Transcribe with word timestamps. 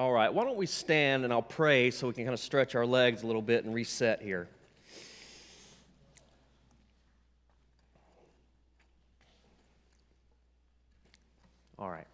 All 0.00 0.12
right, 0.12 0.32
why 0.32 0.44
don't 0.44 0.56
we 0.56 0.64
stand 0.64 1.24
and 1.24 1.30
I'll 1.30 1.42
pray 1.42 1.90
so 1.90 2.06
we 2.06 2.14
can 2.14 2.24
kind 2.24 2.32
of 2.32 2.40
stretch 2.40 2.74
our 2.74 2.86
legs 2.86 3.22
a 3.22 3.26
little 3.26 3.42
bit 3.42 3.66
and 3.66 3.74
reset 3.74 4.22
here. 4.22 4.48
All 11.78 11.90
right. 11.90 12.06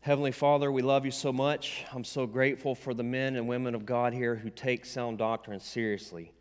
Heavenly 0.00 0.32
Father, 0.32 0.72
we 0.72 0.82
love 0.82 1.04
you 1.04 1.12
so 1.12 1.32
much. 1.32 1.84
I'm 1.92 2.02
so 2.02 2.26
grateful 2.26 2.74
for 2.74 2.92
the 2.92 3.04
men 3.04 3.36
and 3.36 3.46
women 3.46 3.76
of 3.76 3.86
God 3.86 4.12
here 4.12 4.34
who 4.34 4.50
take 4.50 4.86
sound 4.86 5.18
doctrine 5.18 5.60
seriously, 5.60 6.32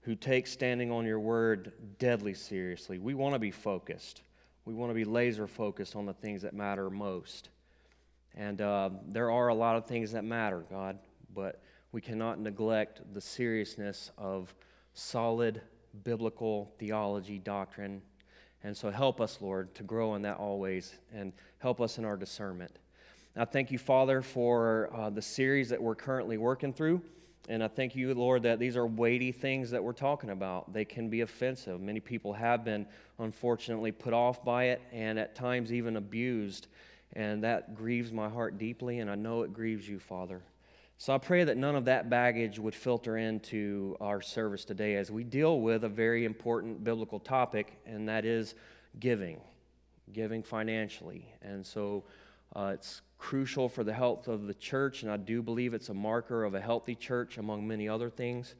who 0.00 0.14
take 0.14 0.46
standing 0.46 0.90
on 0.90 1.04
your 1.04 1.20
word 1.20 1.72
deadly 1.98 2.32
seriously. 2.32 2.98
We 2.98 3.12
want 3.12 3.34
to 3.34 3.38
be 3.38 3.50
focused. 3.50 4.22
We 4.64 4.72
want 4.72 4.88
to 4.88 4.94
be 4.94 5.04
laser 5.04 5.46
focused 5.46 5.96
on 5.96 6.06
the 6.06 6.14
things 6.14 6.40
that 6.40 6.54
matter 6.54 6.88
most. 6.88 7.50
And 8.38 8.60
uh, 8.60 8.90
there 9.08 9.32
are 9.32 9.48
a 9.48 9.54
lot 9.54 9.74
of 9.76 9.84
things 9.86 10.12
that 10.12 10.24
matter, 10.24 10.64
God, 10.70 10.96
but 11.34 11.60
we 11.90 12.00
cannot 12.00 12.38
neglect 12.38 13.02
the 13.12 13.20
seriousness 13.20 14.12
of 14.16 14.54
solid 14.94 15.60
biblical 16.04 16.72
theology, 16.78 17.40
doctrine. 17.40 18.00
And 18.62 18.76
so 18.76 18.90
help 18.90 19.20
us, 19.20 19.38
Lord, 19.40 19.74
to 19.74 19.82
grow 19.82 20.14
in 20.14 20.22
that 20.22 20.36
always 20.36 20.94
and 21.12 21.32
help 21.58 21.80
us 21.80 21.98
in 21.98 22.04
our 22.04 22.16
discernment. 22.16 22.78
I 23.36 23.44
thank 23.44 23.72
you, 23.72 23.78
Father, 23.78 24.22
for 24.22 24.88
uh, 24.94 25.10
the 25.10 25.22
series 25.22 25.68
that 25.70 25.82
we're 25.82 25.96
currently 25.96 26.38
working 26.38 26.72
through. 26.72 27.02
And 27.48 27.64
I 27.64 27.68
thank 27.68 27.96
you, 27.96 28.14
Lord, 28.14 28.44
that 28.44 28.60
these 28.60 28.76
are 28.76 28.86
weighty 28.86 29.32
things 29.32 29.70
that 29.70 29.82
we're 29.82 29.92
talking 29.92 30.30
about. 30.30 30.72
They 30.72 30.84
can 30.84 31.08
be 31.08 31.22
offensive. 31.22 31.80
Many 31.80 31.98
people 31.98 32.34
have 32.34 32.64
been, 32.64 32.86
unfortunately, 33.18 33.90
put 33.90 34.12
off 34.12 34.44
by 34.44 34.66
it 34.66 34.82
and 34.92 35.18
at 35.18 35.34
times 35.34 35.72
even 35.72 35.96
abused. 35.96 36.68
And 37.14 37.42
that 37.44 37.74
grieves 37.74 38.12
my 38.12 38.28
heart 38.28 38.58
deeply, 38.58 38.98
and 38.98 39.10
I 39.10 39.14
know 39.14 39.42
it 39.42 39.52
grieves 39.52 39.88
you, 39.88 39.98
Father. 39.98 40.42
So 40.98 41.14
I 41.14 41.18
pray 41.18 41.44
that 41.44 41.56
none 41.56 41.76
of 41.76 41.84
that 41.84 42.10
baggage 42.10 42.58
would 42.58 42.74
filter 42.74 43.16
into 43.16 43.96
our 44.00 44.20
service 44.20 44.64
today 44.64 44.96
as 44.96 45.10
we 45.10 45.22
deal 45.22 45.60
with 45.60 45.84
a 45.84 45.88
very 45.88 46.24
important 46.24 46.82
biblical 46.82 47.20
topic, 47.20 47.78
and 47.86 48.08
that 48.08 48.24
is 48.24 48.54
giving, 48.98 49.40
giving 50.12 50.42
financially. 50.42 51.32
And 51.40 51.64
so 51.64 52.02
uh, 52.54 52.72
it's 52.74 53.02
crucial 53.16 53.68
for 53.68 53.84
the 53.84 53.92
health 53.92 54.26
of 54.26 54.46
the 54.46 54.54
church, 54.54 55.02
and 55.02 55.12
I 55.12 55.16
do 55.16 55.40
believe 55.40 55.72
it's 55.72 55.88
a 55.88 55.94
marker 55.94 56.44
of 56.44 56.54
a 56.54 56.60
healthy 56.60 56.96
church 56.96 57.38
among 57.38 57.66
many 57.66 57.88
other 57.88 58.10
things. 58.10 58.56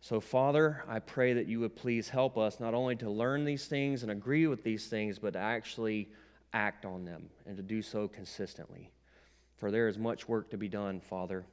So, 0.00 0.20
Father, 0.20 0.84
I 0.86 1.00
pray 1.00 1.32
that 1.32 1.46
you 1.46 1.60
would 1.60 1.74
please 1.74 2.08
help 2.08 2.38
us 2.38 2.60
not 2.60 2.74
only 2.74 2.96
to 2.96 3.10
learn 3.10 3.44
these 3.44 3.66
things 3.66 4.02
and 4.02 4.12
agree 4.12 4.46
with 4.46 4.62
these 4.62 4.86
things, 4.86 5.18
but 5.18 5.32
to 5.32 5.38
actually 5.38 6.08
act 6.52 6.84
on 6.84 7.04
them 7.04 7.28
and 7.46 7.56
to 7.56 7.62
do 7.62 7.82
so 7.82 8.08
consistently. 8.08 8.90
For 9.56 9.70
there 9.70 9.88
is 9.88 9.98
much 9.98 10.28
work 10.28 10.50
to 10.50 10.56
be 10.56 10.68
done, 10.68 11.00
Father. 11.00 11.44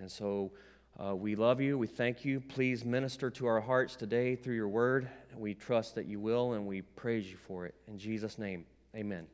And 0.00 0.10
so 0.10 0.52
uh, 0.98 1.14
we 1.14 1.36
love 1.36 1.60
you. 1.60 1.78
We 1.78 1.86
thank 1.86 2.24
you. 2.24 2.40
Please 2.40 2.84
minister 2.84 3.30
to 3.30 3.46
our 3.46 3.60
hearts 3.60 3.96
today 3.96 4.36
through 4.36 4.56
your 4.56 4.68
word. 4.68 5.08
We 5.36 5.54
trust 5.54 5.94
that 5.94 6.06
you 6.06 6.20
will, 6.20 6.52
and 6.52 6.66
we 6.66 6.82
praise 6.82 7.30
you 7.30 7.36
for 7.36 7.64
it. 7.66 7.74
In 7.88 7.98
Jesus' 7.98 8.38
name, 8.38 8.66
amen. 8.94 9.26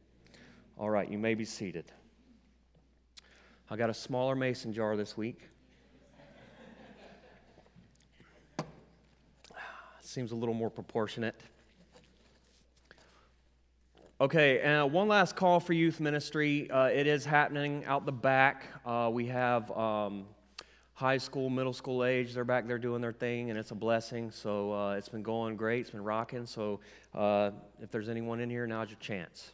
All 0.77 0.91
right, 0.91 1.11
you 1.11 1.19
may 1.19 1.35
be 1.35 1.45
seated. 1.45 1.91
I 3.71 3.77
got 3.77 3.91
a 3.91 3.95
smaller 3.95 4.37
mason 4.37 4.73
jar 4.73 4.97
this 4.97 5.17
week. 5.17 5.41
Seems 10.01 10.33
a 10.33 10.37
little 10.37 10.55
more 10.55 10.71
proportionate. 10.71 11.41
Okay, 14.21 14.59
and 14.63 14.83
uh, 14.83 14.87
one 14.87 15.07
last 15.07 15.37
call 15.37 15.61
for 15.61 15.75
youth 15.75 16.01
ministry. 16.01 16.69
Uh, 16.73 16.87
it 16.87 17.07
is 17.07 17.25
happening 17.25 17.85
out 17.85 18.05
the 18.05 18.11
back. 18.11 18.65
Uh, 18.85 19.09
we 19.13 19.27
have 19.27 19.71
um, 19.71 20.25
high 20.93 21.19
school, 21.19 21.49
middle 21.49 21.73
school 21.73 22.05
age. 22.05 22.35
They're 22.35 22.45
back 22.45 22.67
there 22.67 22.81
doing 22.81 23.01
their 23.01 23.13
thing, 23.13 23.51
and 23.51 23.57
it's 23.57 23.71
a 23.71 23.77
blessing. 23.77 24.33
So 24.33 24.73
uh, 24.73 24.95
it's 24.95 25.09
been 25.09 25.23
going 25.23 25.55
great. 25.55 25.83
It's 25.83 25.91
been 25.91 26.03
rocking. 26.03 26.47
So 26.47 26.81
uh, 27.15 27.53
if 27.81 27.93
there's 27.93 28.09
anyone 28.09 28.41
in 28.41 28.51
here, 28.51 28.67
now's 28.67 28.91
your 28.91 28.99
chance. 28.99 29.53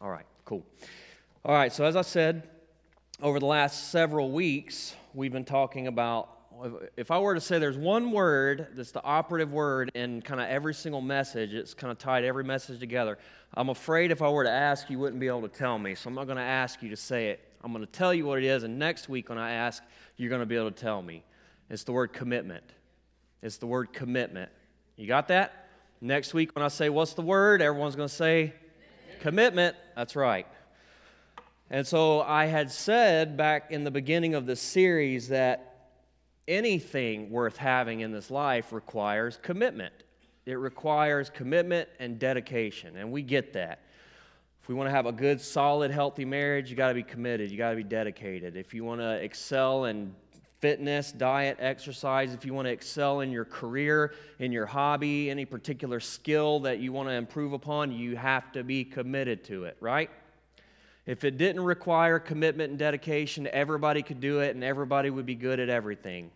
All 0.00 0.10
right, 0.10 0.26
cool. 0.44 0.66
All 1.44 1.54
right, 1.54 1.72
so 1.72 1.84
as 1.84 1.94
I 1.94 2.02
said, 2.02 2.48
over 3.22 3.38
the 3.38 3.46
last 3.46 3.92
several 3.92 4.32
weeks, 4.32 4.96
we've 5.14 5.32
been 5.32 5.44
talking 5.44 5.86
about 5.86 6.41
if 6.96 7.10
I 7.10 7.18
were 7.18 7.34
to 7.34 7.40
say 7.40 7.58
there's 7.58 7.76
one 7.76 8.12
word 8.12 8.68
that's 8.74 8.92
the 8.92 9.02
operative 9.02 9.52
word 9.52 9.90
in 9.94 10.22
kind 10.22 10.40
of 10.40 10.48
every 10.48 10.74
single 10.74 11.00
message, 11.00 11.54
it's 11.54 11.74
kind 11.74 11.90
of 11.90 11.98
tied 11.98 12.24
every 12.24 12.44
message 12.44 12.80
together. 12.80 13.18
I'm 13.54 13.68
afraid 13.68 14.10
if 14.10 14.22
I 14.22 14.28
were 14.28 14.44
to 14.44 14.50
ask, 14.50 14.88
you 14.90 14.98
wouldn't 14.98 15.20
be 15.20 15.28
able 15.28 15.42
to 15.42 15.48
tell 15.48 15.78
me. 15.78 15.94
So 15.94 16.08
I'm 16.08 16.14
not 16.14 16.26
going 16.26 16.36
to 16.36 16.42
ask 16.42 16.82
you 16.82 16.90
to 16.90 16.96
say 16.96 17.28
it. 17.28 17.40
I'm 17.62 17.72
going 17.72 17.84
to 17.84 17.92
tell 17.92 18.12
you 18.12 18.26
what 18.26 18.38
it 18.38 18.44
is, 18.44 18.64
and 18.64 18.78
next 18.78 19.08
week 19.08 19.28
when 19.28 19.38
I 19.38 19.52
ask, 19.52 19.82
you're 20.16 20.30
going 20.30 20.40
to 20.40 20.46
be 20.46 20.56
able 20.56 20.70
to 20.70 20.82
tell 20.82 21.00
me. 21.00 21.24
It's 21.70 21.84
the 21.84 21.92
word 21.92 22.12
commitment. 22.12 22.64
It's 23.40 23.56
the 23.56 23.66
word 23.66 23.92
commitment. 23.92 24.50
You 24.96 25.06
got 25.06 25.28
that? 25.28 25.68
Next 26.00 26.34
week 26.34 26.54
when 26.54 26.64
I 26.64 26.68
say, 26.68 26.88
What's 26.88 27.14
the 27.14 27.22
word? 27.22 27.62
everyone's 27.62 27.96
going 27.96 28.08
to 28.08 28.14
say, 28.14 28.54
Commitment. 29.20 29.76
That's 29.96 30.16
right. 30.16 30.46
And 31.70 31.86
so 31.86 32.20
I 32.20 32.46
had 32.46 32.70
said 32.70 33.36
back 33.36 33.70
in 33.70 33.84
the 33.84 33.90
beginning 33.90 34.34
of 34.34 34.44
the 34.44 34.56
series 34.56 35.28
that 35.28 35.71
anything 36.52 37.30
worth 37.30 37.56
having 37.56 38.00
in 38.00 38.12
this 38.12 38.30
life 38.30 38.72
requires 38.72 39.38
commitment. 39.42 39.94
It 40.44 40.54
requires 40.54 41.30
commitment 41.30 41.88
and 41.98 42.18
dedication, 42.18 42.96
and 42.96 43.10
we 43.10 43.22
get 43.22 43.52
that. 43.54 43.80
If 44.60 44.68
we 44.68 44.74
want 44.74 44.88
to 44.88 44.92
have 44.92 45.06
a 45.06 45.12
good, 45.12 45.40
solid, 45.40 45.90
healthy 45.90 46.24
marriage, 46.24 46.70
you 46.70 46.76
got 46.76 46.88
to 46.88 46.94
be 46.94 47.02
committed. 47.02 47.50
You 47.50 47.58
got 47.58 47.70
to 47.70 47.76
be 47.76 47.82
dedicated. 47.82 48.56
If 48.56 48.74
you 48.74 48.84
want 48.84 49.00
to 49.00 49.14
excel 49.14 49.86
in 49.86 50.14
fitness, 50.60 51.10
diet, 51.10 51.56
exercise, 51.58 52.32
if 52.34 52.44
you 52.44 52.54
want 52.54 52.66
to 52.66 52.72
excel 52.72 53.20
in 53.20 53.32
your 53.32 53.44
career, 53.44 54.14
in 54.38 54.52
your 54.52 54.66
hobby, 54.66 55.30
any 55.30 55.44
particular 55.44 55.98
skill 55.98 56.60
that 56.60 56.78
you 56.78 56.92
want 56.92 57.08
to 57.08 57.14
improve 57.14 57.52
upon, 57.52 57.90
you 57.90 58.14
have 58.14 58.52
to 58.52 58.62
be 58.62 58.84
committed 58.84 59.42
to 59.44 59.64
it, 59.64 59.76
right? 59.80 60.10
If 61.06 61.24
it 61.24 61.36
didn't 61.36 61.64
require 61.64 62.20
commitment 62.20 62.70
and 62.70 62.78
dedication, 62.78 63.48
everybody 63.52 64.02
could 64.02 64.20
do 64.20 64.38
it 64.40 64.54
and 64.54 64.62
everybody 64.62 65.10
would 65.10 65.26
be 65.26 65.34
good 65.34 65.58
at 65.58 65.68
everything. 65.68 66.30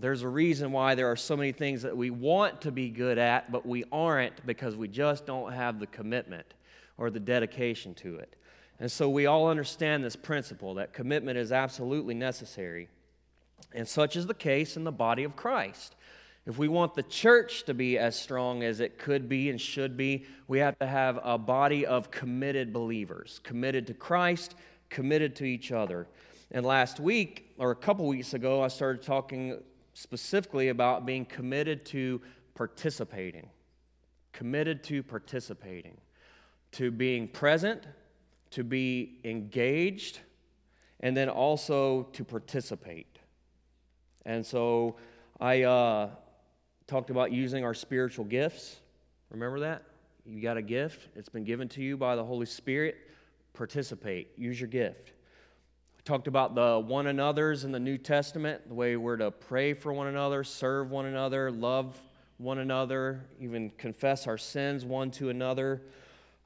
There's 0.00 0.22
a 0.22 0.28
reason 0.28 0.72
why 0.72 0.94
there 0.94 1.10
are 1.10 1.16
so 1.16 1.36
many 1.36 1.52
things 1.52 1.82
that 1.82 1.96
we 1.96 2.10
want 2.10 2.62
to 2.62 2.72
be 2.72 2.88
good 2.88 3.18
at, 3.18 3.52
but 3.52 3.66
we 3.66 3.84
aren't 3.92 4.46
because 4.46 4.76
we 4.76 4.88
just 4.88 5.26
don't 5.26 5.52
have 5.52 5.78
the 5.78 5.86
commitment 5.86 6.54
or 6.96 7.10
the 7.10 7.20
dedication 7.20 7.94
to 7.94 8.16
it. 8.16 8.36
And 8.78 8.90
so 8.90 9.10
we 9.10 9.26
all 9.26 9.48
understand 9.48 10.02
this 10.02 10.16
principle 10.16 10.74
that 10.74 10.92
commitment 10.92 11.36
is 11.36 11.52
absolutely 11.52 12.14
necessary. 12.14 12.88
And 13.74 13.86
such 13.86 14.16
is 14.16 14.26
the 14.26 14.34
case 14.34 14.76
in 14.76 14.84
the 14.84 14.92
body 14.92 15.24
of 15.24 15.36
Christ. 15.36 15.96
If 16.46 16.56
we 16.56 16.68
want 16.68 16.94
the 16.94 17.02
church 17.02 17.64
to 17.64 17.74
be 17.74 17.98
as 17.98 18.18
strong 18.18 18.62
as 18.62 18.80
it 18.80 18.98
could 18.98 19.28
be 19.28 19.50
and 19.50 19.60
should 19.60 19.96
be, 19.96 20.24
we 20.48 20.58
have 20.58 20.78
to 20.78 20.86
have 20.86 21.20
a 21.22 21.36
body 21.36 21.84
of 21.84 22.10
committed 22.10 22.72
believers, 22.72 23.40
committed 23.44 23.86
to 23.88 23.94
Christ, 23.94 24.54
committed 24.88 25.36
to 25.36 25.44
each 25.44 25.72
other. 25.72 26.06
And 26.50 26.64
last 26.64 26.98
week, 26.98 27.52
or 27.58 27.70
a 27.70 27.76
couple 27.76 28.06
weeks 28.06 28.32
ago, 28.32 28.62
I 28.62 28.68
started 28.68 29.02
talking 29.02 29.62
specifically 29.94 30.68
about 30.68 31.06
being 31.06 31.24
committed 31.24 31.84
to 31.86 32.20
participating. 32.54 33.48
Committed 34.32 34.84
to 34.84 35.02
participating, 35.02 35.96
to 36.72 36.90
being 36.90 37.26
present, 37.26 37.86
to 38.50 38.62
be 38.62 39.18
engaged, 39.24 40.20
and 41.00 41.16
then 41.16 41.28
also 41.28 42.04
to 42.12 42.24
participate. 42.24 43.18
And 44.24 44.44
so 44.44 44.96
I 45.40 45.62
uh, 45.62 46.10
talked 46.86 47.10
about 47.10 47.32
using 47.32 47.64
our 47.64 47.74
spiritual 47.74 48.24
gifts. 48.24 48.80
Remember 49.30 49.60
that? 49.60 49.82
You 50.24 50.40
got 50.40 50.56
a 50.56 50.62
gift, 50.62 51.08
it's 51.16 51.28
been 51.28 51.44
given 51.44 51.68
to 51.70 51.82
you 51.82 51.96
by 51.96 52.14
the 52.14 52.24
Holy 52.24 52.46
Spirit. 52.46 52.96
Participate, 53.52 54.28
use 54.36 54.60
your 54.60 54.68
gift 54.68 55.12
talked 56.10 56.26
about 56.26 56.56
the 56.56 56.82
one 56.84 57.06
another's 57.06 57.62
in 57.62 57.70
the 57.70 57.78
New 57.78 57.96
Testament, 57.96 58.66
the 58.66 58.74
way 58.74 58.96
we're 58.96 59.16
to 59.16 59.30
pray 59.30 59.72
for 59.72 59.92
one 59.92 60.08
another, 60.08 60.42
serve 60.42 60.90
one 60.90 61.06
another, 61.06 61.52
love 61.52 61.96
one 62.38 62.58
another, 62.58 63.24
even 63.38 63.70
confess 63.78 64.26
our 64.26 64.36
sins 64.36 64.84
one 64.84 65.12
to 65.12 65.28
another. 65.28 65.82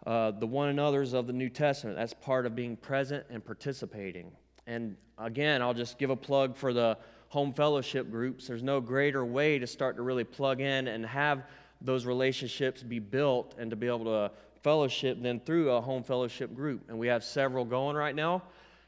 Uh, 0.05 0.32
the 0.32 0.46
one 0.46 0.69
another's 0.69 1.14
of 1.14 1.26
the 1.26 1.32
New 1.32 1.49
Testament, 1.49 1.96
that's 1.96 2.12
part 2.12 2.44
of 2.44 2.55
being 2.55 2.76
present 2.76 3.25
and 3.31 3.43
participating. 3.43 4.31
And 4.66 4.99
again, 5.16 5.62
I'll 5.62 5.72
just 5.72 5.96
give 5.96 6.11
a 6.11 6.16
plug 6.16 6.55
for 6.55 6.75
the 6.75 6.99
home 7.28 7.55
fellowship 7.55 8.11
groups. 8.11 8.46
There's 8.46 8.62
no 8.62 8.82
greater 8.82 9.25
way 9.25 9.58
to 9.58 9.66
start 9.66 9.96
to 9.96 10.02
really 10.02 10.25
plug 10.25 10.61
in 10.61 10.88
and 10.88 11.06
have 11.06 11.44
those 11.81 12.05
relationships 12.05 12.82
be 12.82 12.99
built 12.99 13.55
and 13.56 13.70
to 13.70 13.76
be 13.76 13.87
able 13.87 14.05
to 14.05 14.31
fellowship 14.61 15.22
than 15.22 15.40
through 15.40 15.70
a 15.70 15.81
home 15.81 16.02
fellowship 16.02 16.55
group. 16.55 16.82
And 16.88 16.99
we 16.99 17.06
have 17.06 17.25
several 17.25 17.64
going 17.64 17.96
right 17.96 18.14
now. 18.14 18.43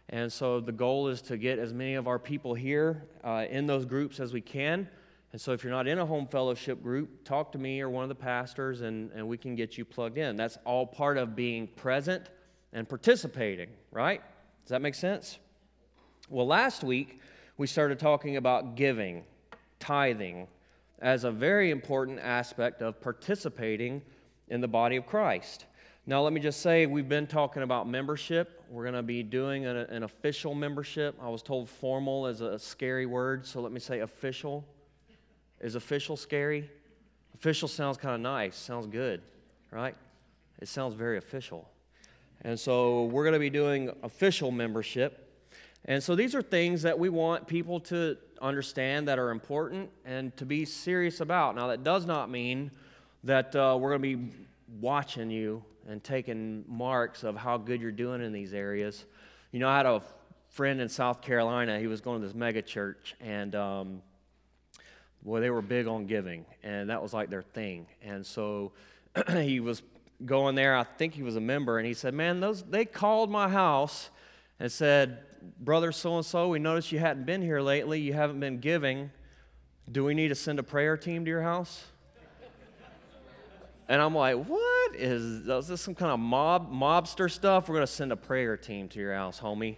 And 0.08 0.32
so 0.32 0.60
the 0.60 0.72
goal 0.72 1.08
is 1.08 1.20
to 1.22 1.36
get 1.36 1.58
as 1.58 1.72
many 1.72 1.94
of 1.94 2.06
our 2.06 2.18
people 2.18 2.54
here 2.54 3.06
uh, 3.24 3.46
in 3.50 3.66
those 3.66 3.84
groups 3.84 4.20
as 4.20 4.32
we 4.32 4.40
can. 4.40 4.88
And 5.32 5.40
so 5.40 5.52
if 5.52 5.64
you're 5.64 5.72
not 5.72 5.88
in 5.88 5.98
a 5.98 6.06
home 6.06 6.28
fellowship 6.28 6.82
group, 6.82 7.24
talk 7.24 7.52
to 7.52 7.58
me 7.58 7.80
or 7.80 7.90
one 7.90 8.04
of 8.04 8.08
the 8.08 8.14
pastors 8.14 8.82
and, 8.82 9.10
and 9.12 9.26
we 9.26 9.36
can 9.36 9.56
get 9.56 9.76
you 9.76 9.84
plugged 9.84 10.16
in. 10.16 10.36
That's 10.36 10.58
all 10.64 10.86
part 10.86 11.18
of 11.18 11.34
being 11.34 11.66
present 11.66 12.30
and 12.72 12.88
participating, 12.88 13.68
right? 13.90 14.22
Does 14.64 14.70
that 14.70 14.80
make 14.80 14.94
sense? 14.94 15.38
Well, 16.28 16.46
last 16.46 16.84
week 16.84 17.20
we 17.58 17.66
started 17.66 17.98
talking 17.98 18.36
about 18.36 18.76
giving, 18.76 19.24
tithing, 19.80 20.46
as 21.00 21.24
a 21.24 21.30
very 21.30 21.70
important 21.70 22.18
aspect 22.20 22.80
of 22.80 23.00
participating 23.00 24.02
in 24.48 24.60
the 24.60 24.68
body 24.68 24.96
of 24.96 25.06
Christ. 25.06 25.66
Now, 26.06 26.22
let 26.22 26.32
me 26.32 26.40
just 26.40 26.62
say, 26.62 26.86
we've 26.86 27.08
been 27.08 27.26
talking 27.26 27.62
about 27.62 27.88
membership. 27.88 28.55
We're 28.68 28.82
going 28.82 28.94
to 28.94 29.02
be 29.02 29.22
doing 29.22 29.66
an, 29.66 29.76
an, 29.76 30.02
official 30.02 30.54
membership. 30.54 31.16
I 31.22 31.28
was 31.28 31.42
told 31.42 31.68
formal 31.68 32.26
is 32.26 32.40
a 32.40 32.58
scary 32.58 33.06
word, 33.06 33.46
so 33.46 33.60
let 33.60 33.70
me 33.70 33.78
say 33.78 34.00
official. 34.00 34.64
Is 35.60 35.76
official 35.76 36.16
scary? 36.16 36.68
Official 37.34 37.68
sounds 37.68 37.96
kind 37.96 38.14
of 38.14 38.20
nice, 38.20 38.56
sounds 38.56 38.86
good, 38.86 39.22
right? 39.70 39.94
It 40.60 40.68
sounds 40.68 40.94
very 40.94 41.18
official. 41.18 41.68
And 42.42 42.58
so 42.58 43.04
we're 43.04 43.24
going 43.24 43.34
to 43.34 43.38
be 43.38 43.50
doing 43.50 43.90
official 44.02 44.50
membership. 44.50 45.22
And 45.84 46.02
so 46.02 46.16
these 46.16 46.34
are 46.34 46.42
things 46.42 46.82
that 46.82 46.98
we 46.98 47.08
want 47.08 47.46
people 47.46 47.78
to 47.80 48.16
understand 48.42 49.06
that 49.08 49.18
are 49.18 49.30
important 49.30 49.90
and 50.04 50.36
to 50.36 50.44
be 50.44 50.64
serious 50.64 51.20
about. 51.20 51.54
Now, 51.54 51.68
that 51.68 51.84
does 51.84 52.04
not 52.04 52.30
mean 52.30 52.70
that 53.24 53.54
uh, 53.54 53.76
we're 53.78 53.96
going 53.96 54.02
to 54.02 54.16
be 54.16 54.32
watching 54.80 55.30
you 55.30 55.62
and 55.88 56.02
taking 56.02 56.64
marks 56.68 57.22
of 57.22 57.36
how 57.36 57.56
good 57.56 57.80
you're 57.80 57.92
doing 57.92 58.22
in 58.22 58.32
these 58.32 58.52
areas. 58.52 59.04
You 59.52 59.60
know, 59.60 59.68
I 59.68 59.76
had 59.76 59.86
a 59.86 60.02
friend 60.50 60.80
in 60.80 60.88
South 60.88 61.22
Carolina. 61.22 61.78
He 61.78 61.86
was 61.86 62.00
going 62.00 62.20
to 62.20 62.26
this 62.26 62.34
mega 62.34 62.62
church, 62.62 63.14
and 63.20 63.54
um, 63.54 64.02
boy, 65.22 65.40
they 65.40 65.50
were 65.50 65.62
big 65.62 65.86
on 65.86 66.06
giving, 66.06 66.44
and 66.62 66.90
that 66.90 67.02
was 67.02 67.12
like 67.12 67.30
their 67.30 67.42
thing. 67.42 67.86
And 68.02 68.24
so 68.24 68.72
he 69.30 69.60
was 69.60 69.82
going 70.24 70.54
there. 70.54 70.76
I 70.76 70.84
think 70.84 71.14
he 71.14 71.22
was 71.22 71.36
a 71.36 71.40
member, 71.40 71.78
and 71.78 71.86
he 71.86 71.94
said, 71.94 72.14
"Man, 72.14 72.40
those 72.40 72.62
they 72.62 72.84
called 72.84 73.30
my 73.30 73.48
house 73.48 74.10
and 74.58 74.70
said, 74.72 75.18
brother 75.60 75.92
so 75.92 76.16
and 76.16 76.24
so, 76.24 76.48
we 76.48 76.58
noticed 76.58 76.90
you 76.90 76.98
hadn't 76.98 77.26
been 77.26 77.42
here 77.42 77.60
lately. 77.60 78.00
You 78.00 78.14
haven't 78.14 78.40
been 78.40 78.58
giving. 78.58 79.10
Do 79.92 80.02
we 80.04 80.14
need 80.14 80.28
to 80.28 80.34
send 80.34 80.58
a 80.58 80.62
prayer 80.62 80.96
team 80.96 81.24
to 81.24 81.30
your 81.30 81.42
house?" 81.42 81.84
And 83.88 84.02
I'm 84.02 84.14
like, 84.14 84.36
what 84.44 84.96
is, 84.96 85.22
is 85.48 85.68
this 85.68 85.80
some 85.80 85.94
kind 85.94 86.10
of 86.10 86.18
mob 86.18 86.72
mobster 86.72 87.30
stuff? 87.30 87.68
We're 87.68 87.76
gonna 87.76 87.86
send 87.86 88.12
a 88.12 88.16
prayer 88.16 88.56
team 88.56 88.88
to 88.88 88.98
your 88.98 89.14
house, 89.14 89.38
homie. 89.38 89.76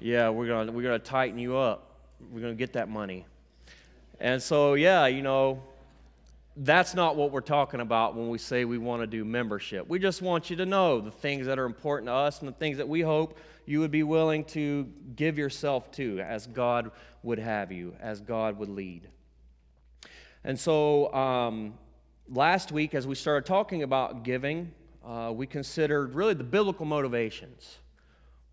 Yeah, 0.00 0.28
we're 0.28 0.46
gonna 0.46 0.70
we're 0.72 0.82
gonna 0.82 0.98
tighten 0.98 1.38
you 1.38 1.56
up. 1.56 1.94
We're 2.30 2.42
gonna 2.42 2.54
get 2.54 2.74
that 2.74 2.88
money. 2.88 3.24
And 4.20 4.42
so, 4.42 4.74
yeah, 4.74 5.06
you 5.06 5.22
know, 5.22 5.62
that's 6.56 6.94
not 6.94 7.16
what 7.16 7.32
we're 7.32 7.40
talking 7.40 7.80
about 7.80 8.14
when 8.14 8.28
we 8.28 8.38
say 8.38 8.64
we 8.64 8.78
want 8.78 9.02
to 9.02 9.06
do 9.06 9.24
membership. 9.24 9.86
We 9.88 9.98
just 9.98 10.22
want 10.22 10.48
you 10.48 10.56
to 10.56 10.66
know 10.66 11.00
the 11.00 11.10
things 11.10 11.46
that 11.46 11.58
are 11.58 11.66
important 11.66 12.08
to 12.08 12.14
us 12.14 12.40
and 12.40 12.48
the 12.48 12.54
things 12.54 12.78
that 12.78 12.88
we 12.88 13.02
hope 13.02 13.38
you 13.66 13.80
would 13.80 13.90
be 13.90 14.02
willing 14.02 14.44
to 14.44 14.88
give 15.16 15.36
yourself 15.36 15.90
to 15.92 16.20
as 16.20 16.46
God 16.46 16.90
would 17.22 17.38
have 17.38 17.72
you, 17.72 17.94
as 18.00 18.20
God 18.20 18.58
would 18.58 18.70
lead. 18.70 19.08
And 20.44 20.58
so, 20.58 21.12
um, 21.12 21.74
last 22.28 22.72
week, 22.72 22.94
as 22.94 23.06
we 23.06 23.14
started 23.14 23.46
talking 23.46 23.82
about 23.82 24.22
giving, 24.22 24.72
uh, 25.04 25.32
we 25.34 25.46
considered 25.46 26.14
really 26.14 26.34
the 26.34 26.44
biblical 26.44 26.86
motivations. 26.86 27.78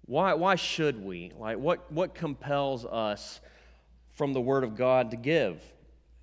Why, 0.05 0.33
why 0.33 0.55
should 0.55 1.03
we? 1.03 1.31
Like, 1.37 1.57
what, 1.57 1.91
what 1.91 2.13
compels 2.13 2.85
us 2.85 3.39
from 4.11 4.33
the 4.33 4.41
Word 4.41 4.63
of 4.63 4.75
God 4.75 5.11
to 5.11 5.17
give? 5.17 5.61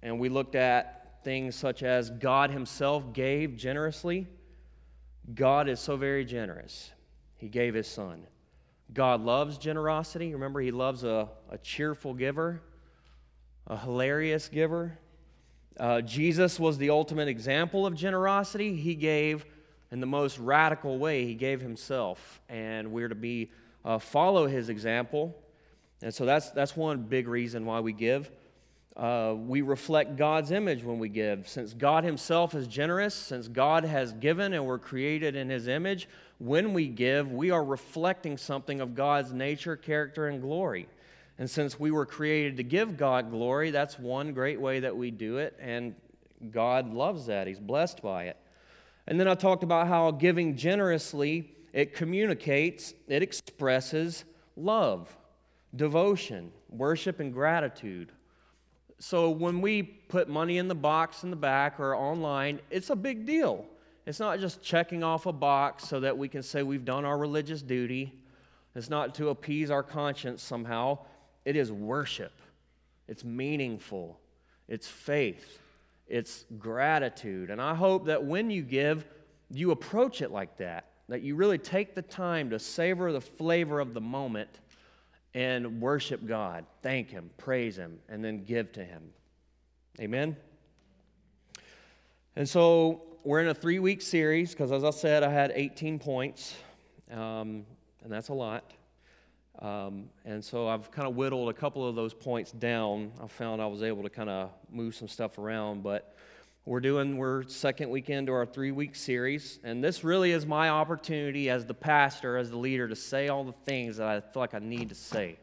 And 0.03 0.19
we 0.21 0.29
looked 0.29 0.55
at 0.55 1.25
things 1.25 1.55
such 1.55 1.83
as 1.83 2.11
God 2.11 2.51
Himself 2.51 3.13
gave 3.13 3.57
generously. 3.57 4.27
God 5.35 5.69
is 5.69 5.81
so 5.81 5.97
very 5.97 6.25
generous, 6.25 6.91
He 7.37 7.49
gave 7.49 7.75
His 7.75 7.87
Son. 7.87 8.27
God 8.93 9.21
loves 9.21 9.57
generosity. 9.57 10.33
Remember, 10.33 10.61
He 10.61 10.73
loves 10.73 11.05
a, 11.05 11.29
a 11.49 11.59
cheerful 11.59 12.13
giver, 12.13 12.61
a 13.67 13.77
hilarious 13.77 14.49
giver. 14.49 14.99
Uh, 15.79 16.01
Jesus 16.01 16.59
was 16.59 16.79
the 16.79 16.91
ultimate 16.91 17.29
example 17.29 17.87
of 17.87 17.95
generosity. 17.95 18.77
He 18.77 18.95
gave 18.95 19.45
in 19.93 20.01
the 20.01 20.07
most 20.07 20.39
radical 20.39 20.99
way, 20.99 21.25
he 21.25 21.35
gave 21.35 21.61
himself, 21.61 22.41
and 22.49 22.93
we're 22.93 23.09
to 23.09 23.15
be 23.15 23.51
uh, 23.85 23.99
follow 23.99 24.47
his 24.47 24.69
example. 24.69 25.35
And 26.03 26.15
so 26.15 26.25
that's, 26.25 26.51
that's 26.51 26.77
one 26.77 27.03
big 27.03 27.27
reason 27.27 27.67
why 27.67 27.81
we 27.81 27.93
give. 27.93 28.31
Uh, 28.97 29.35
we 29.37 29.63
reflect 29.63 30.17
God's 30.17 30.51
image 30.51 30.85
when 30.85 30.99
we 30.99 31.09
give. 31.09 31.49
Since 31.49 31.75
God 31.75 32.05
Himself 32.05 32.55
is 32.55 32.67
generous, 32.67 33.15
since 33.15 33.49
God 33.49 33.85
has 33.85 34.13
given 34.13 34.53
and 34.53 34.67
we're 34.67 34.79
created 34.79 35.37
in 35.37 35.49
His 35.49 35.69
image, 35.69 36.09
when 36.39 36.73
we 36.73 36.89
give, 36.89 37.31
we 37.31 37.51
are 37.51 37.65
reflecting 37.65 38.37
something 38.37 38.81
of 38.81 38.95
God's 38.95 39.33
nature, 39.33 39.77
character, 39.77 40.27
and 40.27 40.43
glory. 40.43 40.89
And 41.41 41.49
since 41.49 41.81
we 41.81 41.91
were 41.91 42.05
created 42.05 42.59
to 42.59 42.63
give 42.63 42.99
God 42.99 43.31
glory, 43.31 43.71
that's 43.71 43.99
one 43.99 44.35
great 44.35 44.61
way 44.61 44.81
that 44.81 44.95
we 44.95 45.11
do 45.11 45.39
it, 45.39 45.57
and 45.59 45.95
God 46.51 46.93
loves 46.93 47.27
that. 47.27 47.47
He's 47.47 47.59
blessed 47.59 48.03
by 48.03 48.25
it. 48.25 48.37
And 49.07 49.19
then 49.19 49.27
I 49.27 49.35
talked 49.35 49.63
about 49.63 49.89
how 49.89 50.11
giving 50.11 50.55
generously, 50.55 51.51
it 51.73 51.95
communicates, 51.95 52.93
it 53.09 53.23
expresses 53.23 54.27
love, 54.55 55.17
devotion, 55.75 56.53
worship, 56.69 57.21
and 57.21 57.33
gratitude. 57.33 58.13
So 58.99 59.31
when 59.31 59.63
we 59.63 59.83
put 59.83 60.29
money 60.29 60.59
in 60.59 60.69
the 60.69 60.75
box 60.75 61.25
in 61.25 61.31
the 61.31 61.37
back 61.37 61.81
or 61.81 61.97
online, 61.97 62.61
it's 62.69 62.91
a 62.91 62.97
big 62.97 63.25
deal. 63.25 63.65
It's 64.05 64.21
not 64.21 64.41
just 64.41 64.63
checking 64.63 65.03
off 65.03 65.25
a 65.25 65.33
box 65.33 65.89
so 65.89 66.01
that 66.01 66.19
we 66.19 66.29
can 66.29 66.43
say 66.43 66.63
we've 66.63 66.85
done 66.85 67.07
our 67.07 67.17
religious 67.17 67.63
duty. 67.63 68.13
It's 68.75 68.91
not 68.91 69.15
to 69.15 69.31
appease 69.31 69.71
our 69.71 69.83
conscience 69.83 70.43
somehow. 70.43 70.99
It 71.45 71.57
is 71.57 71.73
worship, 71.73 72.33
it's 73.09 73.25
meaningful, 73.25 74.19
it's 74.69 74.87
faith, 74.87 75.59
it's 76.07 76.45
gratitude. 76.59 77.51
And 77.51 77.61
I 77.61 77.75
hope 77.75 78.07
that 78.07 78.25
when 78.25 78.51
you 78.51 78.63
give, 78.63 79.05
you 79.51 79.71
approach 79.71 80.23
it 80.23 80.31
like 80.31 80.59
that, 80.59 80.87
that 81.09 81.23
you 81.23 81.35
really 81.35 81.59
take 81.59 81.95
the 81.95 82.03
time 82.03 82.51
to 82.51 82.59
savor 82.59 83.13
the 83.13 83.21
flavor 83.21 83.81
of 83.81 83.95
the 83.95 84.01
moment 84.01 84.61
and 85.35 85.81
worship 85.81 86.27
God, 86.27 86.67
thank 86.83 87.11
Him, 87.11 87.31
praise 87.37 87.77
Him, 87.77 87.99
and 88.09 88.25
then 88.25 88.45
give 88.45 88.73
to 88.73 88.85
Him. 88.85 89.03
Amen? 90.01 90.37
And 92.37 92.49
so 92.49 93.03
we're 93.25 93.41
in 93.41 93.49
a 93.49 93.55
three 93.55 93.79
week 93.79 94.03
series 94.03 94.53
because, 94.53 94.73
as 94.73 94.85
I 94.85 94.91
said, 94.91 95.23
I 95.23 95.31
had 95.31 95.53
18 95.55 95.99
points, 95.99 96.55
um, 97.11 97.65
and 98.03 98.11
that's 98.11 98.29
a 98.29 98.35
lot. 98.35 98.73
Um, 99.61 100.09
and 100.25 100.43
so 100.43 100.69
I've 100.69 100.91
kind 100.91 101.07
of 101.07 101.17
whittled 101.17 101.51
a 101.51 101.53
couple 101.53 101.87
of 101.87 101.95
those 101.95 102.15
points 102.15 102.51
down. 102.51 103.13
I 103.23 103.27
found 103.27 103.61
I 103.61 103.67
was 103.67 103.83
able 103.83 104.03
to 104.03 104.11
kind 104.11 104.31
of 104.31 104.51
move 104.71 104.95
some 104.95 105.09
stuff 105.09 105.39
around, 105.39 105.83
but 105.83 106.17
we're 106.65 106.81
doing 106.81 107.17
we're 107.17 107.43
second 107.49 107.91
weekend 107.91 108.29
to 108.29 108.33
our 108.33 108.47
three 108.47 108.71
week 108.71 108.95
series, 108.95 109.59
and 109.65 109.83
this 109.83 110.05
really 110.05 110.31
is 110.33 110.47
my 110.47 110.69
opportunity 110.69 111.51
as 111.51 111.67
the 111.67 111.75
pastor, 111.75 112.37
as 112.37 112.51
the 112.51 112.57
leader, 112.57 112.87
to 112.89 112.97
say 112.97 113.29
all 113.29 113.45
the 113.45 113.55
things 113.65 113.97
that 113.97 114.09
I 114.09 114.21
feel 114.21 114.41
like 114.41 114.55
I 114.55 114.61
need 114.61 114.91
to 114.91 114.95
say. 114.95 115.37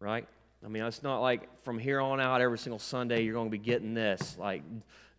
Right? 0.00 0.26
I 0.64 0.68
mean, 0.68 0.82
it's 0.84 1.02
not 1.02 1.20
like 1.20 1.48
from 1.62 1.78
here 1.78 2.00
on 2.00 2.20
out 2.20 2.40
every 2.40 2.58
single 2.58 2.78
Sunday 2.78 3.22
you're 3.22 3.34
going 3.34 3.48
to 3.48 3.50
be 3.50 3.58
getting 3.58 3.92
this 3.92 4.36
like 4.38 4.62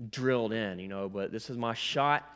drilled 0.09 0.53
in, 0.53 0.79
you 0.79 0.87
know. 0.87 1.07
But 1.07 1.31
this 1.31 1.49
is 1.49 1.57
my 1.57 1.73
shot, 1.73 2.27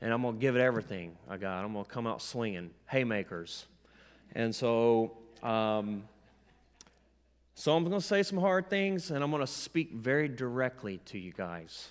and 0.00 0.12
I'm 0.12 0.22
going 0.22 0.34
to 0.34 0.40
give 0.40 0.54
it 0.54 0.60
everything 0.60 1.16
I 1.28 1.38
got. 1.38 1.64
I'm 1.64 1.72
going 1.72 1.84
to 1.84 1.90
come 1.90 2.06
out 2.06 2.22
swinging 2.22 2.70
haymakers. 2.86 3.66
And 4.34 4.54
so, 4.54 5.12
um, 5.42 6.04
so 7.54 7.76
I'm 7.76 7.84
going 7.84 8.00
to 8.00 8.06
say 8.06 8.22
some 8.22 8.38
hard 8.38 8.70
things, 8.70 9.10
and 9.10 9.22
I'm 9.22 9.30
going 9.30 9.42
to 9.42 9.46
speak 9.46 9.92
very 9.92 10.28
directly 10.28 10.98
to 11.06 11.18
you 11.18 11.32
guys. 11.32 11.88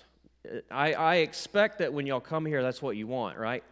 I, 0.70 0.94
I 0.94 1.14
expect 1.16 1.78
that 1.78 1.92
when 1.92 2.06
y'all 2.06 2.20
come 2.20 2.44
here, 2.44 2.62
that's 2.62 2.82
what 2.82 2.96
you 2.96 3.06
want, 3.06 3.38
right? 3.38 3.62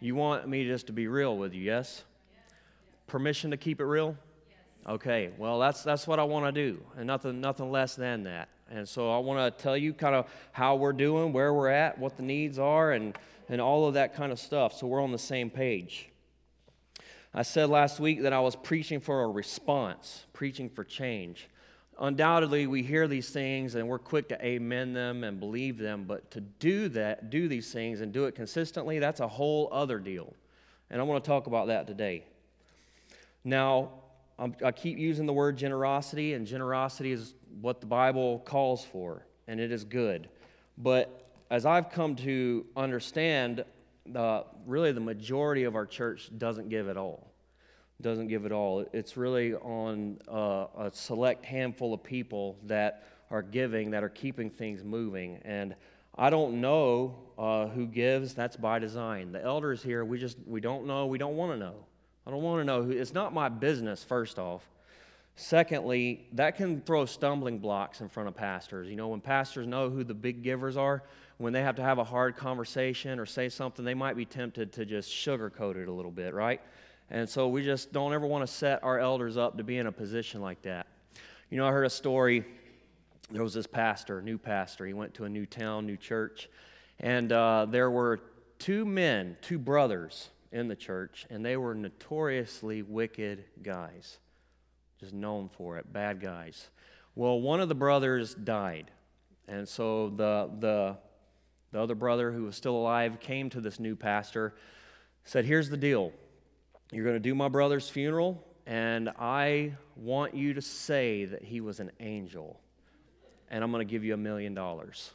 You 0.00 0.14
want 0.14 0.48
me 0.48 0.66
just 0.66 0.88
to 0.88 0.92
be 0.92 1.06
real 1.06 1.36
with 1.36 1.54
you, 1.54 1.62
yes? 1.62 2.04
Permission 3.06 3.52
to 3.52 3.56
keep 3.56 3.80
it 3.80 3.84
real? 3.84 4.16
Okay, 4.88 5.30
well, 5.38 5.58
that's, 5.58 5.82
that's 5.82 6.06
what 6.06 6.18
I 6.18 6.24
want 6.24 6.46
to 6.46 6.52
do, 6.52 6.80
and 6.96 7.06
nothing, 7.06 7.40
nothing 7.40 7.70
less 7.70 7.94
than 7.94 8.24
that. 8.24 8.48
And 8.70 8.88
so 8.88 9.12
I 9.12 9.18
want 9.18 9.56
to 9.56 9.62
tell 9.62 9.76
you 9.76 9.94
kind 9.94 10.14
of 10.14 10.26
how 10.52 10.74
we're 10.74 10.92
doing, 10.92 11.32
where 11.32 11.54
we're 11.54 11.68
at, 11.68 11.98
what 11.98 12.16
the 12.16 12.22
needs 12.22 12.58
are, 12.58 12.92
and, 12.92 13.16
and 13.48 13.60
all 13.60 13.86
of 13.86 13.94
that 13.94 14.14
kind 14.14 14.32
of 14.32 14.40
stuff, 14.40 14.76
so 14.76 14.86
we're 14.86 15.02
on 15.02 15.12
the 15.12 15.18
same 15.18 15.50
page. 15.50 16.08
I 17.38 17.42
said 17.42 17.68
last 17.68 18.00
week 18.00 18.22
that 18.22 18.32
I 18.32 18.40
was 18.40 18.56
preaching 18.56 18.98
for 18.98 19.22
a 19.22 19.28
response, 19.28 20.24
preaching 20.32 20.70
for 20.70 20.84
change. 20.84 21.50
Undoubtedly, 22.00 22.66
we 22.66 22.82
hear 22.82 23.06
these 23.06 23.28
things 23.28 23.74
and 23.74 23.86
we're 23.86 23.98
quick 23.98 24.30
to 24.30 24.42
amen 24.42 24.94
them 24.94 25.22
and 25.22 25.38
believe 25.38 25.76
them, 25.76 26.04
but 26.04 26.30
to 26.30 26.40
do 26.40 26.88
that, 26.88 27.28
do 27.28 27.46
these 27.46 27.70
things 27.70 28.00
and 28.00 28.10
do 28.10 28.24
it 28.24 28.34
consistently, 28.34 28.98
that's 28.98 29.20
a 29.20 29.28
whole 29.28 29.68
other 29.70 29.98
deal. 29.98 30.32
And 30.88 30.98
I 30.98 31.04
want 31.04 31.22
to 31.22 31.28
talk 31.28 31.46
about 31.46 31.66
that 31.66 31.86
today. 31.86 32.24
Now, 33.44 33.90
i 34.38 34.72
keep 34.72 34.96
using 34.96 35.26
the 35.26 35.32
word 35.32 35.58
generosity, 35.58 36.32
and 36.32 36.46
generosity 36.46 37.12
is 37.12 37.34
what 37.60 37.80
the 37.80 37.86
Bible 37.86 38.38
calls 38.40 38.82
for, 38.82 39.26
and 39.46 39.60
it 39.60 39.72
is 39.72 39.84
good. 39.84 40.28
But 40.78 41.26
as 41.50 41.66
I've 41.66 41.90
come 41.90 42.16
to 42.16 42.64
understand, 42.76 43.64
the, 44.04 44.44
really 44.66 44.92
the 44.92 45.00
majority 45.00 45.64
of 45.64 45.74
our 45.74 45.86
church 45.86 46.30
doesn't 46.36 46.68
give 46.68 46.88
at 46.88 46.96
all. 46.96 47.25
Doesn't 48.00 48.28
give 48.28 48.44
it 48.44 48.52
all. 48.52 48.84
It's 48.92 49.16
really 49.16 49.54
on 49.54 50.18
uh, 50.28 50.66
a 50.78 50.90
select 50.92 51.44
handful 51.44 51.94
of 51.94 52.02
people 52.02 52.58
that 52.66 53.04
are 53.30 53.42
giving, 53.42 53.90
that 53.92 54.04
are 54.04 54.08
keeping 54.08 54.50
things 54.50 54.84
moving. 54.84 55.40
And 55.44 55.74
I 56.14 56.30
don't 56.30 56.60
know 56.60 57.16
uh, 57.38 57.68
who 57.68 57.86
gives. 57.86 58.34
That's 58.34 58.56
by 58.56 58.78
design. 58.78 59.32
The 59.32 59.42
elders 59.42 59.82
here, 59.82 60.04
we 60.04 60.18
just 60.18 60.38
we 60.46 60.60
don't 60.60 60.86
know. 60.86 61.06
We 61.06 61.18
don't 61.18 61.36
want 61.36 61.52
to 61.52 61.58
know. 61.58 61.74
I 62.26 62.30
don't 62.30 62.42
want 62.42 62.60
to 62.60 62.64
know 62.64 62.82
who. 62.82 62.90
It's 62.90 63.14
not 63.14 63.32
my 63.32 63.48
business. 63.48 64.04
First 64.04 64.38
off. 64.38 64.62
Secondly, 65.38 66.26
that 66.32 66.56
can 66.56 66.80
throw 66.80 67.04
stumbling 67.04 67.58
blocks 67.58 68.00
in 68.00 68.08
front 68.08 68.26
of 68.26 68.34
pastors. 68.34 68.88
You 68.88 68.96
know, 68.96 69.08
when 69.08 69.20
pastors 69.20 69.66
know 69.66 69.90
who 69.90 70.02
the 70.02 70.14
big 70.14 70.42
givers 70.42 70.78
are, 70.78 71.02
when 71.36 71.52
they 71.52 71.60
have 71.60 71.76
to 71.76 71.82
have 71.82 71.98
a 71.98 72.04
hard 72.04 72.36
conversation 72.36 73.18
or 73.18 73.26
say 73.26 73.50
something, 73.50 73.84
they 73.84 73.92
might 73.92 74.16
be 74.16 74.24
tempted 74.24 74.72
to 74.72 74.86
just 74.86 75.10
sugarcoat 75.10 75.76
it 75.76 75.88
a 75.88 75.92
little 75.92 76.10
bit, 76.10 76.32
right? 76.32 76.62
And 77.10 77.28
so 77.28 77.48
we 77.48 77.62
just 77.62 77.92
don't 77.92 78.12
ever 78.12 78.26
want 78.26 78.46
to 78.46 78.52
set 78.52 78.82
our 78.82 78.98
elders 78.98 79.36
up 79.36 79.56
to 79.58 79.64
be 79.64 79.78
in 79.78 79.86
a 79.86 79.92
position 79.92 80.40
like 80.40 80.62
that. 80.62 80.86
You 81.50 81.56
know, 81.58 81.66
I 81.66 81.70
heard 81.70 81.86
a 81.86 81.90
story. 81.90 82.44
There 83.30 83.42
was 83.42 83.54
this 83.54 83.66
pastor, 83.66 84.20
new 84.20 84.38
pastor. 84.38 84.86
He 84.86 84.92
went 84.92 85.14
to 85.14 85.24
a 85.24 85.28
new 85.28 85.46
town, 85.46 85.86
new 85.86 85.96
church, 85.96 86.48
and 86.98 87.30
uh, 87.30 87.66
there 87.68 87.90
were 87.90 88.20
two 88.58 88.84
men, 88.84 89.36
two 89.42 89.58
brothers 89.58 90.30
in 90.52 90.68
the 90.68 90.76
church, 90.76 91.26
and 91.30 91.44
they 91.44 91.56
were 91.56 91.74
notoriously 91.74 92.82
wicked 92.82 93.44
guys, 93.62 94.18
just 94.98 95.12
known 95.12 95.48
for 95.48 95.76
it, 95.78 95.92
bad 95.92 96.20
guys. 96.20 96.70
Well, 97.14 97.40
one 97.40 97.60
of 97.60 97.68
the 97.68 97.74
brothers 97.74 98.34
died, 98.34 98.90
and 99.48 99.68
so 99.68 100.10
the 100.10 100.50
the 100.58 100.96
the 101.72 101.80
other 101.80 101.94
brother 101.94 102.32
who 102.32 102.44
was 102.44 102.56
still 102.56 102.76
alive 102.76 103.18
came 103.20 103.50
to 103.50 103.60
this 103.60 103.78
new 103.78 103.96
pastor, 103.96 104.54
said, 105.24 105.44
"Here's 105.44 105.68
the 105.68 105.76
deal." 105.76 106.12
You're 106.92 107.04
going 107.04 107.16
to 107.16 107.20
do 107.20 107.34
my 107.34 107.48
brother's 107.48 107.88
funeral, 107.88 108.44
and 108.66 109.08
I 109.18 109.72
want 109.96 110.34
you 110.34 110.54
to 110.54 110.62
say 110.62 111.24
that 111.24 111.42
he 111.42 111.60
was 111.60 111.80
an 111.80 111.90
angel. 111.98 112.60
And 113.50 113.64
I'm 113.64 113.70
going 113.72 113.86
to 113.86 113.90
give 113.90 114.04
you 114.04 114.14
a 114.14 114.18
million 114.18 114.54
dollars. 114.54 115.12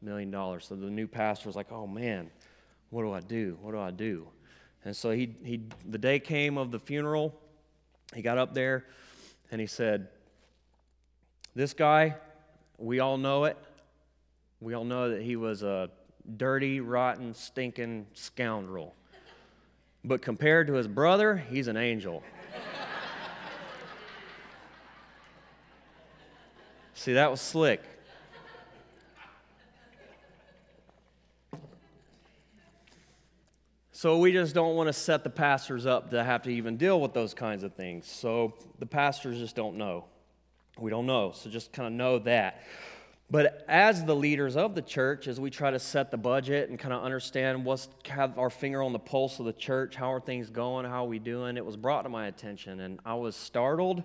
Million 0.00 0.30
dollars. 0.30 0.66
So 0.66 0.74
the 0.74 0.90
new 0.90 1.06
pastor 1.06 1.48
was 1.48 1.56
like, 1.56 1.70
oh 1.70 1.86
man, 1.86 2.30
what 2.90 3.02
do 3.02 3.12
I 3.12 3.20
do? 3.20 3.58
What 3.60 3.72
do 3.72 3.78
I 3.78 3.90
do? 3.90 4.28
And 4.84 4.96
so 4.96 5.10
he, 5.10 5.34
he, 5.42 5.62
the 5.88 5.98
day 5.98 6.18
came 6.18 6.56
of 6.56 6.70
the 6.70 6.78
funeral. 6.78 7.34
He 8.14 8.22
got 8.22 8.38
up 8.38 8.54
there 8.54 8.86
and 9.50 9.60
he 9.60 9.66
said, 9.66 10.08
This 11.54 11.74
guy, 11.74 12.16
we 12.78 13.00
all 13.00 13.18
know 13.18 13.44
it. 13.44 13.56
We 14.60 14.74
all 14.74 14.84
know 14.84 15.10
that 15.10 15.22
he 15.22 15.36
was 15.36 15.62
a 15.62 15.90
dirty, 16.36 16.80
rotten, 16.80 17.34
stinking 17.34 18.06
scoundrel. 18.14 18.94
But 20.06 20.22
compared 20.22 20.68
to 20.68 20.74
his 20.74 20.86
brother, 20.86 21.36
he's 21.36 21.66
an 21.66 21.76
angel. 21.76 22.22
See, 26.94 27.14
that 27.14 27.28
was 27.28 27.40
slick. 27.40 27.82
So 33.90 34.18
we 34.18 34.30
just 34.30 34.54
don't 34.54 34.76
want 34.76 34.88
to 34.88 34.92
set 34.92 35.24
the 35.24 35.30
pastors 35.30 35.86
up 35.86 36.10
to 36.10 36.22
have 36.22 36.42
to 36.42 36.50
even 36.50 36.76
deal 36.76 37.00
with 37.00 37.12
those 37.12 37.34
kinds 37.34 37.64
of 37.64 37.74
things. 37.74 38.06
So 38.06 38.54
the 38.78 38.86
pastors 38.86 39.38
just 39.38 39.56
don't 39.56 39.76
know. 39.76 40.04
We 40.78 40.90
don't 40.90 41.06
know. 41.06 41.32
So 41.34 41.50
just 41.50 41.72
kind 41.72 41.88
of 41.88 41.92
know 41.94 42.20
that. 42.20 42.62
But 43.28 43.64
as 43.66 44.04
the 44.04 44.14
leaders 44.14 44.56
of 44.56 44.76
the 44.76 44.82
church, 44.82 45.26
as 45.26 45.40
we 45.40 45.50
try 45.50 45.72
to 45.72 45.80
set 45.80 46.12
the 46.12 46.16
budget 46.16 46.70
and 46.70 46.78
kind 46.78 46.94
of 46.94 47.02
understand 47.02 47.64
what's 47.64 47.88
have 48.06 48.38
our 48.38 48.50
finger 48.50 48.82
on 48.82 48.92
the 48.92 49.00
pulse 49.00 49.40
of 49.40 49.46
the 49.46 49.52
church, 49.52 49.96
how 49.96 50.12
are 50.12 50.20
things 50.20 50.48
going, 50.48 50.86
how 50.86 51.04
are 51.04 51.08
we 51.08 51.18
doing, 51.18 51.56
it 51.56 51.64
was 51.64 51.76
brought 51.76 52.02
to 52.02 52.08
my 52.08 52.28
attention, 52.28 52.80
and 52.80 53.00
I 53.04 53.14
was 53.14 53.34
startled, 53.34 54.04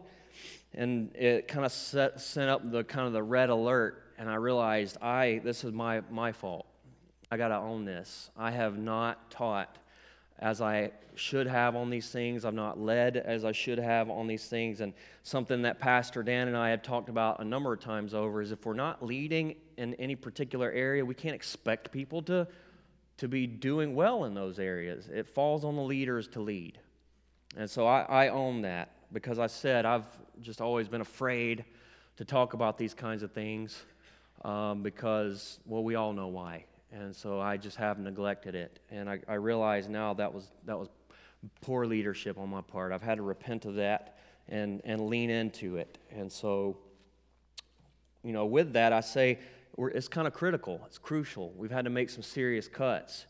and 0.74 1.16
it 1.16 1.48
kind 1.48 1.66
of 1.66 1.72
set, 1.72 2.20
sent 2.20 2.50
up 2.50 2.72
the 2.72 2.84
kind 2.84 3.06
of 3.06 3.14
the 3.14 3.22
red 3.22 3.52
alert, 3.52 4.04
and 4.18 4.28
I 4.28 4.36
realized 4.36 4.98
I 5.02 5.40
this 5.44 5.64
is 5.64 5.72
my 5.72 6.02
my 6.10 6.32
fault. 6.32 6.66
I 7.30 7.38
got 7.38 7.50
to 7.50 7.58
own 7.58 7.86
this. 7.86 8.32
I 8.36 8.50
have 8.52 8.78
not 8.78 9.30
taught 9.30 9.78
as 10.42 10.60
I 10.60 10.92
should 11.16 11.46
have 11.46 11.76
on 11.76 11.90
these 11.90 12.10
things. 12.10 12.46
I'm 12.46 12.56
not 12.56 12.80
led 12.80 13.18
as 13.18 13.46
I 13.46 13.52
should 13.52 13.78
have 13.78 14.10
on 14.10 14.28
these 14.28 14.48
things. 14.48 14.82
And 14.82 14.94
something 15.24 15.62
that 15.62 15.80
Pastor 15.80 16.24
Dan 16.24 16.48
and 16.48 16.58
I 16.58 16.70
have 16.70 16.82
talked 16.82 17.10
about 17.10 17.40
a 17.40 17.46
number 17.46 17.72
of 17.74 17.80
times 17.80 18.14
over 18.14 18.42
is 18.42 18.52
if 18.52 18.66
we're 18.66 18.74
not 18.74 19.06
leading 19.06 19.56
in 19.78 19.94
any 19.96 20.16
particular 20.16 20.72
area, 20.72 21.06
we 21.06 21.14
can't 21.14 21.36
expect 21.36 21.92
people 21.92 22.22
to, 22.24 22.48
to 23.18 23.28
be 23.28 23.46
doing 23.46 23.94
well 23.94 24.26
in 24.26 24.34
those 24.34 24.58
areas. 24.58 25.10
It 25.10 25.28
falls 25.28 25.64
on 25.64 25.76
the 25.76 25.84
leaders 25.84 26.28
to 26.30 26.40
lead. 26.42 26.80
And 27.56 27.70
so 27.70 27.86
I, 27.86 28.02
I 28.04 28.28
own 28.30 28.62
that 28.64 28.92
because 29.14 29.38
I 29.38 29.48
said 29.48 29.86
I've 29.86 30.06
just 30.42 30.62
always 30.62 30.88
been 30.88 31.02
afraid 31.02 31.66
to 32.18 32.26
talk 32.26 32.54
about 32.54 32.78
these 32.78 32.94
kinds 32.94 33.22
of 33.22 33.32
things 33.32 33.84
um, 34.44 34.82
because, 34.82 35.60
well, 35.66 35.84
we 35.84 35.96
all 35.96 36.14
know 36.14 36.28
why 36.28 36.66
and 36.92 37.16
so 37.16 37.40
I 37.40 37.58
just 37.58 37.78
have 37.78 38.00
neglected 38.00 38.56
it. 38.56 38.80
And 38.90 39.10
I, 39.10 39.20
I 39.28 39.36
realize 39.36 39.88
now 39.88 40.14
that 40.16 40.34
was 40.34 40.52
that 40.66 40.78
was 40.78 40.90
poor 41.62 41.86
leadership 41.86 42.38
on 42.38 42.50
my 42.50 42.62
part. 42.62 42.92
I've 42.92 43.02
had 43.02 43.16
to 43.16 43.24
repent 43.24 43.66
of 43.66 43.76
that 43.76 44.18
and 44.50 44.82
and 44.84 45.08
lean 45.08 45.30
into 45.30 45.78
it. 45.78 45.98
And 46.12 46.32
so, 46.32 46.78
you 48.24 48.34
know, 48.34 48.46
with 48.46 48.74
that, 48.74 48.94
I 48.94 49.02
say 49.02 49.40
it's 49.78 50.08
kind 50.08 50.28
of 50.28 50.34
critical. 50.34 50.82
It's 50.86 50.98
crucial. 50.98 51.54
We've 51.56 51.72
had 51.72 51.86
to 51.86 51.92
make 51.92 52.10
some 52.10 52.24
serious 52.24 52.68
cuts, 52.68 53.26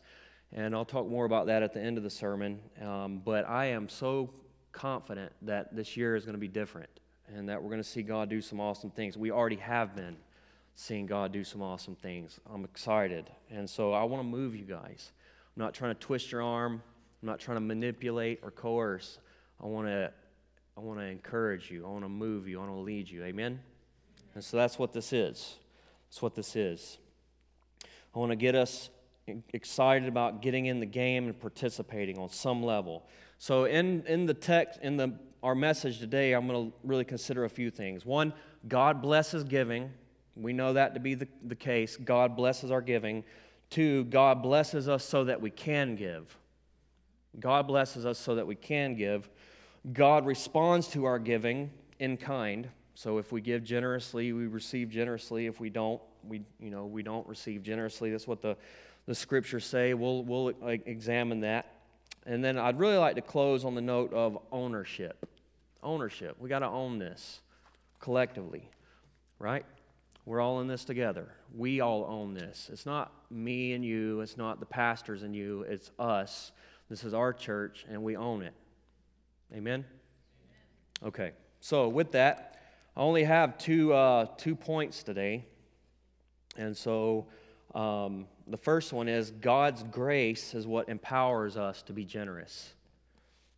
and 0.52 0.74
I'll 0.74 0.84
talk 0.84 1.08
more 1.08 1.24
about 1.24 1.46
that 1.46 1.62
at 1.62 1.72
the 1.72 1.80
end 1.80 1.96
of 1.98 2.04
the 2.04 2.10
sermon. 2.10 2.60
Um, 2.80 3.22
but 3.24 3.48
I 3.48 3.66
am 3.66 3.88
so 3.88 4.30
confident 4.72 5.32
that 5.42 5.74
this 5.74 5.96
year 5.96 6.16
is 6.16 6.24
going 6.24 6.34
to 6.34 6.40
be 6.40 6.48
different, 6.48 6.90
and 7.28 7.48
that 7.48 7.62
we're 7.62 7.70
going 7.70 7.82
to 7.82 7.88
see 7.88 8.02
God 8.02 8.28
do 8.28 8.40
some 8.40 8.60
awesome 8.60 8.90
things. 8.90 9.16
We 9.16 9.30
already 9.30 9.56
have 9.56 9.94
been 9.94 10.16
seeing 10.74 11.06
God 11.06 11.32
do 11.32 11.44
some 11.44 11.62
awesome 11.62 11.94
things. 11.94 12.40
I'm 12.52 12.64
excited. 12.64 13.30
And 13.50 13.68
so 13.68 13.92
I 13.92 14.04
want 14.04 14.22
to 14.22 14.28
move 14.28 14.54
you 14.54 14.64
guys. 14.64 15.12
I'm 15.56 15.62
not 15.62 15.74
trying 15.74 15.94
to 15.94 16.00
twist 16.00 16.32
your 16.32 16.42
arm. 16.42 16.82
I'm 17.22 17.26
not 17.26 17.38
trying 17.38 17.56
to 17.56 17.60
manipulate 17.60 18.40
or 18.42 18.50
coerce. 18.50 19.18
I 19.62 19.66
want 19.66 19.86
to 19.86 20.12
I 20.76 20.80
want 20.80 20.98
to 21.00 21.04
encourage 21.04 21.70
you. 21.70 21.84
I 21.84 21.90
want 21.90 22.04
to 22.04 22.08
move 22.08 22.48
you. 22.48 22.58
I 22.58 22.64
want 22.64 22.74
to 22.74 22.80
lead 22.80 23.08
you. 23.08 23.24
Amen. 23.24 23.60
And 24.34 24.42
so 24.42 24.56
that's 24.56 24.78
what 24.78 24.92
this 24.92 25.12
is. 25.12 25.56
That's 26.08 26.22
what 26.22 26.34
this 26.34 26.56
is. 26.56 26.98
I 28.14 28.18
want 28.18 28.30
to 28.30 28.36
get 28.36 28.54
us 28.54 28.88
excited 29.52 30.08
about 30.08 30.42
getting 30.42 30.66
in 30.66 30.80
the 30.80 30.86
game 30.86 31.26
and 31.26 31.38
participating 31.38 32.18
on 32.18 32.30
some 32.30 32.62
level. 32.62 33.06
So 33.38 33.64
in 33.64 34.04
in 34.06 34.26
the 34.26 34.34
text 34.34 34.80
in 34.82 34.96
the 34.96 35.14
our 35.42 35.54
message 35.54 35.98
today, 35.98 36.32
I'm 36.34 36.46
going 36.46 36.70
to 36.70 36.76
really 36.84 37.04
consider 37.04 37.44
a 37.44 37.50
few 37.50 37.70
things. 37.70 38.06
One, 38.06 38.32
God 38.68 39.02
blesses 39.02 39.42
giving. 39.42 39.90
We 40.36 40.52
know 40.52 40.72
that 40.72 40.94
to 40.94 41.00
be 41.00 41.14
the, 41.14 41.28
the 41.44 41.54
case. 41.54 41.96
God 41.96 42.36
blesses 42.36 42.70
our 42.70 42.80
giving. 42.80 43.24
Two, 43.70 44.04
God 44.04 44.42
blesses 44.42 44.88
us 44.88 45.04
so 45.04 45.24
that 45.24 45.40
we 45.40 45.50
can 45.50 45.96
give. 45.96 46.36
God 47.38 47.66
blesses 47.66 48.04
us 48.06 48.18
so 48.18 48.34
that 48.34 48.46
we 48.46 48.54
can 48.54 48.94
give. 48.94 49.28
God 49.92 50.26
responds 50.26 50.88
to 50.88 51.04
our 51.04 51.18
giving 51.18 51.70
in 51.98 52.16
kind. 52.16 52.68
So 52.94 53.18
if 53.18 53.32
we 53.32 53.40
give 53.40 53.64
generously, 53.64 54.32
we 54.32 54.46
receive 54.46 54.90
generously. 54.90 55.46
If 55.46 55.60
we 55.60 55.70
don't, 55.70 56.00
we 56.28 56.42
you 56.60 56.70
know 56.70 56.86
we 56.86 57.02
don't 57.02 57.26
receive 57.26 57.62
generously. 57.62 58.10
That's 58.10 58.28
what 58.28 58.42
the 58.42 58.56
the 59.06 59.14
scriptures 59.14 59.64
say. 59.64 59.94
We'll 59.94 60.22
we'll 60.24 60.52
examine 60.64 61.40
that. 61.40 61.66
And 62.26 62.44
then 62.44 62.58
I'd 62.58 62.78
really 62.78 62.98
like 62.98 63.16
to 63.16 63.22
close 63.22 63.64
on 63.64 63.74
the 63.74 63.80
note 63.80 64.12
of 64.12 64.38
ownership. 64.52 65.28
Ownership. 65.82 66.36
We 66.38 66.48
got 66.48 66.60
to 66.60 66.68
own 66.68 66.98
this 66.98 67.40
collectively, 67.98 68.68
right? 69.40 69.64
We're 70.24 70.40
all 70.40 70.60
in 70.60 70.68
this 70.68 70.84
together. 70.84 71.28
We 71.54 71.80
all 71.80 72.06
own 72.08 72.34
this. 72.34 72.70
It's 72.72 72.86
not 72.86 73.12
me 73.30 73.72
and 73.72 73.84
you, 73.84 74.20
it's 74.20 74.36
not 74.36 74.60
the 74.60 74.66
pastors 74.66 75.22
and 75.22 75.34
you, 75.34 75.62
it's 75.62 75.90
us. 75.98 76.52
This 76.88 77.04
is 77.04 77.14
our 77.14 77.32
church, 77.32 77.84
and 77.88 78.02
we 78.02 78.16
own 78.16 78.42
it. 78.42 78.54
Amen? 79.54 79.84
Okay, 81.02 81.32
so 81.60 81.88
with 81.88 82.12
that, 82.12 82.60
I 82.96 83.00
only 83.00 83.24
have 83.24 83.58
two, 83.58 83.92
uh, 83.92 84.26
two 84.36 84.54
points 84.54 85.02
today. 85.02 85.44
And 86.56 86.76
so 86.76 87.26
um, 87.74 88.26
the 88.46 88.56
first 88.56 88.92
one 88.92 89.08
is 89.08 89.30
God's 89.30 89.82
grace 89.84 90.54
is 90.54 90.66
what 90.66 90.88
empowers 90.88 91.56
us 91.56 91.82
to 91.82 91.92
be 91.92 92.04
generous. 92.04 92.74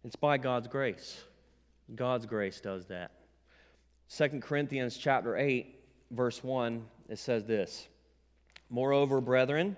It's 0.04 0.16
by 0.16 0.38
God's 0.38 0.68
grace. 0.68 1.22
God's 1.94 2.24
grace 2.24 2.60
does 2.60 2.86
that. 2.86 3.10
2 4.16 4.40
Corinthians 4.40 4.96
chapter 4.96 5.36
8 5.36 5.73
verse 6.14 6.42
1, 6.42 6.84
it 7.08 7.18
says 7.18 7.44
this 7.44 7.88
Moreover, 8.70 9.20
brethren, 9.20 9.76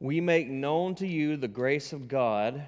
we 0.00 0.20
make 0.20 0.48
known 0.48 0.94
to 0.96 1.06
you 1.06 1.36
the 1.36 1.48
grace 1.48 1.92
of 1.92 2.08
God 2.08 2.62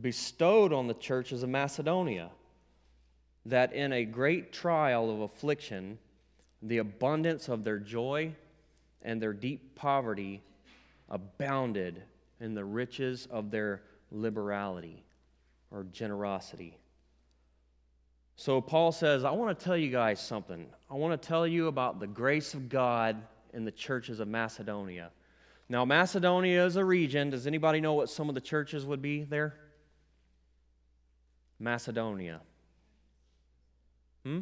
bestowed 0.00 0.72
on 0.72 0.86
the 0.86 0.94
churches 0.94 1.42
of 1.42 1.48
Macedonia, 1.48 2.30
that 3.46 3.72
in 3.72 3.92
a 3.92 4.04
great 4.04 4.52
trial 4.52 5.10
of 5.10 5.20
affliction, 5.20 5.98
the 6.62 6.78
abundance 6.78 7.48
of 7.48 7.64
their 7.64 7.78
joy 7.78 8.32
and 9.02 9.20
their 9.20 9.32
deep 9.32 9.74
poverty 9.74 10.42
abounded 11.08 12.02
in 12.40 12.54
the 12.54 12.64
riches 12.64 13.28
of 13.30 13.50
their 13.50 13.82
liberality 14.10 15.04
or 15.70 15.84
generosity. 15.84 16.78
So 18.36 18.60
Paul 18.60 18.92
says, 18.92 19.24
I 19.24 19.30
want 19.30 19.58
to 19.58 19.64
tell 19.64 19.76
you 19.76 19.90
guys 19.90 20.20
something. 20.20 20.66
I 20.90 20.94
want 20.94 21.20
to 21.20 21.28
tell 21.28 21.46
you 21.46 21.68
about 21.68 22.00
the 22.00 22.06
grace 22.06 22.54
of 22.54 22.68
God 22.68 23.16
in 23.52 23.64
the 23.64 23.70
churches 23.70 24.20
of 24.20 24.28
Macedonia. 24.28 25.10
Now, 25.68 25.84
Macedonia 25.84 26.64
is 26.66 26.76
a 26.76 26.84
region. 26.84 27.30
Does 27.30 27.46
anybody 27.46 27.80
know 27.80 27.94
what 27.94 28.10
some 28.10 28.28
of 28.28 28.34
the 28.34 28.40
churches 28.40 28.84
would 28.84 29.00
be 29.00 29.22
there? 29.22 29.54
Macedonia. 31.58 32.40
Hmm? 34.24 34.40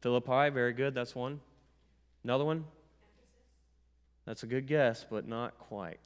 Philippi, 0.00 0.50
very 0.50 0.72
good. 0.72 0.94
That's 0.94 1.14
one. 1.14 1.40
Another 2.22 2.44
one? 2.44 2.64
That's 4.26 4.42
a 4.42 4.46
good 4.46 4.66
guess, 4.66 5.04
but 5.08 5.26
not 5.26 5.58
quite. 5.58 5.98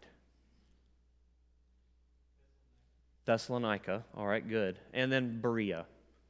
Thessalonica. 3.26 4.05
All 4.17 4.26
right, 4.26 4.47
good. 4.49 4.79
And 4.95 5.11
then 5.11 5.41
Berea. 5.41 5.85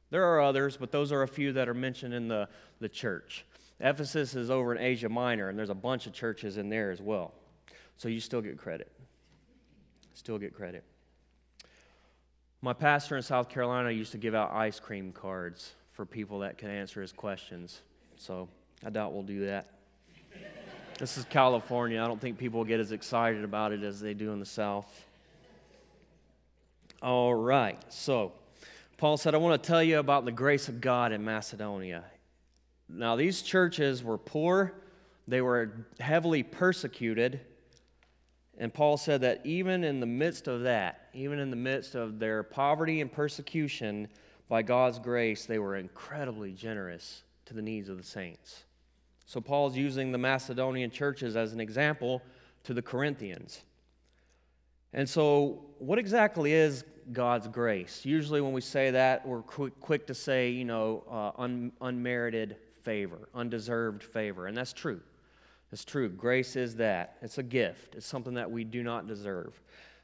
There 0.09 0.23
are 0.23 0.41
others, 0.41 0.77
but 0.77 0.91
those 0.91 1.11
are 1.11 1.23
a 1.23 1.27
few 1.27 1.53
that 1.53 1.67
are 1.67 1.73
mentioned 1.73 2.13
in 2.13 2.27
the, 2.27 2.47
the 2.79 2.89
church. 2.89 3.45
Ephesus 3.79 4.35
is 4.35 4.49
over 4.49 4.73
in 4.73 4.81
Asia 4.81 5.09
Minor, 5.09 5.49
and 5.49 5.57
there's 5.57 5.69
a 5.69 5.75
bunch 5.75 6.07
of 6.07 6.13
churches 6.13 6.57
in 6.57 6.69
there 6.69 6.91
as 6.91 7.01
well. 7.01 7.33
So 7.97 8.07
you 8.09 8.19
still 8.19 8.41
get 8.41 8.57
credit. 8.57 8.91
Still 10.13 10.37
get 10.37 10.53
credit. 10.53 10.83
My 12.61 12.73
pastor 12.73 13.17
in 13.17 13.23
South 13.23 13.49
Carolina 13.49 13.91
used 13.91 14.11
to 14.13 14.17
give 14.17 14.33
out 14.33 14.51
ice 14.51 14.79
cream 14.79 15.11
cards 15.11 15.73
for 15.91 16.05
people 16.05 16.39
that 16.39 16.57
can 16.57 16.69
answer 16.69 17.01
his 17.01 17.11
questions. 17.11 17.81
So 18.15 18.47
I 18.83 18.89
doubt 18.89 19.13
we'll 19.13 19.23
do 19.23 19.45
that. 19.45 19.67
this 20.97 21.17
is 21.17 21.25
California. 21.25 22.01
I 22.01 22.07
don't 22.07 22.19
think 22.19 22.37
people 22.37 22.63
get 22.63 22.79
as 22.79 22.91
excited 22.91 23.43
about 23.43 23.73
it 23.73 23.83
as 23.83 23.99
they 23.99 24.13
do 24.13 24.31
in 24.31 24.39
the 24.39 24.45
South. 24.45 25.05
All 27.01 27.35
right. 27.35 27.79
So 27.93 28.31
Paul 28.97 29.17
said, 29.17 29.35
I 29.35 29.37
want 29.37 29.61
to 29.61 29.67
tell 29.67 29.83
you 29.83 29.99
about 29.99 30.25
the 30.25 30.31
grace 30.31 30.67
of 30.69 30.81
God 30.81 31.11
in 31.11 31.23
Macedonia. 31.23 32.03
Now, 32.89 33.15
these 33.15 33.41
churches 33.41 34.03
were 34.03 34.17
poor, 34.17 34.73
they 35.27 35.41
were 35.41 35.85
heavily 35.99 36.43
persecuted. 36.43 37.41
And 38.59 38.73
Paul 38.73 38.97
said 38.97 39.21
that 39.21 39.41
even 39.45 39.83
in 39.83 39.99
the 39.99 40.07
midst 40.07 40.47
of 40.47 40.63
that, 40.63 41.09
even 41.13 41.37
in 41.37 41.51
the 41.51 41.55
midst 41.55 41.93
of 41.93 42.17
their 42.17 42.41
poverty 42.41 43.01
and 43.01 43.11
persecution, 43.11 44.07
by 44.49 44.63
God's 44.63 44.97
grace, 44.97 45.45
they 45.45 45.59
were 45.59 45.75
incredibly 45.75 46.53
generous 46.53 47.23
to 47.45 47.53
the 47.53 47.61
needs 47.61 47.89
of 47.89 47.97
the 47.97 48.03
saints. 48.03 48.63
So 49.25 49.41
Paul's 49.41 49.75
using 49.75 50.11
the 50.11 50.17
Macedonian 50.17 50.89
churches 50.89 51.35
as 51.35 51.53
an 51.53 51.59
example 51.59 52.23
to 52.63 52.73
the 52.73 52.81
Corinthians. 52.81 53.61
And 54.93 55.07
so, 55.07 55.65
what 55.79 55.99
exactly 55.99 56.53
is 56.53 56.85
God's 57.13 57.47
grace? 57.47 58.05
Usually, 58.05 58.41
when 58.41 58.53
we 58.53 58.61
say 58.61 58.91
that, 58.91 59.25
we're 59.25 59.41
quick, 59.41 59.79
quick 59.79 60.07
to 60.07 60.13
say, 60.13 60.49
you 60.49 60.65
know, 60.65 61.03
uh, 61.09 61.41
un, 61.41 61.71
unmerited 61.81 62.57
favor, 62.81 63.29
undeserved 63.33 64.03
favor. 64.03 64.47
And 64.47 64.55
that's 64.55 64.73
true. 64.73 65.01
It's 65.71 65.83
true. 65.83 66.09
Grace 66.09 66.55
is 66.55 66.75
that. 66.77 67.17
It's 67.21 67.37
a 67.37 67.43
gift, 67.43 67.95
it's 67.95 68.07
something 68.07 68.35
that 68.35 68.49
we 68.49 68.63
do 68.63 68.83
not 68.83 69.07
deserve. 69.07 69.59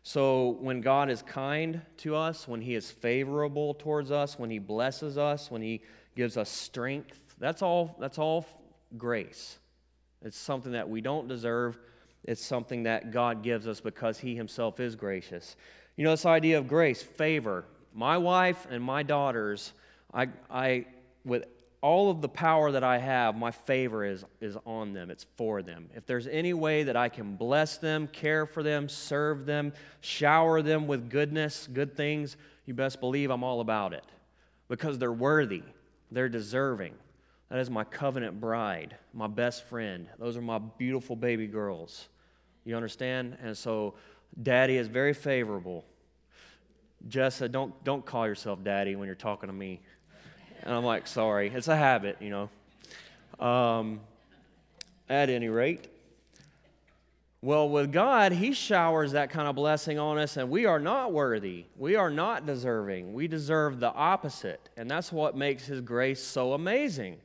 So, 0.05 0.57
when 0.59 0.81
God 0.81 1.09
is 1.09 1.21
kind 1.21 1.81
to 1.99 2.15
us, 2.15 2.45
when 2.45 2.61
He 2.61 2.75
is 2.75 2.91
favorable 2.91 3.73
towards 3.73 4.11
us, 4.11 4.37
when 4.37 4.49
He 4.49 4.59
blesses 4.59 5.17
us, 5.17 5.49
when 5.49 5.61
He 5.61 5.81
gives 6.15 6.35
us 6.35 6.49
strength, 6.49 7.35
that's 7.39 7.61
all, 7.61 7.95
that's 7.99 8.17
all 8.17 8.45
grace. 8.97 9.59
It's 10.21 10.37
something 10.37 10.73
that 10.73 10.89
we 10.89 10.99
don't 10.99 11.27
deserve. 11.27 11.79
It's 12.25 12.43
something 12.43 12.83
that 12.83 13.11
God 13.11 13.43
gives 13.43 13.67
us 13.67 13.79
because 13.79 14.19
He 14.19 14.35
Himself 14.35 14.81
is 14.81 14.95
gracious. 14.95 15.55
You 15.95 16.03
know, 16.03 16.11
this 16.11 16.25
idea 16.25 16.57
of 16.57 16.67
grace, 16.67 17.01
favor. 17.01 17.65
My 17.93 18.17
wife 18.17 18.65
and 18.69 18.83
my 18.83 19.03
daughters, 19.03 19.73
I, 20.13 20.29
I 20.49 20.85
with 21.23 21.45
all 21.83 22.09
of 22.09 22.21
the 22.21 22.29
power 22.29 22.71
that 22.71 22.83
I 22.83 22.97
have, 22.97 23.35
my 23.35 23.51
favor 23.51 24.05
is, 24.05 24.23
is 24.39 24.55
on 24.65 24.93
them. 24.93 25.11
It's 25.11 25.25
for 25.35 25.61
them. 25.61 25.89
If 25.93 26.05
there's 26.05 26.27
any 26.27 26.53
way 26.53 26.83
that 26.83 26.95
I 26.95 27.09
can 27.09 27.35
bless 27.35 27.77
them, 27.77 28.07
care 28.07 28.45
for 28.45 28.63
them, 28.63 28.87
serve 28.87 29.45
them, 29.45 29.73
shower 29.99 30.61
them 30.61 30.87
with 30.87 31.09
goodness, 31.09 31.67
good 31.71 31.97
things, 31.97 32.37
you 32.65 32.73
best 32.73 33.01
believe 33.01 33.29
I'm 33.29 33.43
all 33.43 33.59
about 33.59 33.91
it. 33.93 34.05
Because 34.69 34.97
they're 34.97 35.11
worthy, 35.11 35.61
they're 36.09 36.29
deserving. 36.29 36.93
That 37.49 37.59
is 37.59 37.69
my 37.69 37.83
covenant 37.83 38.39
bride, 38.39 38.95
my 39.13 39.27
best 39.27 39.65
friend. 39.65 40.07
Those 40.17 40.37
are 40.37 40.41
my 40.41 40.59
beautiful 40.59 41.17
baby 41.17 41.47
girls. 41.47 42.07
You 42.63 42.77
understand? 42.77 43.37
And 43.43 43.57
so, 43.57 43.95
daddy 44.41 44.77
is 44.77 44.87
very 44.87 45.13
favorable. 45.13 45.85
Jessa, 47.07 47.51
don't, 47.51 47.83
don't 47.83 48.05
call 48.05 48.27
yourself 48.27 48.63
daddy 48.63 48.95
when 48.95 49.07
you're 49.07 49.15
talking 49.15 49.47
to 49.47 49.53
me. 49.53 49.81
And 50.63 50.73
I'm 50.73 50.85
like, 50.85 51.07
sorry, 51.07 51.49
it's 51.53 51.67
a 51.67 51.75
habit, 51.75 52.17
you 52.21 52.29
know. 52.29 53.45
Um, 53.45 53.99
at 55.09 55.29
any 55.29 55.49
rate, 55.49 55.89
well, 57.41 57.67
with 57.67 57.91
God, 57.91 58.31
He 58.31 58.53
showers 58.53 59.11
that 59.11 59.29
kind 59.29 59.49
of 59.49 59.55
blessing 59.55 59.99
on 59.99 60.17
us, 60.17 60.37
and 60.37 60.49
we 60.49 60.65
are 60.65 60.79
not 60.79 61.11
worthy. 61.11 61.65
We 61.75 61.97
are 61.97 62.09
not 62.09 62.45
deserving. 62.45 63.13
We 63.13 63.27
deserve 63.27 63.81
the 63.81 63.91
opposite. 63.91 64.69
And 64.77 64.89
that's 64.89 65.11
what 65.11 65.35
makes 65.35 65.65
His 65.65 65.81
grace 65.81 66.23
so 66.23 66.53
amazing. 66.53 67.17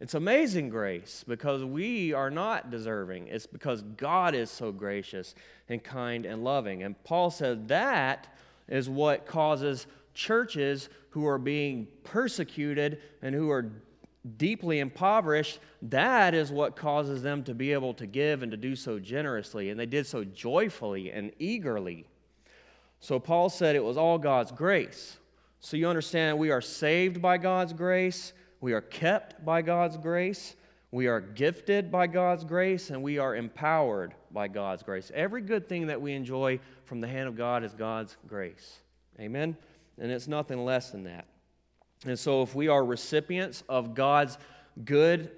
It's 0.00 0.14
amazing 0.14 0.68
grace 0.68 1.24
because 1.26 1.64
we 1.64 2.12
are 2.12 2.30
not 2.30 2.70
deserving. 2.70 3.26
It's 3.28 3.46
because 3.46 3.82
God 3.82 4.34
is 4.34 4.50
so 4.50 4.70
gracious 4.70 5.34
and 5.68 5.82
kind 5.82 6.24
and 6.24 6.44
loving. 6.44 6.84
And 6.84 7.02
Paul 7.02 7.30
said 7.30 7.68
that 7.68 8.32
is 8.68 8.88
what 8.88 9.26
causes 9.26 9.86
churches 10.14 10.88
who 11.10 11.26
are 11.26 11.38
being 11.38 11.88
persecuted 12.04 13.00
and 13.22 13.34
who 13.34 13.50
are 13.50 13.72
deeply 14.36 14.80
impoverished, 14.80 15.58
that 15.82 16.34
is 16.34 16.50
what 16.50 16.76
causes 16.76 17.22
them 17.22 17.42
to 17.44 17.54
be 17.54 17.72
able 17.72 17.94
to 17.94 18.06
give 18.06 18.42
and 18.42 18.50
to 18.50 18.56
do 18.56 18.76
so 18.76 18.98
generously. 18.98 19.70
And 19.70 19.78
they 19.78 19.86
did 19.86 20.06
so 20.06 20.24
joyfully 20.24 21.10
and 21.10 21.32
eagerly. 21.38 22.06
So 23.00 23.18
Paul 23.18 23.48
said 23.48 23.76
it 23.76 23.84
was 23.84 23.96
all 23.96 24.18
God's 24.18 24.52
grace. 24.52 25.16
So 25.60 25.76
you 25.76 25.88
understand, 25.88 26.38
we 26.38 26.50
are 26.50 26.60
saved 26.60 27.22
by 27.22 27.38
God's 27.38 27.72
grace, 27.72 28.32
we 28.60 28.72
are 28.72 28.80
kept 28.80 29.44
by 29.44 29.62
God's 29.62 29.96
grace, 29.96 30.56
we 30.90 31.06
are 31.06 31.20
gifted 31.20 31.90
by 31.90 32.06
God's 32.06 32.44
grace, 32.44 32.90
and 32.90 33.02
we 33.02 33.18
are 33.18 33.36
empowered 33.36 34.14
by 34.30 34.48
God's 34.48 34.82
grace. 34.82 35.10
Every 35.14 35.42
good 35.42 35.68
thing 35.68 35.88
that 35.88 36.00
we 36.00 36.14
enjoy 36.14 36.60
from 36.84 37.00
the 37.00 37.08
hand 37.08 37.28
of 37.28 37.36
God 37.36 37.62
is 37.62 37.74
God's 37.74 38.16
grace. 38.26 38.78
Amen? 39.20 39.56
and 40.00 40.12
it's 40.12 40.28
nothing 40.28 40.64
less 40.64 40.90
than 40.90 41.04
that. 41.04 41.26
And 42.04 42.18
so, 42.18 42.42
if 42.42 42.54
we 42.54 42.68
are 42.68 42.84
recipients 42.84 43.64
of 43.68 43.94
God's 43.94 44.38
good, 44.84 45.30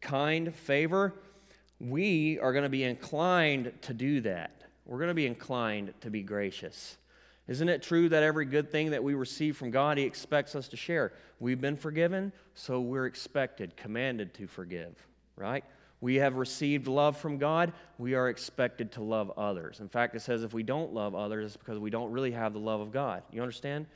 kind 0.00 0.54
favor, 0.54 1.14
we 1.80 2.38
are 2.38 2.52
going 2.52 2.62
to 2.62 2.68
be 2.68 2.84
inclined 2.84 3.72
to 3.82 3.94
do 3.94 4.20
that. 4.20 4.62
We're 4.86 4.98
going 4.98 5.08
to 5.08 5.14
be 5.14 5.26
inclined 5.26 5.92
to 6.02 6.10
be 6.10 6.22
gracious. 6.22 6.96
Isn't 7.46 7.68
it 7.68 7.82
true 7.82 8.08
that 8.08 8.22
every 8.22 8.46
good 8.46 8.70
thing 8.70 8.90
that 8.90 9.04
we 9.04 9.14
receive 9.14 9.56
from 9.56 9.70
God, 9.70 9.98
He 9.98 10.04
expects 10.04 10.54
us 10.54 10.68
to 10.68 10.76
share? 10.76 11.12
We've 11.40 11.60
been 11.60 11.76
forgiven, 11.76 12.32
so 12.54 12.80
we're 12.80 13.06
expected, 13.06 13.76
commanded 13.76 14.32
to 14.34 14.46
forgive, 14.46 14.94
right? 15.36 15.64
We 16.00 16.16
have 16.16 16.36
received 16.36 16.86
love 16.86 17.16
from 17.16 17.38
God, 17.38 17.72
we 17.98 18.14
are 18.14 18.28
expected 18.28 18.92
to 18.92 19.02
love 19.02 19.30
others. 19.36 19.80
In 19.80 19.88
fact, 19.88 20.14
it 20.14 20.20
says 20.20 20.42
if 20.42 20.52
we 20.52 20.62
don't 20.62 20.92
love 20.92 21.14
others, 21.14 21.46
it's 21.46 21.56
because 21.56 21.78
we 21.78 21.90
don't 21.90 22.12
really 22.12 22.32
have 22.32 22.52
the 22.52 22.58
love 22.58 22.80
of 22.80 22.92
God. 22.92 23.22
You 23.30 23.40
understand? 23.40 23.86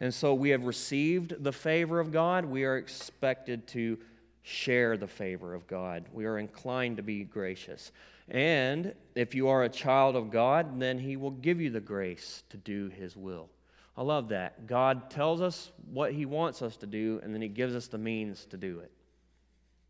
And 0.00 0.12
so 0.12 0.34
we 0.34 0.50
have 0.50 0.64
received 0.64 1.42
the 1.42 1.52
favor 1.52 2.00
of 2.00 2.12
God. 2.12 2.44
We 2.44 2.64
are 2.64 2.76
expected 2.76 3.66
to 3.68 3.98
share 4.42 4.96
the 4.96 5.06
favor 5.06 5.54
of 5.54 5.66
God. 5.66 6.04
We 6.12 6.24
are 6.24 6.38
inclined 6.38 6.98
to 6.98 7.02
be 7.02 7.24
gracious. 7.24 7.92
And 8.30 8.94
if 9.14 9.34
you 9.34 9.48
are 9.48 9.64
a 9.64 9.68
child 9.68 10.16
of 10.16 10.30
God, 10.30 10.78
then 10.78 10.98
He 10.98 11.16
will 11.16 11.30
give 11.30 11.60
you 11.60 11.70
the 11.70 11.80
grace 11.80 12.42
to 12.50 12.56
do 12.56 12.88
His 12.88 13.16
will. 13.16 13.48
I 13.96 14.02
love 14.02 14.28
that. 14.28 14.66
God 14.66 15.10
tells 15.10 15.40
us 15.40 15.72
what 15.90 16.12
He 16.12 16.26
wants 16.26 16.62
us 16.62 16.76
to 16.78 16.86
do, 16.86 17.20
and 17.22 17.34
then 17.34 17.42
He 17.42 17.48
gives 17.48 17.74
us 17.74 17.88
the 17.88 17.98
means 17.98 18.46
to 18.46 18.56
do 18.56 18.80
it. 18.80 18.92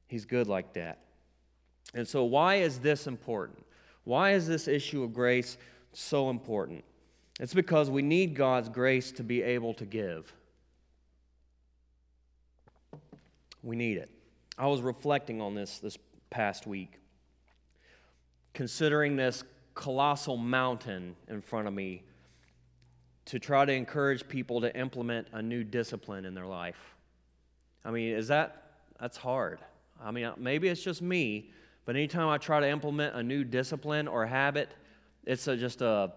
He's 0.07 0.25
good 0.25 0.47
like 0.47 0.73
that. 0.75 0.99
And 1.95 2.07
so, 2.07 2.25
why 2.25 2.57
is 2.57 2.79
this 2.79 3.07
important? 3.07 3.65
Why 4.05 4.33
is 4.33 4.47
this 4.47 4.69
issue 4.69 5.03
of 5.03 5.13
grace 5.13 5.59
so 5.93 6.31
important? 6.31 6.85
It's 7.41 7.55
because 7.55 7.91
we 7.91 8.03
need 8.03 8.35
God's 8.35 8.69
grace 8.69 9.13
to 9.13 9.23
be 9.23 9.43
able 9.43 9.75
to 9.75 9.85
give. 9.85 10.33
We 13.63 13.77
need 13.77 13.99
it. 13.99 14.11
I 14.57 14.67
was 14.67 14.81
reflecting 14.81 15.41
on 15.41 15.55
this 15.55 15.79
this 15.79 15.99
past 16.31 16.67
week, 16.67 16.99
considering 18.59 19.15
this 19.15 19.45
colossal 19.77 20.37
mountain 20.37 21.15
in 21.29 21.41
front 21.41 21.69
of 21.69 21.73
me 21.73 22.03
to 23.25 23.39
try 23.39 23.65
to 23.65 23.73
encourage 23.73 24.27
people 24.27 24.61
to 24.61 24.77
implement 24.77 25.29
a 25.33 25.41
new 25.41 25.63
discipline 25.63 26.25
in 26.25 26.35
their 26.35 26.45
life. 26.45 26.97
I 27.85 27.93
mean, 27.93 28.17
is 28.17 28.27
that 28.27 28.73
that's 28.99 29.17
hard. 29.17 29.61
I 30.03 30.11
mean, 30.11 30.33
maybe 30.39 30.67
it's 30.67 30.83
just 30.83 31.03
me, 31.03 31.53
but 31.85 31.95
anytime 31.95 32.27
I 32.27 32.37
try 32.37 32.59
to 32.59 32.69
implement 32.69 33.15
a 33.15 33.23
new 33.23 33.45
discipline 33.45 34.09
or 34.09 34.27
habit, 34.27 34.75
it's 35.25 35.47
a, 35.47 35.57
just 35.57 35.81
a 35.81 36.11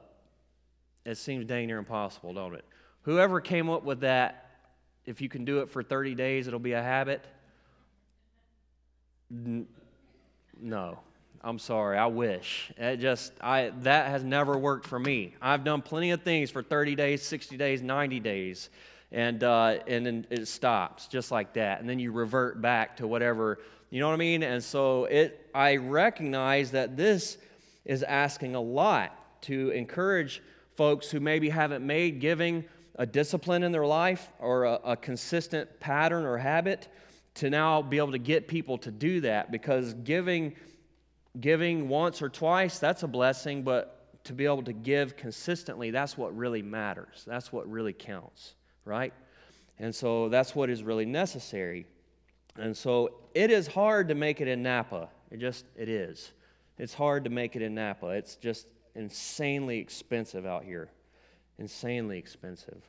it 1.05 1.19
seems 1.19 1.45
dang 1.45 1.67
near 1.67 1.77
impossible, 1.77 2.33
don't 2.33 2.55
it? 2.55 2.65
Whoever 3.03 3.39
came 3.39 3.69
up 3.69 3.83
with 3.83 3.99
that 3.99 4.49
if 5.05 5.21
you 5.21 5.29
can 5.29 5.45
do 5.45 5.59
it 5.59 5.69
for 5.69 5.83
30 5.83 6.15
days, 6.15 6.47
it'll 6.47 6.59
be 6.59 6.73
a 6.73 6.81
habit? 6.81 7.23
no. 10.59 10.97
I'm 11.43 11.57
sorry. 11.57 11.97
I 11.97 12.05
wish. 12.05 12.71
It 12.77 12.97
just 12.97 13.33
I 13.41 13.71
that 13.79 14.07
has 14.07 14.23
never 14.23 14.57
worked 14.57 14.85
for 14.85 14.99
me. 14.99 15.33
I've 15.41 15.63
done 15.63 15.81
plenty 15.81 16.11
of 16.11 16.21
things 16.21 16.51
for 16.51 16.61
30 16.61 16.95
days, 16.95 17.23
60 17.23 17.57
days, 17.57 17.81
90 17.81 18.19
days, 18.19 18.69
and 19.11 19.43
uh, 19.43 19.79
and 19.87 20.05
then 20.05 20.27
it 20.29 20.47
stops 20.47 21.07
just 21.07 21.31
like 21.31 21.53
that, 21.53 21.79
and 21.79 21.89
then 21.89 21.97
you 21.97 22.11
revert 22.11 22.61
back 22.61 22.97
to 22.97 23.07
whatever 23.07 23.59
you 23.89 23.99
know 23.99 24.07
what 24.07 24.13
I 24.13 24.17
mean. 24.17 24.43
And 24.43 24.63
so 24.63 25.05
it 25.05 25.49
I 25.53 25.77
recognize 25.77 26.71
that 26.71 26.95
this 26.95 27.37
is 27.85 28.03
asking 28.03 28.53
a 28.53 28.61
lot 28.61 29.41
to 29.43 29.71
encourage 29.71 30.43
folks 30.75 31.09
who 31.09 31.19
maybe 31.19 31.49
haven't 31.49 31.85
made 31.85 32.19
giving 32.19 32.63
a 32.95 33.05
discipline 33.05 33.63
in 33.63 33.71
their 33.71 33.85
life 33.85 34.31
or 34.39 34.65
a, 34.65 34.79
a 34.83 34.95
consistent 34.95 35.79
pattern 35.79 36.23
or 36.23 36.37
habit 36.37 36.87
to 37.33 37.49
now 37.49 37.81
be 37.81 37.97
able 37.97 38.11
to 38.11 38.19
get 38.19 38.47
people 38.47 38.77
to 38.77 38.91
do 38.91 39.21
that 39.21 39.51
because 39.51 39.93
giving 39.95 40.55
giving 41.39 41.87
once 41.87 42.21
or 42.21 42.29
twice 42.29 42.77
that's 42.79 43.03
a 43.03 43.07
blessing 43.07 43.63
but 43.63 44.23
to 44.23 44.33
be 44.33 44.45
able 44.45 44.63
to 44.63 44.73
give 44.73 45.15
consistently 45.15 45.89
that's 45.91 46.17
what 46.17 46.35
really 46.35 46.61
matters. 46.61 47.23
That's 47.25 47.51
what 47.51 47.69
really 47.69 47.93
counts 47.93 48.55
right? 48.85 49.13
And 49.79 49.93
so 49.93 50.29
that's 50.29 50.55
what 50.55 50.69
is 50.69 50.83
really 50.83 51.05
necessary. 51.05 51.85
And 52.55 52.75
so 52.75 53.15
it 53.33 53.51
is 53.51 53.67
hard 53.67 54.09
to 54.09 54.15
make 54.15 54.41
it 54.41 54.47
in 54.47 54.61
napa. 54.61 55.09
It 55.31 55.39
just 55.39 55.65
it 55.75 55.89
is. 55.89 56.31
It's 56.77 56.93
hard 56.93 57.23
to 57.23 57.29
make 57.29 57.55
it 57.55 57.61
in 57.61 57.75
napa. 57.75 58.07
It's 58.09 58.35
just 58.35 58.67
insanely 58.95 59.79
expensive 59.79 60.45
out 60.45 60.63
here. 60.63 60.89
Insanely 61.57 62.17
expensive 62.17 62.81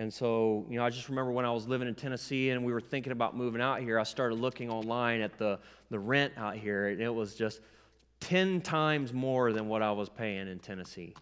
and 0.00 0.10
so, 0.10 0.64
you 0.70 0.78
know, 0.78 0.84
I 0.86 0.88
just 0.88 1.10
remember 1.10 1.30
when 1.30 1.44
I 1.44 1.52
was 1.52 1.68
living 1.68 1.86
in 1.86 1.94
Tennessee 1.94 2.48
and 2.48 2.64
we 2.64 2.72
were 2.72 2.80
thinking 2.80 3.12
about 3.12 3.36
moving 3.36 3.60
out 3.60 3.82
here, 3.82 3.98
I 3.98 4.04
started 4.04 4.36
looking 4.36 4.70
online 4.70 5.20
at 5.20 5.36
the, 5.36 5.58
the 5.90 5.98
rent 5.98 6.32
out 6.38 6.56
here, 6.56 6.88
and 6.88 7.02
it 7.02 7.14
was 7.14 7.34
just 7.34 7.60
10 8.20 8.62
times 8.62 9.12
more 9.12 9.52
than 9.52 9.68
what 9.68 9.82
I 9.82 9.92
was 9.92 10.08
paying 10.08 10.48
in 10.48 10.58
Tennessee. 10.58 11.12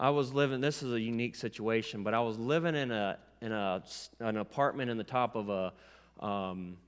I 0.00 0.08
was 0.08 0.32
living, 0.32 0.62
this 0.62 0.82
is 0.82 0.94
a 0.94 1.00
unique 1.00 1.36
situation, 1.36 2.02
but 2.02 2.14
I 2.14 2.20
was 2.20 2.38
living 2.38 2.74
in, 2.74 2.90
a, 2.90 3.18
in 3.42 3.52
a, 3.52 3.82
an 4.20 4.38
apartment 4.38 4.90
in 4.90 4.96
the 4.96 5.04
top 5.04 5.36
of 5.36 5.50
a 5.50 5.74
um, 6.24 6.78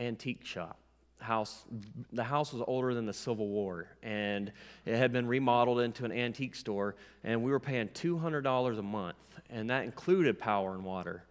antique 0.00 0.44
shop 0.44 0.76
house 1.18 1.64
the 2.12 2.22
house 2.22 2.52
was 2.52 2.62
older 2.66 2.94
than 2.94 3.06
the 3.06 3.12
civil 3.12 3.48
war 3.48 3.88
and 4.02 4.52
it 4.84 4.96
had 4.96 5.12
been 5.12 5.26
remodeled 5.26 5.80
into 5.80 6.04
an 6.04 6.12
antique 6.12 6.54
store 6.54 6.94
and 7.24 7.42
we 7.42 7.50
were 7.50 7.60
paying 7.60 7.88
$200 7.88 8.78
a 8.78 8.82
month 8.82 9.16
and 9.50 9.70
that 9.70 9.84
included 9.84 10.38
power 10.38 10.74
and 10.74 10.84
water. 10.84 11.24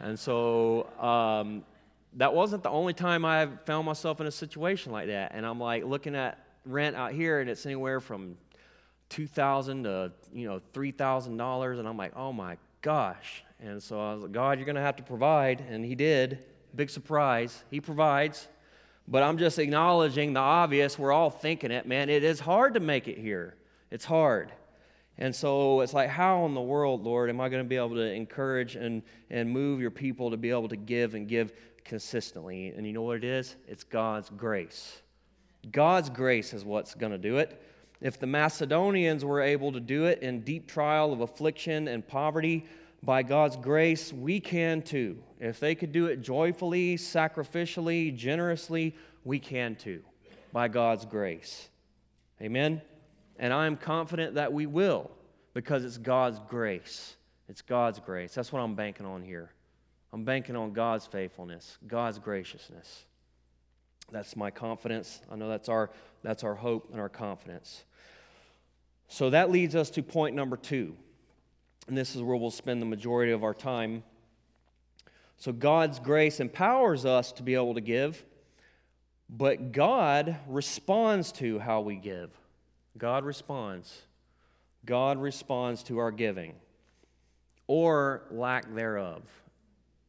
And 0.00 0.18
so 0.18 0.88
um, 1.00 1.64
that 2.14 2.32
wasn't 2.32 2.62
the 2.62 2.70
only 2.70 2.92
time 2.92 3.24
i 3.24 3.46
found 3.64 3.86
myself 3.86 4.20
in 4.20 4.26
a 4.26 4.30
situation 4.30 4.92
like 4.92 5.08
that 5.08 5.32
and 5.34 5.44
i'm 5.44 5.60
like 5.60 5.84
looking 5.84 6.14
at 6.14 6.38
rent 6.64 6.96
out 6.96 7.12
here 7.12 7.40
and 7.40 7.50
it's 7.50 7.66
anywhere 7.66 8.00
from 8.00 8.36
2000 9.10 9.84
to 9.84 10.12
you 10.32 10.48
know 10.48 10.60
$3000 10.72 11.78
and 11.78 11.88
i'm 11.88 11.96
like 11.96 12.12
oh 12.16 12.32
my 12.32 12.56
gosh. 12.82 13.44
And 13.60 13.82
so 13.82 14.00
i 14.00 14.14
was 14.14 14.22
like 14.22 14.32
god 14.32 14.58
you're 14.58 14.66
going 14.66 14.76
to 14.76 14.82
have 14.82 14.96
to 14.96 15.02
provide 15.02 15.64
and 15.68 15.84
he 15.84 15.94
did. 15.94 16.44
Big 16.74 16.90
surprise. 16.90 17.64
He 17.70 17.80
provides 17.80 18.46
but 19.10 19.22
I'm 19.22 19.38
just 19.38 19.58
acknowledging 19.58 20.34
the 20.34 20.40
obvious. 20.40 20.98
We're 20.98 21.12
all 21.12 21.30
thinking 21.30 21.70
it, 21.70 21.86
man. 21.86 22.10
It 22.10 22.22
is 22.22 22.40
hard 22.40 22.74
to 22.74 22.80
make 22.80 23.08
it 23.08 23.16
here. 23.16 23.54
It's 23.90 24.04
hard. 24.04 24.52
And 25.16 25.34
so 25.34 25.80
it's 25.80 25.94
like, 25.94 26.10
how 26.10 26.44
in 26.44 26.54
the 26.54 26.60
world, 26.60 27.02
Lord, 27.02 27.30
am 27.30 27.40
I 27.40 27.48
going 27.48 27.62
to 27.62 27.68
be 27.68 27.76
able 27.76 27.96
to 27.96 28.12
encourage 28.12 28.76
and, 28.76 29.02
and 29.30 29.50
move 29.50 29.80
your 29.80 29.90
people 29.90 30.30
to 30.30 30.36
be 30.36 30.50
able 30.50 30.68
to 30.68 30.76
give 30.76 31.14
and 31.14 31.26
give 31.26 31.52
consistently? 31.84 32.68
And 32.68 32.86
you 32.86 32.92
know 32.92 33.02
what 33.02 33.16
it 33.16 33.24
is? 33.24 33.56
It's 33.66 33.82
God's 33.82 34.30
grace. 34.30 35.00
God's 35.72 36.10
grace 36.10 36.52
is 36.52 36.64
what's 36.64 36.94
going 36.94 37.12
to 37.12 37.18
do 37.18 37.38
it. 37.38 37.60
If 38.00 38.20
the 38.20 38.28
Macedonians 38.28 39.24
were 39.24 39.40
able 39.40 39.72
to 39.72 39.80
do 39.80 40.04
it 40.04 40.20
in 40.20 40.42
deep 40.42 40.68
trial 40.68 41.12
of 41.12 41.20
affliction 41.20 41.88
and 41.88 42.06
poverty, 42.06 42.64
by 43.02 43.22
God's 43.22 43.56
grace, 43.56 44.12
we 44.12 44.40
can 44.40 44.82
too. 44.82 45.18
If 45.40 45.60
they 45.60 45.74
could 45.74 45.92
do 45.92 46.06
it 46.06 46.20
joyfully, 46.20 46.96
sacrificially, 46.96 48.14
generously, 48.14 48.96
we 49.24 49.38
can 49.38 49.76
too, 49.76 50.02
by 50.52 50.68
God's 50.68 51.04
grace. 51.04 51.68
Amen? 52.40 52.82
And 53.38 53.52
I 53.52 53.66
am 53.66 53.76
confident 53.76 54.34
that 54.34 54.52
we 54.52 54.66
will 54.66 55.10
because 55.54 55.84
it's 55.84 55.98
God's 55.98 56.40
grace. 56.48 57.16
It's 57.48 57.62
God's 57.62 58.00
grace. 58.00 58.34
That's 58.34 58.52
what 58.52 58.60
I'm 58.60 58.74
banking 58.74 59.06
on 59.06 59.22
here. 59.22 59.50
I'm 60.12 60.24
banking 60.24 60.56
on 60.56 60.72
God's 60.72 61.06
faithfulness, 61.06 61.78
God's 61.86 62.18
graciousness. 62.18 63.04
That's 64.10 64.36
my 64.36 64.50
confidence. 64.50 65.20
I 65.30 65.36
know 65.36 65.48
that's 65.48 65.68
our, 65.68 65.90
that's 66.22 66.42
our 66.44 66.54
hope 66.54 66.88
and 66.92 67.00
our 67.00 67.10
confidence. 67.10 67.84
So 69.08 69.30
that 69.30 69.50
leads 69.50 69.74
us 69.74 69.90
to 69.90 70.02
point 70.02 70.34
number 70.34 70.56
two. 70.56 70.96
And 71.88 71.96
this 71.96 72.14
is 72.14 72.22
where 72.22 72.36
we'll 72.36 72.50
spend 72.50 72.80
the 72.80 72.86
majority 72.86 73.32
of 73.32 73.42
our 73.42 73.54
time. 73.54 74.02
So, 75.38 75.52
God's 75.52 75.98
grace 75.98 76.40
empowers 76.40 77.04
us 77.04 77.32
to 77.32 77.42
be 77.42 77.54
able 77.54 77.74
to 77.74 77.80
give, 77.80 78.24
but 79.30 79.72
God 79.72 80.36
responds 80.46 81.32
to 81.32 81.58
how 81.58 81.80
we 81.80 81.96
give. 81.96 82.30
God 82.96 83.24
responds. 83.24 84.02
God 84.84 85.18
responds 85.18 85.82
to 85.84 85.98
our 85.98 86.10
giving 86.10 86.54
or 87.66 88.22
lack 88.30 88.74
thereof. 88.74 89.22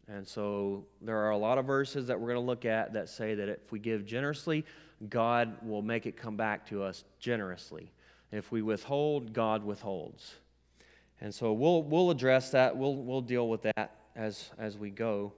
And 0.08 0.28
so 0.28 0.86
there 1.02 1.18
are 1.18 1.30
a 1.30 1.38
lot 1.38 1.60
of 1.60 1.66
verses 1.66 2.08
that 2.08 2.20
we're 2.20 2.30
going 2.30 2.40
to 2.40 2.46
look 2.46 2.66
at 2.66 2.94
that 2.94 3.10
say 3.10 3.36
that 3.36 3.48
if 3.48 3.72
we 3.72 3.78
give 3.78 4.06
generously, 4.06 4.66
God 5.08 5.56
will 5.62 5.84
make 5.84 6.08
it 6.08 6.18
come 6.18 6.36
back 6.36 6.68
to 6.70 6.82
us 6.82 7.04
generously. 7.20 7.92
If 8.32 8.52
we 8.52 8.62
withhold, 8.62 9.34
God 9.34 9.64
withholds. 9.64 10.36
And 11.22 11.34
so 11.34 11.52
we'll, 11.52 11.84
we'll 11.84 12.12
address 12.12 12.52
that. 12.52 12.78
We'll, 12.78 12.96
we'll 12.96 13.22
deal 13.22 13.48
with 13.48 13.64
that 13.64 13.96
as, 14.16 14.52
as 14.58 14.78
we 14.78 14.90
go. 14.90 15.34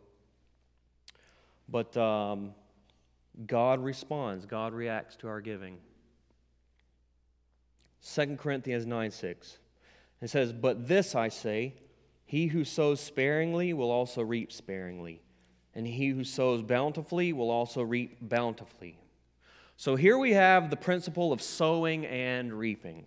But 1.68 1.96
um, 1.98 2.54
God 3.48 3.84
responds, 3.84 4.46
God 4.46 4.74
reacts 4.74 5.16
to 5.18 5.28
our 5.28 5.42
giving. 5.42 5.78
2 8.14 8.36
Corinthians 8.38 8.86
9 8.86 9.12
6. 9.12 9.58
It 10.22 10.30
says, 10.30 10.54
But 10.54 10.88
this 10.88 11.16
I 11.16 11.30
say, 11.30 11.74
he 12.26 12.48
who 12.48 12.64
sows 12.64 13.00
sparingly 13.00 13.74
will 13.74 13.92
also 13.92 14.22
reap 14.22 14.52
sparingly, 14.52 15.22
and 15.74 15.88
he 15.88 16.10
who 16.10 16.24
sows 16.24 16.62
bountifully 16.62 17.34
will 17.34 17.52
also 17.52 17.82
reap 17.82 18.18
bountifully. 18.22 18.98
So 19.78 19.96
here 19.96 20.18
we 20.18 20.34
have 20.34 20.70
the 20.70 20.76
principle 20.76 21.34
of 21.34 21.42
sowing 21.42 22.06
and 22.06 22.54
reaping. 22.54 23.06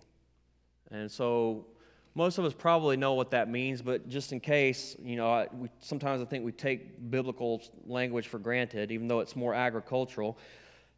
And 0.91 1.11
so 1.11 1.67
most 2.15 2.39
of 2.39 2.45
us 2.45 2.55
probably 2.55 2.97
know 2.97 3.15
what 3.15 3.33
that 3.33 3.49
means, 3.49 3.83
but 3.83 4.09
just 4.09 4.33
in 4.33 4.39
case, 4.39 4.97
you 5.03 5.17
know, 5.17 5.47
we, 5.53 5.69
sometimes 5.81 6.23
I 6.23 6.25
think 6.25 6.45
we 6.45 6.53
take 6.53 7.11
biblical 7.11 7.63
language 7.87 8.29
for 8.29 8.39
granted, 8.39 8.93
even 8.93 9.09
though 9.09 9.21
it's 9.21 9.35
more 9.35 9.53
agricultural. 9.53 10.39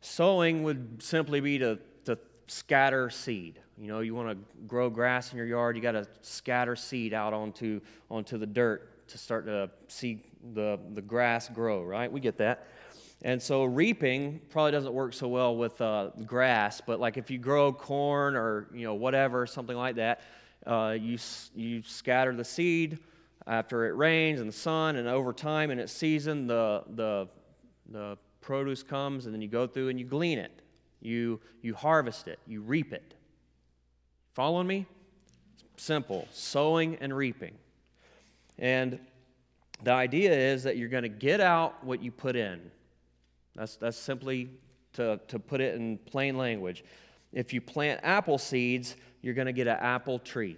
Sowing 0.02 0.62
would 0.62 1.02
simply 1.02 1.40
be 1.40 1.58
to, 1.58 1.78
to 2.04 2.18
scatter 2.48 3.08
seed. 3.08 3.60
You 3.78 3.88
know, 3.88 4.00
you 4.00 4.14
want 4.14 4.28
to 4.28 4.36
grow 4.66 4.90
grass 4.90 5.32
in 5.32 5.38
your 5.38 5.46
yard, 5.46 5.76
you 5.76 5.82
got 5.82 5.92
to 5.92 6.06
scatter 6.20 6.76
seed 6.76 7.14
out 7.14 7.32
onto, 7.32 7.80
onto 8.10 8.36
the 8.36 8.46
dirt 8.46 9.08
to 9.08 9.18
start 9.18 9.46
to 9.46 9.70
see 9.88 10.22
the, 10.54 10.78
the 10.94 11.02
grass 11.02 11.48
grow, 11.48 11.82
right? 11.82 12.10
We 12.10 12.20
get 12.20 12.36
that. 12.38 12.66
And 13.22 13.40
so 13.40 13.64
reaping 13.64 14.40
probably 14.50 14.72
doesn't 14.72 14.92
work 14.92 15.14
so 15.14 15.28
well 15.28 15.56
with 15.56 15.80
uh, 15.80 16.10
grass, 16.26 16.82
but 16.86 17.00
like 17.00 17.16
if 17.16 17.30
you 17.30 17.38
grow 17.38 17.72
corn 17.72 18.36
or, 18.36 18.68
you 18.74 18.84
know, 18.84 18.94
whatever, 18.94 19.46
something 19.46 19.76
like 19.76 19.96
that, 19.96 20.20
uh, 20.66 20.96
you, 20.98 21.18
you 21.54 21.82
scatter 21.82 22.34
the 22.34 22.44
seed 22.44 22.98
after 23.46 23.86
it 23.86 23.96
rains 23.96 24.40
and 24.40 24.48
the 24.48 24.56
sun, 24.56 24.96
and 24.96 25.06
over 25.06 25.32
time 25.32 25.70
in 25.70 25.78
its 25.78 25.92
season, 25.92 26.46
the, 26.46 26.82
the, 26.94 27.28
the 27.90 28.18
produce 28.40 28.82
comes, 28.82 29.26
and 29.26 29.34
then 29.34 29.40
you 29.40 29.48
go 29.48 29.66
through 29.66 29.88
and 29.88 29.98
you 29.98 30.04
glean 30.04 30.38
it. 30.38 30.62
You, 31.00 31.40
you 31.62 31.74
harvest 31.74 32.26
it, 32.26 32.38
you 32.46 32.60
reap 32.60 32.92
it. 32.92 33.14
Following 34.34 34.66
me? 34.66 34.86
Simple 35.76 36.26
sowing 36.32 36.96
and 36.96 37.14
reaping. 37.14 37.54
And 38.58 38.98
the 39.82 39.92
idea 39.92 40.32
is 40.32 40.62
that 40.64 40.76
you're 40.76 40.88
going 40.88 41.02
to 41.02 41.08
get 41.08 41.40
out 41.40 41.84
what 41.84 42.02
you 42.02 42.10
put 42.10 42.34
in. 42.34 42.70
That's, 43.54 43.76
that's 43.76 43.96
simply 43.96 44.50
to, 44.94 45.20
to 45.28 45.38
put 45.38 45.60
it 45.60 45.74
in 45.74 45.98
plain 45.98 46.36
language. 46.36 46.84
If 47.32 47.52
you 47.52 47.60
plant 47.60 48.00
apple 48.02 48.38
seeds, 48.38 48.96
you're 49.22 49.34
going 49.34 49.46
to 49.46 49.52
get 49.52 49.66
an 49.66 49.78
apple 49.80 50.18
tree. 50.18 50.56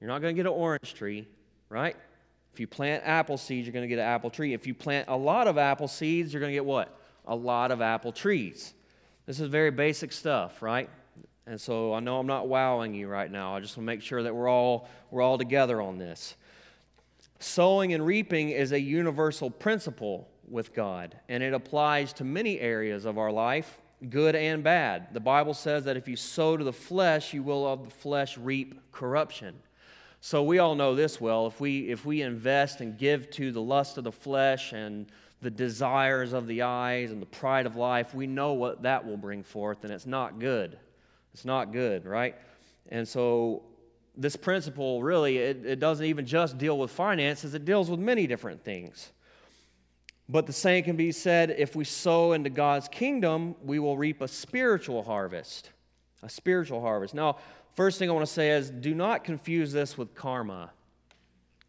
You're 0.00 0.08
not 0.08 0.20
going 0.20 0.34
to 0.34 0.36
get 0.36 0.48
an 0.48 0.56
orange 0.56 0.94
tree, 0.94 1.26
right? 1.68 1.96
If 2.52 2.60
you 2.60 2.66
plant 2.66 3.02
apple 3.04 3.36
seeds, 3.36 3.66
you're 3.66 3.72
going 3.72 3.84
to 3.84 3.88
get 3.88 3.98
an 3.98 4.06
apple 4.06 4.30
tree. 4.30 4.52
If 4.54 4.66
you 4.66 4.74
plant 4.74 5.08
a 5.08 5.16
lot 5.16 5.46
of 5.48 5.58
apple 5.58 5.88
seeds, 5.88 6.32
you're 6.32 6.40
going 6.40 6.52
to 6.52 6.56
get 6.56 6.64
what? 6.64 6.98
A 7.26 7.36
lot 7.36 7.70
of 7.70 7.80
apple 7.80 8.12
trees. 8.12 8.74
This 9.26 9.40
is 9.40 9.48
very 9.48 9.70
basic 9.70 10.12
stuff, 10.12 10.62
right? 10.62 10.88
And 11.46 11.60
so 11.60 11.94
I 11.94 12.00
know 12.00 12.18
I'm 12.18 12.26
not 12.26 12.48
wowing 12.48 12.94
you 12.94 13.08
right 13.08 13.30
now. 13.30 13.56
I 13.56 13.60
just 13.60 13.76
want 13.76 13.86
to 13.86 13.86
make 13.86 14.02
sure 14.02 14.22
that 14.22 14.34
we're 14.34 14.48
all 14.48 14.88
we're 15.10 15.22
all 15.22 15.38
together 15.38 15.80
on 15.80 15.98
this. 15.98 16.36
Sowing 17.38 17.94
and 17.94 18.04
reaping 18.04 18.50
is 18.50 18.72
a 18.72 18.80
universal 18.80 19.50
principle 19.50 20.28
with 20.48 20.74
God, 20.74 21.16
and 21.28 21.42
it 21.42 21.54
applies 21.54 22.12
to 22.14 22.24
many 22.24 22.58
areas 22.58 23.04
of 23.04 23.16
our 23.16 23.30
life, 23.30 23.80
good 24.10 24.36
and 24.36 24.62
bad. 24.62 25.12
The 25.12 25.20
Bible 25.20 25.54
says 25.54 25.84
that 25.84 25.96
if 25.96 26.08
you 26.08 26.16
sow 26.16 26.56
to 26.56 26.64
the 26.64 26.72
flesh, 26.72 27.34
you 27.34 27.42
will 27.42 27.66
of 27.66 27.84
the 27.84 27.90
flesh 27.90 28.38
reap 28.38 28.92
corruption. 28.92 29.54
So 30.20 30.42
we 30.42 30.58
all 30.58 30.74
know 30.74 30.94
this 30.94 31.20
well. 31.20 31.46
If 31.46 31.60
we 31.60 31.90
if 31.90 32.04
we 32.04 32.22
invest 32.22 32.80
and 32.80 32.98
give 32.98 33.30
to 33.32 33.52
the 33.52 33.62
lust 33.62 33.98
of 33.98 34.04
the 34.04 34.12
flesh 34.12 34.72
and 34.72 35.06
the 35.40 35.50
desires 35.50 36.32
of 36.32 36.48
the 36.48 36.62
eyes 36.62 37.12
and 37.12 37.22
the 37.22 37.26
pride 37.26 37.66
of 37.66 37.76
life, 37.76 38.14
we 38.14 38.26
know 38.26 38.52
what 38.54 38.82
that 38.82 39.06
will 39.06 39.16
bring 39.16 39.42
forth, 39.44 39.84
and 39.84 39.92
it's 39.92 40.06
not 40.06 40.40
good. 40.40 40.78
It's 41.32 41.44
not 41.44 41.72
good, 41.72 42.04
right? 42.04 42.34
And 42.88 43.06
so 43.06 43.62
this 44.16 44.34
principle 44.34 45.02
really 45.02 45.38
it, 45.38 45.64
it 45.64 45.78
doesn't 45.78 46.06
even 46.06 46.26
just 46.26 46.58
deal 46.58 46.76
with 46.78 46.90
finances, 46.90 47.54
it 47.54 47.64
deals 47.64 47.88
with 47.88 48.00
many 48.00 48.26
different 48.26 48.64
things. 48.64 49.12
But 50.28 50.46
the 50.46 50.52
same 50.52 50.84
can 50.84 50.96
be 50.96 51.10
said 51.12 51.54
if 51.56 51.74
we 51.74 51.84
sow 51.84 52.32
into 52.32 52.50
God's 52.50 52.88
kingdom, 52.88 53.54
we 53.62 53.78
will 53.78 53.96
reap 53.96 54.20
a 54.20 54.28
spiritual 54.28 55.02
harvest. 55.02 55.70
A 56.22 56.28
spiritual 56.28 56.82
harvest. 56.82 57.14
Now, 57.14 57.38
first 57.74 57.98
thing 57.98 58.10
I 58.10 58.12
want 58.12 58.26
to 58.26 58.32
say 58.32 58.50
is 58.50 58.70
do 58.70 58.94
not 58.94 59.24
confuse 59.24 59.72
this 59.72 59.96
with 59.96 60.14
karma. 60.14 60.70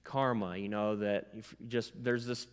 Karma, 0.03 0.57
you 0.57 0.67
know, 0.67 0.97
that 0.97 1.27
just 1.69 1.93
there's 2.03 2.25
this 2.25 2.47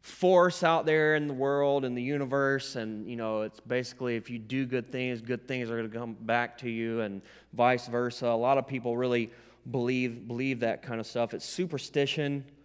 force 0.00 0.62
out 0.62 0.86
there 0.86 1.16
in 1.16 1.26
the 1.26 1.34
world 1.34 1.84
and 1.84 1.96
the 1.96 2.02
universe 2.02 2.74
and 2.76 3.06
you 3.06 3.16
know 3.16 3.42
it's 3.42 3.60
basically 3.60 4.16
if 4.16 4.30
you 4.30 4.38
do 4.38 4.64
good 4.64 4.90
things 4.90 5.20
good 5.20 5.46
things 5.46 5.68
are 5.68 5.76
going 5.76 5.90
to 5.90 5.98
come 5.98 6.16
back 6.22 6.56
to 6.56 6.70
you 6.70 7.02
and 7.02 7.20
vice 7.52 7.86
versa 7.86 8.26
a 8.26 8.28
lot 8.28 8.56
of 8.56 8.66
people 8.66 8.96
really 8.96 9.30
believe 9.70 10.26
believe 10.26 10.60
that 10.60 10.80
kind 10.80 11.00
of 11.00 11.06
stuff 11.06 11.34
it's 11.34 11.44
superstition 11.44 12.42
it 12.46 12.59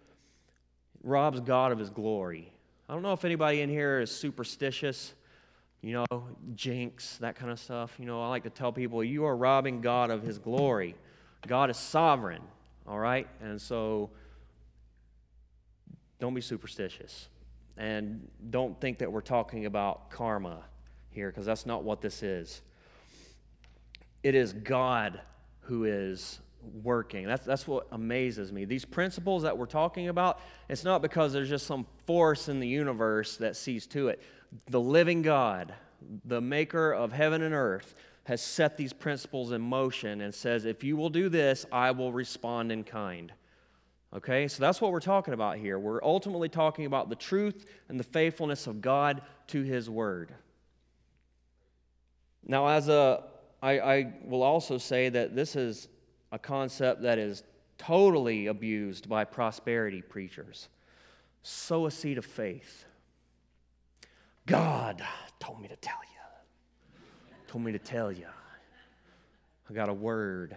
robs 1.02 1.40
god 1.40 1.72
of 1.72 1.78
his 1.78 1.90
glory 1.90 2.52
i 2.88 2.92
don't 2.92 3.02
know 3.02 3.12
if 3.12 3.24
anybody 3.24 3.60
in 3.60 3.68
here 3.68 4.00
is 4.00 4.10
superstitious 4.10 5.14
you 5.82 5.92
know 5.92 6.24
jinx 6.54 7.18
that 7.18 7.36
kind 7.36 7.50
of 7.50 7.58
stuff 7.58 7.94
you 7.98 8.06
know 8.06 8.22
i 8.22 8.28
like 8.28 8.42
to 8.42 8.50
tell 8.50 8.72
people 8.72 9.02
you 9.04 9.24
are 9.24 9.36
robbing 9.36 9.80
god 9.80 10.10
of 10.10 10.22
his 10.22 10.38
glory 10.38 10.94
god 11.46 11.70
is 11.70 11.76
sovereign 11.76 12.42
all 12.86 12.98
right 12.98 13.28
and 13.42 13.60
so 13.60 14.10
don't 16.18 16.34
be 16.34 16.40
superstitious. 16.40 17.28
And 17.76 18.28
don't 18.50 18.80
think 18.80 18.98
that 18.98 19.10
we're 19.10 19.20
talking 19.20 19.66
about 19.66 20.10
karma 20.10 20.64
here, 21.10 21.28
because 21.30 21.44
that's 21.44 21.66
not 21.66 21.84
what 21.84 22.00
this 22.00 22.22
is. 22.22 22.62
It 24.22 24.34
is 24.34 24.52
God 24.52 25.20
who 25.60 25.84
is 25.84 26.40
working. 26.82 27.26
That's, 27.26 27.44
that's 27.44 27.66
what 27.66 27.86
amazes 27.92 28.52
me. 28.52 28.64
These 28.64 28.84
principles 28.84 29.42
that 29.42 29.56
we're 29.56 29.66
talking 29.66 30.08
about, 30.08 30.40
it's 30.68 30.84
not 30.84 31.02
because 31.02 31.32
there's 31.32 31.48
just 31.48 31.66
some 31.66 31.86
force 32.06 32.48
in 32.48 32.60
the 32.60 32.68
universe 32.68 33.36
that 33.36 33.56
sees 33.56 33.86
to 33.88 34.08
it. 34.08 34.22
The 34.66 34.80
living 34.80 35.22
God, 35.22 35.74
the 36.24 36.40
maker 36.40 36.92
of 36.92 37.12
heaven 37.12 37.42
and 37.42 37.54
earth, 37.54 37.94
has 38.24 38.42
set 38.42 38.76
these 38.76 38.92
principles 38.92 39.52
in 39.52 39.60
motion 39.60 40.20
and 40.20 40.34
says, 40.34 40.64
if 40.64 40.82
you 40.82 40.96
will 40.96 41.10
do 41.10 41.28
this, 41.28 41.64
I 41.70 41.92
will 41.92 42.12
respond 42.12 42.72
in 42.72 42.82
kind. 42.82 43.32
Okay, 44.14 44.48
so 44.48 44.60
that's 44.60 44.80
what 44.80 44.92
we're 44.92 45.00
talking 45.00 45.34
about 45.34 45.58
here. 45.58 45.78
We're 45.78 46.02
ultimately 46.02 46.48
talking 46.48 46.86
about 46.86 47.08
the 47.08 47.16
truth 47.16 47.66
and 47.88 48.00
the 48.00 48.04
faithfulness 48.04 48.66
of 48.66 48.80
God 48.80 49.22
to 49.48 49.62
His 49.62 49.90
Word. 49.90 50.32
Now, 52.46 52.66
as 52.68 52.88
a, 52.88 53.24
I, 53.62 53.78
I 53.80 54.12
will 54.24 54.42
also 54.42 54.78
say 54.78 55.08
that 55.08 55.34
this 55.34 55.54
is 55.54 55.88
a 56.32 56.38
concept 56.38 57.02
that 57.02 57.18
is 57.18 57.42
totally 57.78 58.46
abused 58.46 59.08
by 59.08 59.24
prosperity 59.24 60.02
preachers. 60.02 60.68
Sow 61.42 61.86
a 61.86 61.90
seed 61.90 62.18
of 62.18 62.24
faith. 62.24 62.84
God 64.46 65.02
told 65.38 65.60
me 65.60 65.68
to 65.68 65.76
tell 65.76 66.00
you. 66.02 67.00
Told 67.48 67.64
me 67.64 67.72
to 67.72 67.78
tell 67.78 68.10
you. 68.10 68.26
I 69.68 69.72
got 69.72 69.88
a 69.88 69.94
word. 69.94 70.56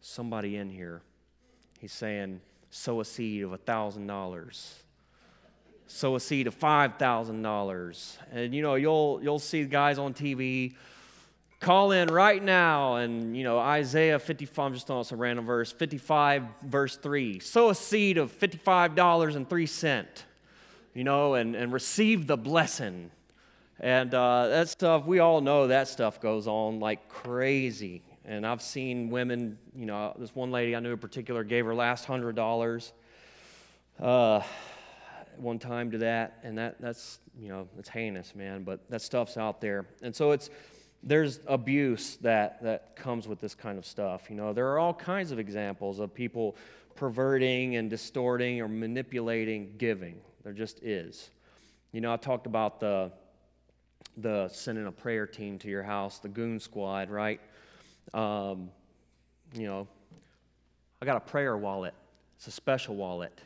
Somebody 0.00 0.56
in 0.56 0.70
here 0.70 1.02
He's 1.80 1.92
saying, 1.92 2.42
sow 2.68 3.00
a 3.00 3.04
seed 3.06 3.42
of 3.42 3.52
$1,000. 3.52 4.72
Sow 5.86 6.14
a 6.14 6.20
seed 6.20 6.46
of 6.46 6.58
$5,000. 6.58 8.16
And, 8.32 8.54
you 8.54 8.60
know, 8.60 8.74
you'll, 8.74 9.20
you'll 9.22 9.38
see 9.38 9.64
guys 9.64 9.98
on 9.98 10.12
TV 10.12 10.74
call 11.60 11.92
in 11.92 12.08
right 12.08 12.42
now 12.42 12.96
and, 12.96 13.36
you 13.36 13.44
know, 13.44 13.58
Isaiah 13.58 14.18
55, 14.18 14.66
I'm 14.66 14.74
just 14.74 14.86
throwing 14.86 15.04
some 15.04 15.18
random 15.18 15.44
verse, 15.44 15.70
55, 15.70 16.44
verse 16.64 16.96
3. 16.96 17.38
Sow 17.38 17.68
a 17.68 17.74
seed 17.74 18.16
of 18.16 18.32
$55.03, 18.32 20.04
you 20.94 21.04
know, 21.04 21.34
and, 21.34 21.54
and 21.54 21.72
receive 21.72 22.26
the 22.26 22.38
blessing. 22.38 23.10
And 23.78 24.14
uh, 24.14 24.48
that 24.48 24.68
stuff, 24.70 25.04
we 25.04 25.18
all 25.18 25.42
know 25.42 25.66
that 25.66 25.88
stuff 25.88 26.20
goes 26.20 26.46
on 26.46 26.80
like 26.80 27.08
crazy. 27.08 28.02
And 28.24 28.46
I've 28.46 28.62
seen 28.62 29.10
women, 29.10 29.58
you 29.74 29.86
know, 29.86 30.14
this 30.18 30.34
one 30.34 30.50
lady 30.50 30.74
I 30.74 30.80
knew 30.80 30.92
in 30.92 30.98
particular 30.98 31.44
gave 31.44 31.66
her 31.66 31.74
last 31.74 32.04
hundred 32.04 32.36
dollars 32.36 32.92
uh, 34.00 34.42
one 35.36 35.58
time 35.58 35.90
to 35.90 35.98
that, 35.98 36.38
and 36.42 36.56
that 36.58 36.80
that's 36.80 37.18
you 37.38 37.48
know 37.48 37.68
it's 37.78 37.88
heinous, 37.88 38.34
man. 38.34 38.62
But 38.62 38.88
that 38.90 39.02
stuff's 39.02 39.36
out 39.36 39.60
there, 39.60 39.86
and 40.02 40.14
so 40.14 40.32
it's 40.32 40.50
there's 41.02 41.40
abuse 41.46 42.16
that 42.16 42.62
that 42.62 42.96
comes 42.96 43.26
with 43.26 43.40
this 43.40 43.54
kind 43.54 43.78
of 43.78 43.86
stuff. 43.86 44.28
You 44.28 44.36
know, 44.36 44.52
there 44.52 44.68
are 44.68 44.78
all 44.78 44.94
kinds 44.94 45.32
of 45.32 45.38
examples 45.38 45.98
of 45.98 46.14
people 46.14 46.56
perverting 46.94 47.76
and 47.76 47.88
distorting 47.88 48.60
or 48.60 48.68
manipulating 48.68 49.74
giving. 49.78 50.20
There 50.44 50.52
just 50.52 50.82
is. 50.82 51.30
You 51.92 52.00
know, 52.00 52.12
I 52.12 52.16
talked 52.16 52.46
about 52.46 52.80
the 52.80 53.12
the 54.16 54.48
sending 54.48 54.86
a 54.86 54.92
prayer 54.92 55.26
team 55.26 55.58
to 55.58 55.68
your 55.68 55.82
house, 55.82 56.18
the 56.18 56.28
goon 56.28 56.60
squad, 56.60 57.10
right? 57.10 57.40
Um, 58.12 58.70
you 59.54 59.66
know, 59.66 59.88
I 61.00 61.06
got 61.06 61.16
a 61.16 61.20
prayer 61.20 61.56
wallet. 61.56 61.94
It's 62.36 62.48
a 62.48 62.50
special 62.50 62.96
wallet. 62.96 63.40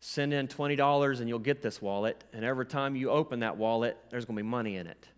Send 0.00 0.32
in 0.32 0.48
$20 0.48 1.20
and 1.20 1.28
you'll 1.28 1.38
get 1.38 1.62
this 1.62 1.82
wallet. 1.82 2.22
And 2.32 2.44
every 2.44 2.66
time 2.66 2.96
you 2.96 3.10
open 3.10 3.40
that 3.40 3.56
wallet, 3.56 3.96
there's 4.10 4.24
going 4.24 4.36
to 4.36 4.42
be 4.42 4.48
money 4.48 4.76
in 4.76 4.86
it. 4.86 5.08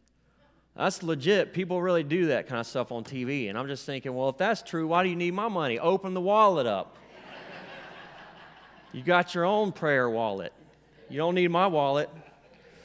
That's 0.79 1.03
legit. 1.03 1.53
People 1.53 1.83
really 1.83 2.05
do 2.05 2.27
that 2.27 2.47
kind 2.47 2.61
of 2.61 2.67
stuff 2.67 2.93
on 2.93 3.03
TV. 3.03 3.49
And 3.49 3.59
I'm 3.59 3.67
just 3.67 3.85
thinking, 3.85 4.15
well, 4.15 4.29
if 4.29 4.39
that's 4.39 4.63
true, 4.63 4.87
why 4.87 5.03
do 5.03 5.09
you 5.09 5.17
need 5.17 5.35
my 5.35 5.49
money? 5.49 5.81
Open 5.81 6.15
the 6.15 6.21
wallet 6.21 6.67
up. 6.67 6.97
you 8.93 9.03
got 9.03 9.35
your 9.35 9.45
own 9.45 9.73
prayer 9.73 10.09
wallet. 10.09 10.53
You 11.11 11.17
don't 11.19 11.35
need 11.35 11.49
my 11.49 11.67
wallet. 11.67 12.09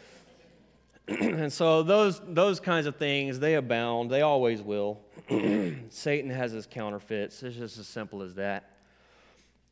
and 1.08 1.54
so 1.54 1.84
those, 1.84 2.20
those 2.28 2.60
kinds 2.60 2.88
of 2.88 2.96
things, 2.96 3.40
they 3.40 3.54
abound. 3.54 4.10
They 4.10 4.22
always 4.22 4.60
will. 4.60 5.00
Satan 5.90 6.32
has 6.32 6.52
his 6.52 6.66
counterfeits. 6.66 7.44
It's 7.44 7.58
just 7.58 7.78
as 7.78 7.86
simple 7.86 8.24
as 8.24 8.34
that. 8.36 8.73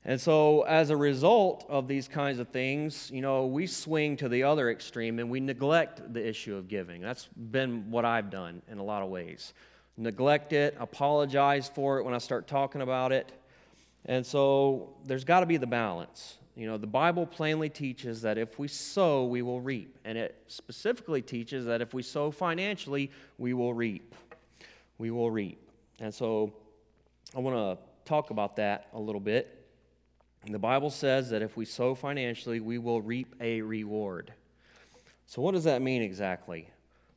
And 0.03 0.19
so, 0.19 0.63
as 0.63 0.89
a 0.89 0.97
result 0.97 1.65
of 1.69 1.87
these 1.87 2.07
kinds 2.07 2.39
of 2.39 2.47
things, 2.49 3.11
you 3.13 3.21
know, 3.21 3.45
we 3.45 3.67
swing 3.67 4.17
to 4.17 4.29
the 4.29 4.43
other 4.43 4.71
extreme 4.71 5.19
and 5.19 5.29
we 5.29 5.39
neglect 5.39 6.13
the 6.13 6.27
issue 6.27 6.55
of 6.55 6.67
giving. 6.67 7.01
That's 7.01 7.27
been 7.27 7.91
what 7.91 8.03
I've 8.03 8.31
done 8.31 8.63
in 8.67 8.79
a 8.79 8.83
lot 8.83 9.03
of 9.03 9.09
ways. 9.09 9.53
Neglect 9.97 10.53
it, 10.53 10.75
apologize 10.79 11.69
for 11.73 11.99
it 11.99 12.03
when 12.03 12.15
I 12.15 12.17
start 12.17 12.47
talking 12.47 12.81
about 12.81 13.11
it. 13.11 13.31
And 14.05 14.25
so, 14.25 14.95
there's 15.05 15.23
got 15.23 15.41
to 15.41 15.45
be 15.45 15.57
the 15.57 15.67
balance. 15.67 16.37
You 16.55 16.67
know, 16.67 16.77
the 16.77 16.87
Bible 16.87 17.25
plainly 17.25 17.69
teaches 17.69 18.23
that 18.23 18.37
if 18.37 18.57
we 18.57 18.67
sow, 18.67 19.25
we 19.25 19.41
will 19.41 19.61
reap. 19.61 19.97
And 20.03 20.17
it 20.17 20.35
specifically 20.47 21.21
teaches 21.21 21.65
that 21.65 21.81
if 21.81 21.93
we 21.93 22.01
sow 22.01 22.31
financially, 22.31 23.11
we 23.37 23.53
will 23.53 23.73
reap 23.73 24.15
we 25.01 25.09
will 25.09 25.31
reap. 25.31 25.57
And 25.99 26.13
so 26.13 26.53
I 27.35 27.39
want 27.39 27.55
to 27.55 27.83
talk 28.07 28.29
about 28.29 28.55
that 28.57 28.87
a 28.93 28.99
little 28.99 29.19
bit. 29.19 29.60
The 30.47 30.59
Bible 30.59 30.89
says 30.89 31.29
that 31.29 31.41
if 31.41 31.55
we 31.55 31.65
sow 31.65 31.93
financially, 31.93 32.59
we 32.59 32.79
will 32.79 33.01
reap 33.01 33.35
a 33.39 33.61
reward. 33.61 34.33
So, 35.27 35.41
what 35.41 35.53
does 35.53 35.65
that 35.65 35.81
mean 35.81 36.01
exactly? 36.01 36.67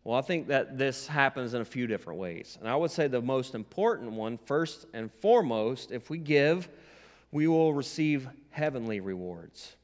Well, 0.05 0.19
I 0.19 0.21
think 0.21 0.49
that 0.49 0.77
this 0.77 1.07
happens 1.07 1.55
in 1.55 1.63
a 1.63 1.65
few 1.65 1.87
different 1.87 2.21
ways. 2.21 2.59
And 2.61 2.69
I 2.69 2.77
would 2.77 2.91
say 2.91 3.09
the 3.09 3.23
most 3.23 3.55
important 3.55 4.13
one, 4.13 4.37
first 4.37 4.87
and 4.93 5.11
foremost, 5.11 5.91
if 5.91 6.11
we 6.11 6.19
give, 6.19 6.69
we 7.33 7.49
will 7.49 7.73
receive 7.73 8.29
heavenly 8.51 9.01
rewards. 9.01 9.77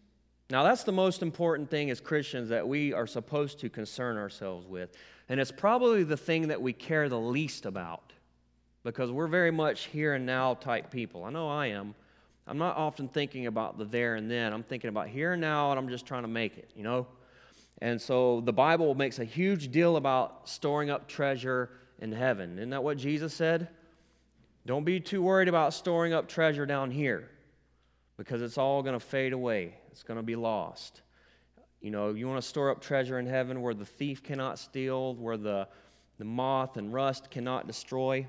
Now, 0.50 0.62
that's 0.62 0.84
the 0.84 0.92
most 0.92 1.22
important 1.22 1.70
thing 1.70 1.90
as 1.90 2.00
Christians 2.00 2.50
that 2.50 2.68
we 2.68 2.92
are 2.92 3.06
supposed 3.06 3.58
to 3.60 3.70
concern 3.70 4.18
ourselves 4.18 4.66
with. 4.66 4.94
And 5.30 5.40
it's 5.40 5.52
probably 5.52 6.04
the 6.04 6.16
thing 6.16 6.48
that 6.48 6.60
we 6.60 6.74
care 6.74 7.08
the 7.08 7.18
least 7.18 7.64
about 7.64 8.12
because 8.82 9.10
we're 9.10 9.28
very 9.28 9.50
much 9.50 9.86
here 9.86 10.14
and 10.14 10.26
now 10.26 10.54
type 10.54 10.90
people. 10.90 11.24
I 11.24 11.30
know 11.30 11.48
I 11.48 11.68
am. 11.68 11.94
I'm 12.46 12.58
not 12.58 12.76
often 12.76 13.08
thinking 13.08 13.46
about 13.46 13.78
the 13.78 13.84
there 13.84 14.16
and 14.16 14.30
then. 14.30 14.52
I'm 14.52 14.62
thinking 14.62 14.88
about 14.88 15.08
here 15.08 15.32
and 15.32 15.40
now, 15.40 15.70
and 15.70 15.78
I'm 15.78 15.88
just 15.88 16.06
trying 16.06 16.22
to 16.22 16.28
make 16.28 16.58
it, 16.58 16.70
you 16.74 16.82
know? 16.82 17.06
And 17.80 18.00
so 18.00 18.40
the 18.40 18.52
Bible 18.52 18.94
makes 18.94 19.18
a 19.18 19.24
huge 19.24 19.70
deal 19.70 19.96
about 19.96 20.48
storing 20.48 20.90
up 20.90 21.08
treasure 21.08 21.70
in 21.98 22.12
heaven. 22.12 22.58
Isn't 22.58 22.70
that 22.70 22.82
what 22.82 22.98
Jesus 22.98 23.32
said? 23.32 23.68
Don't 24.66 24.84
be 24.84 25.00
too 25.00 25.22
worried 25.22 25.48
about 25.48 25.72
storing 25.72 26.12
up 26.12 26.28
treasure 26.28 26.66
down 26.66 26.90
here 26.90 27.30
because 28.16 28.42
it's 28.42 28.58
all 28.58 28.82
going 28.82 28.92
to 28.92 29.00
fade 29.00 29.32
away, 29.32 29.74
it's 29.90 30.02
going 30.02 30.18
to 30.18 30.22
be 30.22 30.36
lost. 30.36 31.00
You 31.80 31.90
know, 31.90 32.10
you 32.10 32.28
want 32.28 32.42
to 32.42 32.46
store 32.46 32.70
up 32.70 32.82
treasure 32.82 33.18
in 33.18 33.26
heaven 33.26 33.62
where 33.62 33.72
the 33.72 33.86
thief 33.86 34.22
cannot 34.22 34.58
steal, 34.58 35.14
where 35.14 35.38
the, 35.38 35.66
the 36.18 36.26
moth 36.26 36.76
and 36.76 36.92
rust 36.92 37.30
cannot 37.30 37.66
destroy. 37.66 38.26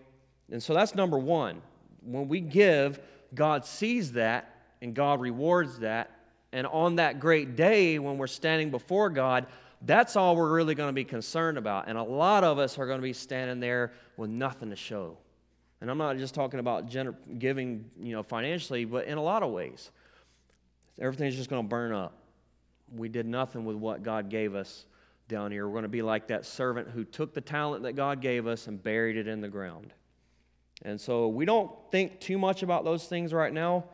And 0.50 0.63
so 0.63 0.74
that's 0.74 0.95
number 0.95 1.17
one. 1.17 1.62
When 2.02 2.30
we 2.30 2.39
give, 2.39 3.02
God 3.34 3.65
sees 3.65 4.13
that 4.13 4.56
and 4.82 4.94
God 4.94 5.22
rewards 5.22 5.80
that. 5.80 6.12
And 6.52 6.67
on 6.67 6.98
that 6.98 7.20
great 7.20 7.56
day, 7.56 7.98
when 8.00 8.17
we're 8.17 8.28
standing 8.28 8.72
before 8.72 9.10
God, 9.10 9.48
that's 9.84 10.15
all 10.15 10.36
we're 10.36 10.54
really 10.54 10.76
going 10.76 10.89
to 10.89 10.94
be 10.94 11.06
concerned 11.06 11.58
about. 11.58 11.88
And 11.88 11.98
a 11.98 12.04
lot 12.04 12.44
of 12.44 12.60
us 12.60 12.78
are 12.78 12.86
going 12.86 13.00
to 13.00 13.04
be 13.04 13.13
standing 13.13 13.60
there 13.60 13.94
with 14.17 14.30
nothing 14.30 14.70
to 14.70 14.76
show. 14.76 15.17
And 15.80 15.89
I'm 15.89 15.98
not 15.98 16.17
just 16.17 16.36
talking 16.36 16.60
about 16.60 16.89
gener- 16.89 17.15
giving, 17.39 17.89
you 18.00 18.13
know, 18.13 18.22
financially, 18.22 18.86
but 18.86 19.06
in 19.06 19.17
a 19.17 19.24
lot 19.24 19.44
of 19.44 19.52
ways. 19.52 19.91
Everything's 21.00 21.36
just 21.36 21.50
going 21.50 21.63
to 21.63 21.67
burn 21.67 21.94
up. 21.94 22.13
We 22.96 23.10
did 23.10 23.26
nothing 23.26 23.65
with 23.65 23.78
what 23.78 24.04
God 24.04 24.30
gave 24.30 24.54
us 24.54 24.86
down 25.28 25.52
here. 25.52 25.65
We're 25.65 25.74
going 25.74 25.84
to 25.84 25.89
be 25.89 26.02
like 26.04 26.28
that 26.28 26.46
servant 26.46 26.89
who 26.89 27.04
took 27.04 27.34
the 27.34 27.41
talent 27.41 27.84
that 27.84 27.94
God 27.94 28.22
gave 28.22 28.46
us 28.46 28.67
and 28.67 28.82
buried 28.82 29.17
it 29.17 29.28
in 29.28 29.41
the 29.41 29.48
ground. 29.48 29.94
And 30.84 31.00
so 31.00 31.28
we 31.28 31.46
don't 31.46 31.72
think 31.91 32.20
too 32.20 32.38
much 32.38 32.63
about 32.63 32.84
those 32.84 33.06
things 33.06 33.34
right 33.34 33.54
now, 33.54 33.86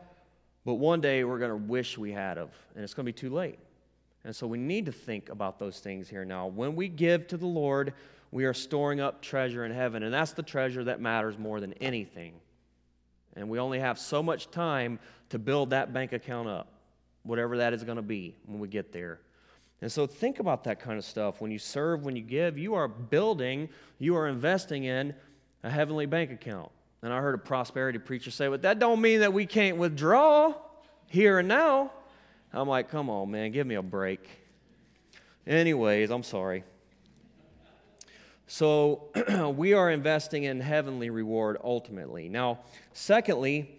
but 0.64 0.74
one 0.74 1.00
day 1.00 1.24
we're 1.24 1.38
going 1.38 1.50
to 1.50 1.56
wish 1.56 1.98
we 1.98 2.12
had 2.12 2.38
of, 2.38 2.50
and 2.74 2.82
it's 2.82 2.94
going 2.94 3.04
to 3.04 3.12
be 3.12 3.18
too 3.18 3.30
late. 3.30 3.58
And 4.24 4.34
so 4.34 4.46
we 4.46 4.58
need 4.58 4.86
to 4.86 4.92
think 4.92 5.28
about 5.28 5.58
those 5.58 5.80
things 5.80 6.08
here 6.08 6.24
now. 6.24 6.46
When 6.46 6.76
we 6.76 6.88
give 6.88 7.26
to 7.28 7.36
the 7.36 7.46
Lord, 7.46 7.94
we 8.30 8.44
are 8.44 8.54
storing 8.54 9.00
up 9.00 9.22
treasure 9.22 9.64
in 9.64 9.72
heaven, 9.72 10.02
and 10.02 10.12
that's 10.12 10.32
the 10.32 10.42
treasure 10.42 10.84
that 10.84 11.00
matters 11.00 11.38
more 11.38 11.60
than 11.60 11.72
anything. 11.74 12.34
And 13.36 13.48
we 13.48 13.58
only 13.58 13.78
have 13.78 13.98
so 13.98 14.22
much 14.22 14.50
time 14.50 14.98
to 15.30 15.38
build 15.38 15.70
that 15.70 15.92
bank 15.92 16.12
account 16.12 16.48
up, 16.48 16.72
whatever 17.22 17.58
that 17.58 17.72
is 17.72 17.84
going 17.84 17.96
to 17.96 18.02
be 18.02 18.34
when 18.46 18.58
we 18.58 18.68
get 18.68 18.92
there. 18.92 19.20
And 19.80 19.92
so 19.92 20.06
think 20.06 20.40
about 20.40 20.64
that 20.64 20.80
kind 20.80 20.98
of 20.98 21.04
stuff. 21.04 21.40
When 21.40 21.50
you 21.50 21.58
serve, 21.58 22.04
when 22.04 22.16
you 22.16 22.22
give, 22.22 22.58
you 22.58 22.74
are 22.74 22.88
building, 22.88 23.68
you 23.98 24.16
are 24.16 24.26
investing 24.26 24.84
in 24.84 25.14
a 25.62 25.70
heavenly 25.70 26.06
bank 26.06 26.32
account. 26.32 26.70
And 27.02 27.12
I 27.12 27.20
heard 27.20 27.34
a 27.34 27.38
prosperity 27.38 27.98
preacher 27.98 28.30
say, 28.30 28.48
but 28.48 28.62
that 28.62 28.78
don't 28.78 29.00
mean 29.00 29.20
that 29.20 29.32
we 29.32 29.46
can't 29.46 29.76
withdraw 29.76 30.54
here 31.06 31.38
and 31.38 31.48
now. 31.48 31.92
I'm 32.52 32.68
like, 32.68 32.90
come 32.90 33.08
on, 33.10 33.30
man, 33.30 33.52
give 33.52 33.66
me 33.66 33.76
a 33.76 33.82
break. 33.82 34.26
Anyways, 35.46 36.10
I'm 36.10 36.22
sorry. 36.22 36.64
So 38.46 39.10
we 39.56 39.74
are 39.74 39.90
investing 39.90 40.44
in 40.44 40.60
heavenly 40.60 41.10
reward 41.10 41.58
ultimately. 41.62 42.28
Now, 42.28 42.60
secondly, 42.92 43.70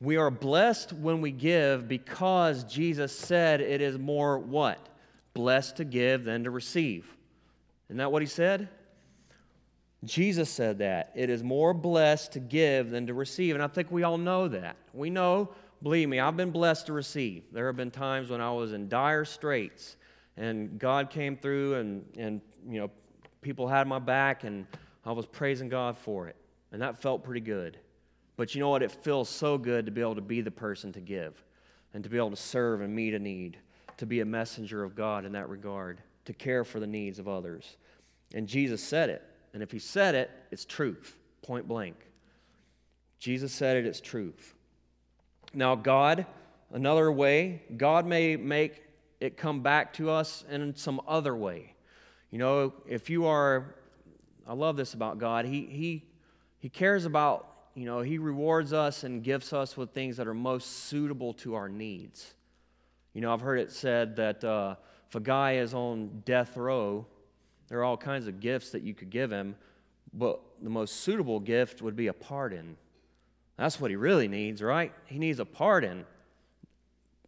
we 0.00 0.16
are 0.16 0.30
blessed 0.30 0.92
when 0.92 1.20
we 1.20 1.30
give 1.30 1.86
because 1.86 2.64
Jesus 2.64 3.16
said 3.16 3.60
it 3.60 3.80
is 3.80 3.98
more 3.98 4.38
what? 4.38 4.88
Blessed 5.34 5.76
to 5.76 5.84
give 5.84 6.24
than 6.24 6.44
to 6.44 6.50
receive. 6.50 7.06
Isn't 7.88 7.98
that 7.98 8.10
what 8.10 8.22
he 8.22 8.28
said? 8.28 8.68
Jesus 10.04 10.50
said 10.50 10.78
that. 10.78 11.12
It 11.14 11.30
is 11.30 11.42
more 11.42 11.74
blessed 11.74 12.32
to 12.32 12.40
give 12.40 12.90
than 12.90 13.06
to 13.06 13.14
receive. 13.14 13.54
And 13.54 13.62
I 13.62 13.68
think 13.68 13.90
we 13.90 14.02
all 14.02 14.18
know 14.18 14.48
that. 14.48 14.76
We 14.92 15.10
know 15.10 15.50
Believe 15.84 16.08
me, 16.08 16.18
I've 16.18 16.36
been 16.36 16.50
blessed 16.50 16.86
to 16.86 16.94
receive. 16.94 17.44
There 17.52 17.66
have 17.66 17.76
been 17.76 17.90
times 17.90 18.30
when 18.30 18.40
I 18.40 18.50
was 18.50 18.72
in 18.72 18.88
dire 18.88 19.26
straits 19.26 19.96
and 20.38 20.78
God 20.78 21.10
came 21.10 21.36
through 21.36 21.74
and, 21.74 22.06
and 22.16 22.40
you 22.66 22.80
know, 22.80 22.90
people 23.42 23.68
had 23.68 23.86
my 23.86 23.98
back 23.98 24.44
and 24.44 24.66
I 25.04 25.12
was 25.12 25.26
praising 25.26 25.68
God 25.68 25.98
for 25.98 26.26
it. 26.26 26.36
And 26.72 26.80
that 26.80 27.02
felt 27.02 27.22
pretty 27.22 27.42
good. 27.42 27.76
But 28.38 28.54
you 28.54 28.62
know 28.62 28.70
what? 28.70 28.82
It 28.82 28.92
feels 28.92 29.28
so 29.28 29.58
good 29.58 29.84
to 29.84 29.92
be 29.92 30.00
able 30.00 30.14
to 30.14 30.22
be 30.22 30.40
the 30.40 30.50
person 30.50 30.90
to 30.94 31.02
give 31.02 31.44
and 31.92 32.02
to 32.02 32.08
be 32.08 32.16
able 32.16 32.30
to 32.30 32.36
serve 32.36 32.80
and 32.80 32.94
meet 32.94 33.12
a 33.12 33.18
need, 33.18 33.58
to 33.98 34.06
be 34.06 34.20
a 34.20 34.24
messenger 34.24 34.82
of 34.84 34.96
God 34.96 35.26
in 35.26 35.32
that 35.32 35.50
regard, 35.50 36.00
to 36.24 36.32
care 36.32 36.64
for 36.64 36.80
the 36.80 36.86
needs 36.86 37.18
of 37.18 37.28
others. 37.28 37.76
And 38.32 38.48
Jesus 38.48 38.82
said 38.82 39.10
it. 39.10 39.22
And 39.54 39.62
if 39.62 39.70
he 39.70 39.78
said 39.78 40.14
it, 40.16 40.30
it's 40.50 40.64
truth, 40.64 41.16
point 41.42 41.66
blank. 41.66 41.96
Jesus 43.20 43.52
said 43.52 43.76
it, 43.76 43.86
it's 43.86 44.00
truth. 44.00 44.54
Now, 45.54 45.76
God, 45.76 46.26
another 46.72 47.10
way, 47.10 47.62
God 47.76 48.04
may 48.04 48.36
make 48.36 48.82
it 49.20 49.36
come 49.36 49.62
back 49.62 49.92
to 49.94 50.10
us 50.10 50.44
in 50.50 50.74
some 50.74 51.00
other 51.06 51.34
way. 51.36 51.74
You 52.32 52.38
know, 52.38 52.72
if 52.86 53.08
you 53.08 53.26
are, 53.26 53.76
I 54.46 54.54
love 54.54 54.76
this 54.76 54.92
about 54.92 55.18
God, 55.18 55.44
He, 55.44 55.66
he, 55.66 56.04
he 56.58 56.68
cares 56.68 57.04
about, 57.04 57.48
you 57.74 57.86
know, 57.86 58.00
He 58.00 58.18
rewards 58.18 58.72
us 58.72 59.04
and 59.04 59.22
gifts 59.22 59.52
us 59.52 59.76
with 59.76 59.90
things 59.90 60.16
that 60.16 60.26
are 60.26 60.34
most 60.34 60.88
suitable 60.88 61.32
to 61.34 61.54
our 61.54 61.68
needs. 61.68 62.34
You 63.12 63.20
know, 63.20 63.32
I've 63.32 63.40
heard 63.40 63.60
it 63.60 63.70
said 63.70 64.16
that 64.16 64.42
uh, 64.42 64.74
if 65.08 65.14
a 65.14 65.20
guy 65.20 65.58
is 65.58 65.74
on 65.74 66.22
death 66.24 66.56
row, 66.56 67.06
there 67.74 67.80
are 67.80 67.84
all 67.84 67.96
kinds 67.96 68.28
of 68.28 68.38
gifts 68.38 68.70
that 68.70 68.82
you 68.82 68.94
could 68.94 69.10
give 69.10 69.32
him, 69.32 69.56
but 70.12 70.38
the 70.62 70.70
most 70.70 71.00
suitable 71.00 71.40
gift 71.40 71.82
would 71.82 71.96
be 71.96 72.06
a 72.06 72.12
pardon. 72.12 72.76
That's 73.56 73.80
what 73.80 73.90
he 73.90 73.96
really 73.96 74.28
needs, 74.28 74.62
right? 74.62 74.92
He 75.06 75.18
needs 75.18 75.40
a 75.40 75.44
pardon. 75.44 76.06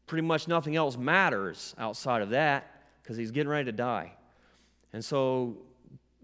Pretty 0.06 0.24
much 0.24 0.46
nothing 0.46 0.76
else 0.76 0.96
matters 0.96 1.74
outside 1.78 2.22
of 2.22 2.30
that 2.30 2.80
because 3.02 3.16
he's 3.16 3.32
getting 3.32 3.48
ready 3.48 3.64
to 3.64 3.72
die. 3.72 4.12
And 4.92 5.04
so 5.04 5.56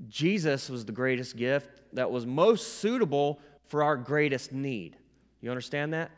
Jesus 0.08 0.70
was 0.70 0.85
the 0.85 0.92
greatest 0.92 1.37
gift 1.37 1.80
that 1.92 2.08
was 2.08 2.24
most 2.24 2.74
suitable 2.78 3.40
for 3.66 3.82
our 3.82 3.96
greatest 3.96 4.52
need. 4.52 4.96
You 5.40 5.50
understand 5.50 5.94
that? 5.94 6.12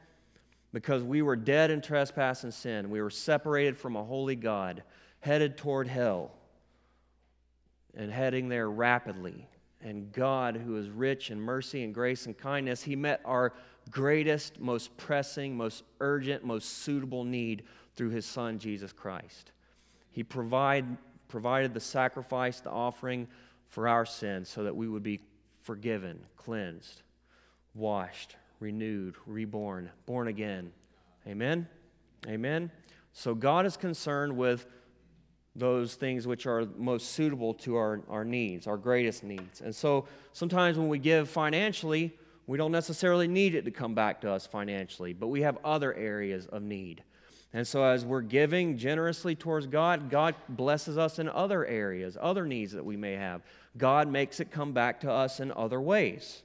Because 0.75 1.03
we 1.03 1.23
were 1.23 1.37
dead 1.37 1.71
in 1.71 1.81
trespass 1.81 2.45
and 2.45 2.53
sin. 2.53 2.91
We 2.91 3.01
were 3.01 3.09
separated 3.09 3.79
from 3.79 3.97
a 3.97 4.05
holy 4.05 4.37
God, 4.37 4.83
headed 5.21 5.57
toward 5.57 5.89
hell, 5.89 6.33
and 7.97 8.13
heading 8.13 8.49
there 8.49 8.71
rapidly. 8.71 9.49
And 9.83 10.11
God, 10.13 10.57
who 10.57 10.77
is 10.77 10.89
rich 10.89 11.31
in 11.31 11.41
mercy 11.41 11.85
and 11.85 11.95
grace 11.95 12.27
and 12.27 12.37
kindness, 12.37 12.83
He 12.83 12.97
met 12.97 13.21
our 13.25 13.53
greatest, 13.91 14.61
most 14.61 14.97
pressing, 14.97 15.57
most 15.57 15.85
urgent, 16.01 16.45
most 16.45 16.79
suitable 16.79 17.25
need 17.25 17.65
through 17.97 18.11
his 18.11 18.27
son, 18.27 18.59
Jesus 18.59 18.93
Christ. 18.93 19.53
He 20.11 20.23
provide, 20.23 20.85
provided 21.29 21.75
the 21.75 21.81
sacrifice, 21.81 22.61
the 22.61 22.71
offering 22.71 23.29
for 23.69 23.89
our 23.89 24.07
sins 24.07 24.49
so 24.49 24.65
that 24.65 24.75
we 24.75 24.89
would 24.89 25.03
be 25.03 25.21
forgiven, 25.63 26.21
cleansed, 26.37 27.03
washed, 27.75 28.37
renewed, 28.61 29.17
reborn, 29.27 29.91
born 30.07 30.29
again. 30.29 30.73
Amen? 31.27 31.67
Amen? 32.27 32.71
So 33.13 33.35
God 33.35 33.67
is 33.67 33.77
concerned 33.77 34.37
with 34.37 34.67
those 35.57 35.95
things 35.95 36.27
which 36.27 36.47
are 36.47 36.67
most 36.77 37.13
suitable 37.13 37.55
to 37.55 37.77
our, 37.77 38.01
our 38.09 38.25
needs, 38.25 38.67
our 38.67 38.77
greatest 38.77 39.23
needs. 39.23 39.61
And 39.61 39.75
so 39.75 40.07
sometimes 40.33 40.77
when 40.77 40.89
we 40.89 40.99
give 40.99 41.29
financially, 41.29 42.13
we 42.47 42.59
don't 42.59 42.73
necessarily 42.73 43.29
need 43.29 43.55
it 43.55 43.65
to 43.65 43.71
come 43.71 43.95
back 43.95 44.21
to 44.23 44.31
us 44.31 44.47
financially, 44.47 45.13
but 45.13 45.29
we 45.29 45.43
have 45.43 45.59
other 45.65 45.95
areas 45.95 46.47
of 46.47 46.63
need. 46.63 47.03
And 47.53 47.65
so, 47.65 47.85
as 47.85 48.05
we're 48.05 48.21
giving 48.21 48.77
generously 48.77 49.37
towards 49.37 49.69
God, 49.69 50.11
God 50.11 50.35
blesses 50.49 50.99
us 50.99 51.21
in 51.21 51.29
other 51.29 51.65
areas, 51.65 52.19
other 52.21 52.47
needs 52.47 52.73
that 52.73 52.85
we 52.85 52.97
may 52.97 53.13
have. 53.13 53.43
God 53.79 54.09
makes 54.09 54.41
it 54.41 54.51
come 54.51 54.73
back 54.73 55.01
to 55.03 55.11
us 55.11 55.39
in 55.39 55.53
other 55.53 55.81
ways. 55.81 56.43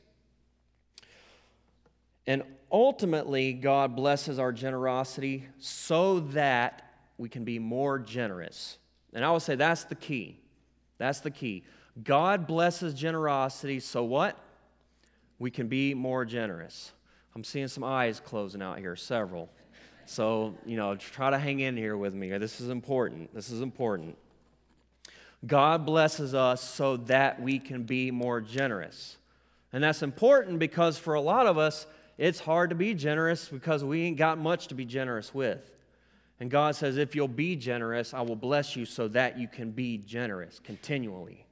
And 2.27 2.43
ultimately, 2.71 3.53
God 3.53 3.95
blesses 3.95 4.37
our 4.37 4.51
generosity 4.51 5.47
so 5.57 6.19
that 6.19 6.83
we 7.17 7.27
can 7.27 7.43
be 7.43 7.57
more 7.57 7.97
generous. 7.97 8.77
And 9.13 9.25
I 9.25 9.31
would 9.31 9.41
say 9.41 9.55
that's 9.55 9.85
the 9.85 9.95
key. 9.95 10.37
That's 10.97 11.19
the 11.19 11.31
key. 11.31 11.63
God 12.03 12.47
blesses 12.47 12.93
generosity 12.93 13.79
so 13.79 14.03
what? 14.03 14.37
we 15.39 15.49
can 15.49 15.67
be 15.67 15.93
more 15.93 16.25
generous. 16.25 16.91
I'm 17.33 17.43
seeing 17.43 17.69
some 17.69 17.83
eyes 17.83 18.19
closing 18.19 18.61
out 18.61 18.77
here, 18.77 18.95
several. 18.95 19.49
So, 20.05 20.55
you 20.65 20.75
know, 20.75 20.95
try 20.95 21.29
to 21.29 21.39
hang 21.39 21.61
in 21.61 21.77
here 21.77 21.95
with 21.95 22.13
me. 22.13 22.37
This 22.37 22.59
is 22.59 22.69
important. 22.69 23.33
This 23.33 23.49
is 23.49 23.61
important. 23.61 24.17
God 25.47 25.85
blesses 25.85 26.33
us 26.33 26.61
so 26.61 26.97
that 26.97 27.41
we 27.41 27.59
can 27.59 27.83
be 27.83 28.11
more 28.11 28.41
generous. 28.41 29.17
And 29.71 29.83
that's 29.83 30.03
important 30.03 30.59
because 30.59 30.97
for 30.97 31.13
a 31.13 31.21
lot 31.21 31.47
of 31.47 31.57
us, 31.57 31.85
it's 32.17 32.39
hard 32.39 32.71
to 32.71 32.75
be 32.75 32.93
generous 32.93 33.47
because 33.47 33.83
we 33.83 34.01
ain't 34.01 34.17
got 34.17 34.37
much 34.37 34.67
to 34.67 34.75
be 34.75 34.83
generous 34.83 35.33
with. 35.33 35.71
And 36.39 36.49
God 36.49 36.75
says, 36.75 36.97
if 36.97 37.15
you'll 37.15 37.27
be 37.27 37.55
generous, 37.55 38.13
I 38.13 38.21
will 38.21 38.35
bless 38.35 38.75
you 38.75 38.85
so 38.85 39.07
that 39.09 39.37
you 39.37 39.47
can 39.47 39.71
be 39.71 39.97
generous 39.97 40.59
continually. 40.59 41.45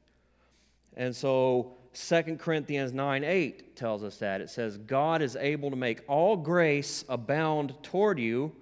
And 0.95 1.15
so 1.15 1.73
2 1.93 2.37
Corinthians 2.37 2.93
9 2.93 3.23
8 3.23 3.75
tells 3.75 4.03
us 4.03 4.17
that. 4.17 4.39
It 4.39 4.49
says, 4.49 4.77
God 4.77 5.21
is 5.21 5.35
able 5.35 5.69
to 5.71 5.75
make 5.75 6.03
all 6.07 6.37
grace 6.37 7.03
abound 7.09 7.75
toward 7.83 8.19
you, 8.19 8.53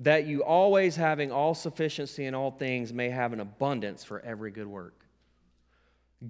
that 0.00 0.26
you 0.26 0.42
always 0.42 0.96
having 0.96 1.30
all 1.30 1.54
sufficiency 1.54 2.26
in 2.26 2.34
all 2.34 2.50
things 2.50 2.92
may 2.92 3.10
have 3.10 3.32
an 3.32 3.40
abundance 3.40 4.02
for 4.04 4.20
every 4.20 4.50
good 4.50 4.66
work. 4.66 5.04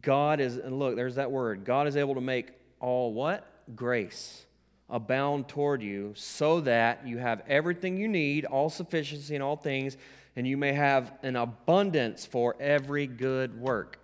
God 0.01 0.41
is, 0.41 0.57
and 0.57 0.78
look, 0.78 0.97
there's 0.97 1.14
that 1.14 1.30
word. 1.30 1.64
God 1.64 1.87
is 1.87 1.97
able 1.97 2.14
to 2.14 2.20
make 2.20 2.53
all 2.80 3.12
what? 3.12 3.47
Grace. 3.74 4.45
Abound 4.91 5.49
toward 5.49 5.83
you, 5.83 6.12
so 6.14 6.61
that 6.61 7.07
you 7.07 7.18
have 7.18 7.43
everything 7.49 7.97
you 7.97 8.09
need, 8.09 8.45
all 8.45 8.68
sufficiency 8.68 9.35
in 9.35 9.43
all 9.43 9.57
things, 9.57 9.97
and 10.37 10.47
you 10.47 10.57
may 10.57 10.72
have 10.72 11.12
an 11.22 11.37
abundance 11.37 12.26
for 12.26 12.57
every 12.61 13.07
good 13.07 13.59
work. 13.59 13.99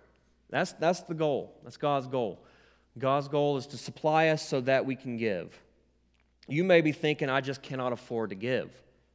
That's, 0.49 0.73
that's 0.73 1.01
the 1.01 1.13
goal. 1.13 1.55
That's 1.63 1.77
God's 1.77 2.07
goal. 2.07 2.43
God's 2.97 3.27
goal 3.27 3.57
is 3.57 3.67
to 3.67 3.77
supply 3.77 4.29
us 4.29 4.45
so 4.45 4.61
that 4.61 4.85
we 4.85 4.95
can 4.95 5.17
give. 5.17 5.59
You 6.47 6.63
may 6.63 6.81
be 6.81 6.91
thinking, 6.91 7.29
I 7.29 7.41
just 7.41 7.61
cannot 7.61 7.93
afford 7.93 8.31
to 8.31 8.35
give. 8.35 8.69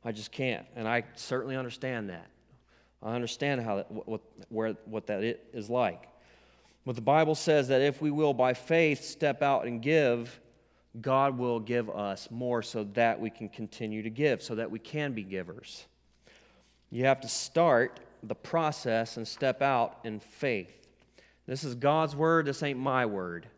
I 0.05 0.13
just 0.13 0.31
can't. 0.31 0.67
And 0.77 0.87
I 0.87 1.05
certainly 1.15 1.57
understand 1.57 2.11
that. 2.11 2.29
I 3.03 3.15
understand 3.15 3.63
how 3.63 3.77
that, 3.77 3.91
what, 3.91 4.21
where, 4.49 4.77
what 4.85 5.07
that 5.09 5.41
is 5.53 5.69
like. 5.69 6.09
But 6.87 6.95
the 6.95 7.03
Bible 7.03 7.35
says 7.35 7.69
that 7.69 7.81
if 7.81 8.01
we 8.01 8.11
will, 8.11 8.33
by 8.33 8.55
faith, 8.55 9.03
step 9.03 9.43
out 9.43 9.67
and 9.67 9.83
give, 9.83 10.41
God 11.01 11.39
will 11.39 11.59
give 11.59 11.91
us 11.91 12.29
more 12.31 12.63
so 12.63 12.85
that 12.95 13.21
we 13.21 13.31
can 13.31 13.49
continue 13.49 14.03
to 14.03 14.11
give, 14.11 14.43
so 14.43 14.55
that 14.55 14.71
we 14.71 14.79
can 14.79 15.13
be 15.13 15.23
givers. 15.23 15.87
You 16.91 17.07
have 17.07 17.21
to 17.23 17.29
start 17.29 18.01
the 18.23 18.35
process 18.35 19.17
and 19.17 19.27
step 19.27 19.61
out 19.61 19.99
in 20.05 20.21
faith. 20.21 20.87
This 21.47 21.65
is 21.65 21.75
God's 21.75 22.15
word, 22.15 22.47
this 22.47 22.63
ain't 22.63 22.79
my 22.79 23.07
word. 23.07 23.49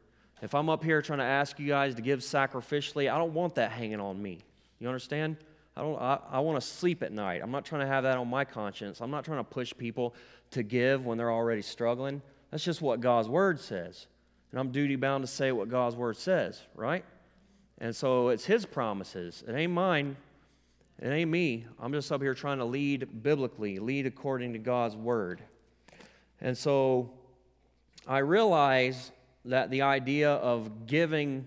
If 0.42 0.54
I'm 0.54 0.68
up 0.68 0.82
here 0.82 1.00
trying 1.02 1.20
to 1.20 1.24
ask 1.24 1.58
you 1.58 1.66
guys 1.66 1.94
to 1.94 2.02
give 2.02 2.20
sacrificially, 2.20 3.12
I 3.12 3.18
don't 3.18 3.34
want 3.34 3.54
that 3.56 3.70
hanging 3.70 4.00
on 4.00 4.20
me. 4.20 4.40
You 4.78 4.88
understand? 4.88 5.36
I, 5.76 5.82
don't, 5.82 6.00
I, 6.00 6.18
I 6.30 6.40
want 6.40 6.60
to 6.60 6.66
sleep 6.66 7.02
at 7.02 7.12
night. 7.12 7.40
I'm 7.42 7.50
not 7.50 7.64
trying 7.64 7.82
to 7.82 7.86
have 7.86 8.04
that 8.04 8.16
on 8.16 8.28
my 8.28 8.44
conscience. 8.44 9.00
I'm 9.00 9.10
not 9.10 9.24
trying 9.24 9.38
to 9.38 9.44
push 9.44 9.72
people 9.76 10.14
to 10.52 10.62
give 10.62 11.04
when 11.04 11.18
they're 11.18 11.32
already 11.32 11.62
struggling. 11.62 12.22
That's 12.50 12.64
just 12.64 12.80
what 12.80 13.00
God's 13.00 13.28
word 13.28 13.60
says. 13.60 14.06
And 14.50 14.60
I'm 14.60 14.70
duty 14.70 14.96
bound 14.96 15.22
to 15.22 15.28
say 15.28 15.52
what 15.52 15.68
God's 15.68 15.96
word 15.96 16.16
says, 16.16 16.62
right? 16.74 17.04
And 17.78 17.94
so 17.94 18.28
it's 18.28 18.44
his 18.44 18.64
promises. 18.64 19.44
It 19.46 19.54
ain't 19.54 19.72
mine. 19.72 20.16
It 21.00 21.08
ain't 21.08 21.30
me. 21.30 21.66
I'm 21.78 21.92
just 21.92 22.10
up 22.10 22.22
here 22.22 22.34
trying 22.34 22.58
to 22.58 22.64
lead 22.64 23.22
biblically, 23.22 23.78
lead 23.78 24.06
according 24.06 24.54
to 24.54 24.58
God's 24.58 24.96
word. 24.96 25.42
And 26.40 26.56
so 26.56 27.10
I 28.06 28.18
realize 28.18 29.12
that 29.44 29.70
the 29.70 29.82
idea 29.82 30.32
of 30.32 30.86
giving 30.86 31.46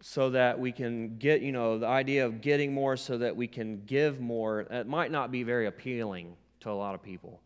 so 0.00 0.30
that 0.30 0.60
we 0.60 0.70
can 0.70 1.16
get, 1.16 1.40
you 1.40 1.50
know, 1.50 1.78
the 1.78 1.86
idea 1.86 2.26
of 2.26 2.40
getting 2.40 2.72
more 2.74 2.96
so 2.96 3.18
that 3.18 3.34
we 3.34 3.46
can 3.46 3.82
give 3.86 4.20
more, 4.20 4.60
it 4.60 4.86
might 4.86 5.10
not 5.10 5.32
be 5.32 5.42
very 5.42 5.66
appealing 5.66 6.36
to 6.60 6.70
a 6.70 6.72
lot 6.72 6.94
of 6.94 7.02
people. 7.02 7.40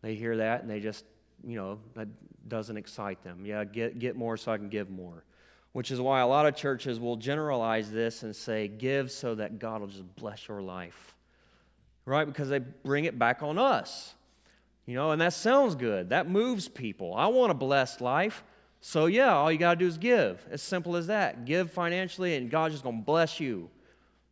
They 0.00 0.14
hear 0.14 0.36
that 0.36 0.62
and 0.62 0.70
they 0.70 0.80
just, 0.80 1.04
you 1.44 1.56
know, 1.56 1.78
that 1.94 2.08
doesn't 2.48 2.76
excite 2.76 3.22
them. 3.22 3.44
Yeah, 3.44 3.64
get, 3.64 3.98
get 3.98 4.16
more 4.16 4.36
so 4.36 4.52
I 4.52 4.56
can 4.56 4.68
give 4.68 4.88
more. 4.88 5.24
Which 5.72 5.90
is 5.90 6.00
why 6.00 6.20
a 6.20 6.26
lot 6.26 6.46
of 6.46 6.56
churches 6.56 6.98
will 6.98 7.16
generalize 7.16 7.90
this 7.90 8.22
and 8.24 8.34
say, 8.34 8.66
give 8.66 9.10
so 9.10 9.36
that 9.36 9.58
God 9.58 9.80
will 9.80 9.88
just 9.88 10.14
bless 10.16 10.48
your 10.48 10.60
life. 10.60 11.14
Right? 12.04 12.24
Because 12.24 12.48
they 12.48 12.58
bring 12.58 13.04
it 13.04 13.18
back 13.18 13.42
on 13.42 13.58
us. 13.58 14.14
You 14.86 14.96
know, 14.96 15.12
and 15.12 15.20
that 15.20 15.32
sounds 15.32 15.76
good. 15.76 16.10
That 16.10 16.28
moves 16.28 16.66
people. 16.66 17.14
I 17.14 17.28
want 17.28 17.52
a 17.52 17.54
blessed 17.54 18.00
life. 18.00 18.42
So, 18.80 19.06
yeah, 19.06 19.34
all 19.34 19.52
you 19.52 19.58
got 19.58 19.74
to 19.74 19.78
do 19.78 19.86
is 19.86 19.98
give. 19.98 20.44
As 20.50 20.62
simple 20.62 20.96
as 20.96 21.06
that. 21.06 21.44
Give 21.44 21.70
financially, 21.70 22.34
and 22.34 22.50
God's 22.50 22.74
just 22.74 22.82
going 22.82 22.98
to 22.98 23.04
bless 23.04 23.38
you. 23.38 23.70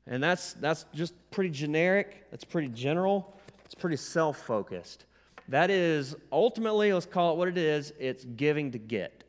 And 0.09 0.23
that's, 0.23 0.55
that's 0.55 0.87
just 0.95 1.15
pretty 1.31 1.51
generic. 1.51 2.27
That's 2.31 2.45
pretty 2.45 2.69
general. 2.69 3.37
It's 3.67 3.75
pretty 3.75 3.97
self 3.97 4.39
focused. 4.39 5.05
That 5.49 5.71
is 5.71 6.17
ultimately, 6.33 6.93
let's 6.93 7.07
call 7.07 7.35
it 7.35 7.39
what 7.39 7.49
it 7.49 7.59
is 7.59 7.93
it's 7.99 8.25
giving 8.25 8.73
to 8.73 8.79
get. 8.79 9.25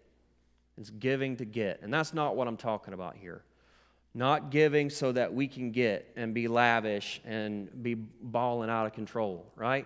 It's 0.80 0.90
giving 0.90 1.36
to 1.38 1.46
get. 1.46 1.82
And 1.82 1.94
that's 1.94 2.14
not 2.14 2.36
what 2.36 2.48
I'm 2.48 2.58
talking 2.58 2.94
about 2.94 3.16
here. 3.18 3.44
Not 4.16 4.50
giving 4.50 4.90
so 4.90 5.12
that 5.12 5.34
we 5.34 5.48
can 5.48 5.72
get 5.72 6.12
and 6.16 6.34
be 6.34 6.48
lavish 6.48 7.22
and 7.26 7.84
be 7.84 7.96
balling 7.96 8.70
out 8.70 8.86
of 8.86 8.94
control, 8.94 9.46
right? 9.56 9.86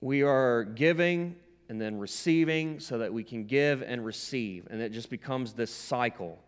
We 0.00 0.22
are 0.22 0.64
giving 0.64 1.36
and 1.68 1.80
then 1.80 1.98
receiving 1.98 2.80
so 2.80 2.98
that 2.98 3.12
we 3.12 3.22
can 3.22 3.44
give 3.44 3.82
and 3.82 4.04
receive. 4.04 4.66
And 4.70 4.80
it 4.80 4.92
just 4.92 5.10
becomes 5.10 5.52
this 5.52 5.70
cycle. 5.70 6.38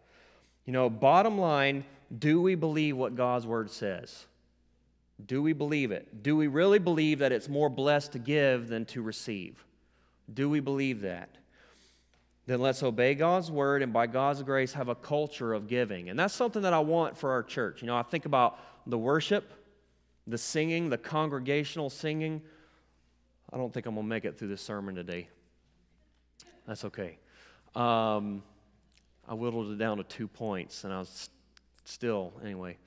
You 0.65 0.73
know, 0.73 0.89
bottom 0.89 1.39
line, 1.39 1.85
do 2.19 2.41
we 2.41 2.55
believe 2.55 2.97
what 2.97 3.15
God's 3.15 3.47
word 3.47 3.71
says? 3.71 4.27
Do 5.27 5.43
we 5.43 5.53
believe 5.53 5.91
it? 5.91 6.23
Do 6.23 6.37
we 6.37 6.47
really 6.47 6.79
believe 6.79 7.19
that 7.19 7.33
it's 7.33 7.49
more 7.49 7.69
blessed 7.69 8.13
to 8.13 8.19
give 8.19 8.69
than 8.69 8.85
to 8.87 9.03
receive? 9.03 9.65
Do 10.33 10.49
we 10.49 10.61
believe 10.61 11.01
that? 11.03 11.38
Then 12.49 12.63
let's 12.63 12.83
obey 12.83 13.15
God's 13.15 13.51
word 13.51 13.83
and 13.83 13.93
by 13.93 14.07
God's 14.07 14.43
grace 14.43 14.73
have 14.73 14.89
a 14.89 14.95
culture 14.95 15.53
of 15.53 15.69
giving. 15.69 16.09
And 16.09 16.19
that's 16.19 16.33
something 16.33 16.63
that 16.63 16.73
I 16.73 16.79
want 16.79 17.15
for 17.15 17.31
our 17.33 17.43
church. 17.43 17.83
You 17.83 17.89
know, 17.89 17.95
I 17.95 18.01
think 18.01 18.25
about 18.25 18.59
the 18.87 18.97
worship, 18.97 19.53
the 20.27 20.39
singing, 20.39 20.89
the 20.89 20.97
congregational 20.97 21.91
singing. 21.91 22.41
I 23.53 23.59
don't 23.59 23.71
think 23.71 23.85
I'm 23.85 23.97
going 23.97 24.07
to 24.07 24.09
make 24.09 24.25
it 24.25 24.39
through 24.39 24.49
this 24.49 24.63
sermon 24.63 24.95
today. 24.95 25.29
That's 26.67 26.87
okay. 26.87 27.19
Um, 27.77 28.43
I 29.29 29.35
whittled 29.35 29.71
it 29.71 29.77
down 29.77 29.99
to 29.99 30.05
two 30.05 30.27
points, 30.27 30.85
and 30.85 30.93
I 30.93 31.01
was 31.01 31.29
still, 31.85 32.33
anyway. 32.43 32.79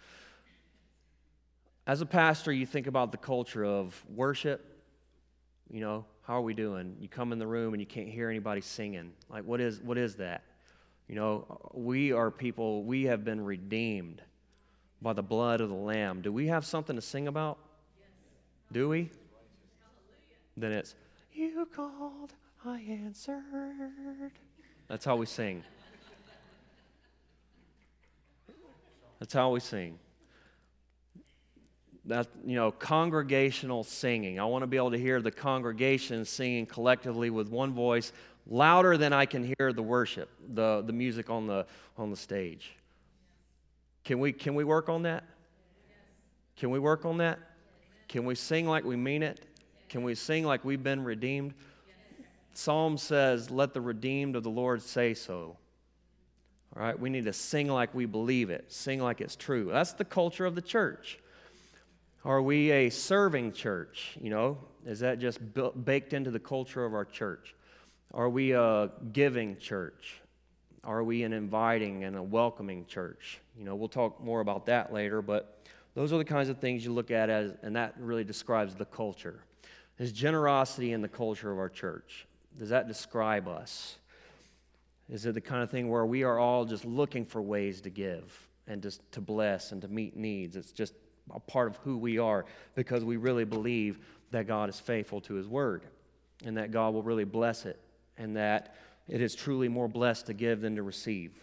As 1.85 2.01
a 2.01 2.07
pastor, 2.07 2.51
you 2.51 2.65
think 2.65 2.87
about 2.87 3.11
the 3.11 3.19
culture 3.19 3.63
of 3.63 4.03
worship. 4.09 4.70
You 5.71 5.79
know, 5.79 6.05
how 6.23 6.35
are 6.35 6.41
we 6.41 6.53
doing? 6.53 6.97
You 6.99 7.07
come 7.07 7.31
in 7.31 7.39
the 7.39 7.47
room 7.47 7.73
and 7.73 7.81
you 7.81 7.87
can't 7.87 8.09
hear 8.09 8.29
anybody 8.29 8.59
singing. 8.59 9.13
Like, 9.29 9.45
what 9.45 9.61
is, 9.61 9.79
what 9.79 9.97
is 9.97 10.15
that? 10.15 10.43
You 11.07 11.15
know, 11.15 11.71
we 11.73 12.11
are 12.11 12.29
people, 12.29 12.83
we 12.83 13.03
have 13.03 13.23
been 13.23 13.43
redeemed 13.43 14.21
by 15.01 15.13
the 15.13 15.23
blood 15.23 15.61
of 15.61 15.69
the 15.69 15.75
Lamb. 15.75 16.21
Do 16.21 16.31
we 16.31 16.47
have 16.47 16.65
something 16.65 16.95
to 16.95 17.01
sing 17.01 17.27
about? 17.27 17.57
Do 18.71 18.89
we? 18.89 19.09
then 20.57 20.73
it's, 20.73 20.95
You 21.33 21.67
called, 21.73 22.33
I 22.65 22.81
answered. 22.81 24.31
That's 24.89 25.05
how 25.05 25.15
we 25.15 25.25
sing. 25.25 25.63
That's 29.19 29.33
how 29.33 29.51
we 29.51 29.59
sing. 29.61 29.97
That, 32.11 32.27
you 32.45 32.55
know, 32.55 32.73
congregational 32.73 33.85
singing. 33.85 34.37
I 34.37 34.43
want 34.43 34.63
to 34.63 34.67
be 34.67 34.75
able 34.75 34.91
to 34.91 34.97
hear 34.97 35.21
the 35.21 35.31
congregation 35.31 36.25
singing 36.25 36.65
collectively 36.65 37.29
with 37.29 37.47
one 37.47 37.73
voice 37.73 38.11
louder 38.45 38.97
than 38.97 39.13
I 39.13 39.25
can 39.25 39.45
hear 39.57 39.71
the 39.71 39.81
worship, 39.81 40.27
the, 40.53 40.83
the 40.85 40.91
music 40.91 41.29
on 41.29 41.47
the, 41.47 41.65
on 41.97 42.09
the 42.09 42.17
stage. 42.17 42.73
Can 44.03 44.19
we, 44.19 44.33
can 44.33 44.55
we 44.55 44.65
work 44.65 44.89
on 44.89 45.03
that? 45.03 45.23
Can 46.57 46.69
we 46.69 46.79
work 46.79 47.05
on 47.05 47.19
that? 47.19 47.39
Can 48.09 48.25
we 48.25 48.35
sing 48.35 48.67
like 48.67 48.83
we 48.83 48.97
mean 48.97 49.23
it? 49.23 49.39
Can 49.87 50.03
we 50.03 50.13
sing 50.13 50.43
like 50.43 50.65
we've 50.65 50.83
been 50.83 51.05
redeemed? 51.05 51.53
Psalm 52.53 52.97
says, 52.97 53.49
Let 53.49 53.73
the 53.73 53.79
redeemed 53.79 54.35
of 54.35 54.43
the 54.43 54.49
Lord 54.49 54.81
say 54.81 55.13
so. 55.13 55.55
All 56.75 56.83
right, 56.83 56.99
we 56.99 57.09
need 57.09 57.23
to 57.23 57.33
sing 57.33 57.69
like 57.69 57.95
we 57.95 58.05
believe 58.05 58.49
it, 58.49 58.69
sing 58.69 58.99
like 58.99 59.21
it's 59.21 59.37
true. 59.37 59.69
That's 59.71 59.93
the 59.93 60.03
culture 60.03 60.45
of 60.45 60.55
the 60.55 60.61
church. 60.61 61.17
Are 62.23 62.41
we 62.41 62.71
a 62.71 62.89
serving 62.89 63.53
church? 63.53 64.15
You 64.21 64.29
know, 64.29 64.57
is 64.85 64.99
that 64.99 65.17
just 65.17 65.39
baked 65.85 66.13
into 66.13 66.29
the 66.29 66.39
culture 66.39 66.85
of 66.85 66.93
our 66.93 67.05
church? 67.05 67.55
Are 68.13 68.29
we 68.29 68.51
a 68.51 68.91
giving 69.11 69.57
church? 69.57 70.21
Are 70.83 71.03
we 71.03 71.23
an 71.23 71.33
inviting 71.33 72.03
and 72.03 72.15
a 72.15 72.21
welcoming 72.21 72.85
church? 72.85 73.39
You 73.57 73.65
know, 73.65 73.75
we'll 73.75 73.89
talk 73.89 74.23
more 74.23 74.41
about 74.41 74.67
that 74.67 74.93
later, 74.93 75.21
but 75.21 75.63
those 75.95 76.13
are 76.13 76.17
the 76.17 76.25
kinds 76.25 76.49
of 76.49 76.59
things 76.59 76.85
you 76.85 76.93
look 76.93 77.09
at 77.09 77.29
as, 77.29 77.53
and 77.63 77.75
that 77.75 77.95
really 77.97 78.23
describes 78.23 78.75
the 78.75 78.85
culture. 78.85 79.43
Is 79.97 80.11
generosity 80.11 80.93
in 80.93 81.01
the 81.01 81.07
culture 81.07 81.51
of 81.51 81.57
our 81.57 81.69
church? 81.69 82.27
Does 82.57 82.69
that 82.69 82.87
describe 82.87 83.47
us? 83.47 83.97
Is 85.09 85.25
it 85.25 85.33
the 85.33 85.41
kind 85.41 85.63
of 85.63 85.71
thing 85.71 85.89
where 85.89 86.05
we 86.05 86.23
are 86.23 86.37
all 86.37 86.65
just 86.65 86.85
looking 86.85 87.25
for 87.25 87.41
ways 87.41 87.81
to 87.81 87.89
give 87.89 88.47
and 88.67 88.81
just 88.81 89.01
to 89.11 89.21
bless 89.21 89.71
and 89.71 89.81
to 89.81 89.87
meet 89.87 90.15
needs? 90.15 90.55
It's 90.55 90.71
just 90.71 90.93
a 91.33 91.39
part 91.39 91.69
of 91.69 91.77
who 91.77 91.97
we 91.97 92.17
are 92.17 92.45
because 92.75 93.03
we 93.03 93.17
really 93.17 93.45
believe 93.45 93.99
that 94.31 94.47
God 94.47 94.69
is 94.69 94.79
faithful 94.79 95.21
to 95.21 95.33
his 95.33 95.47
word 95.47 95.83
and 96.45 96.57
that 96.57 96.71
God 96.71 96.93
will 96.93 97.03
really 97.03 97.25
bless 97.25 97.65
it 97.65 97.79
and 98.17 98.35
that 98.37 98.75
it 99.07 99.21
is 99.21 99.35
truly 99.35 99.67
more 99.67 99.87
blessed 99.87 100.27
to 100.27 100.33
give 100.33 100.61
than 100.61 100.75
to 100.75 100.83
receive. 100.83 101.33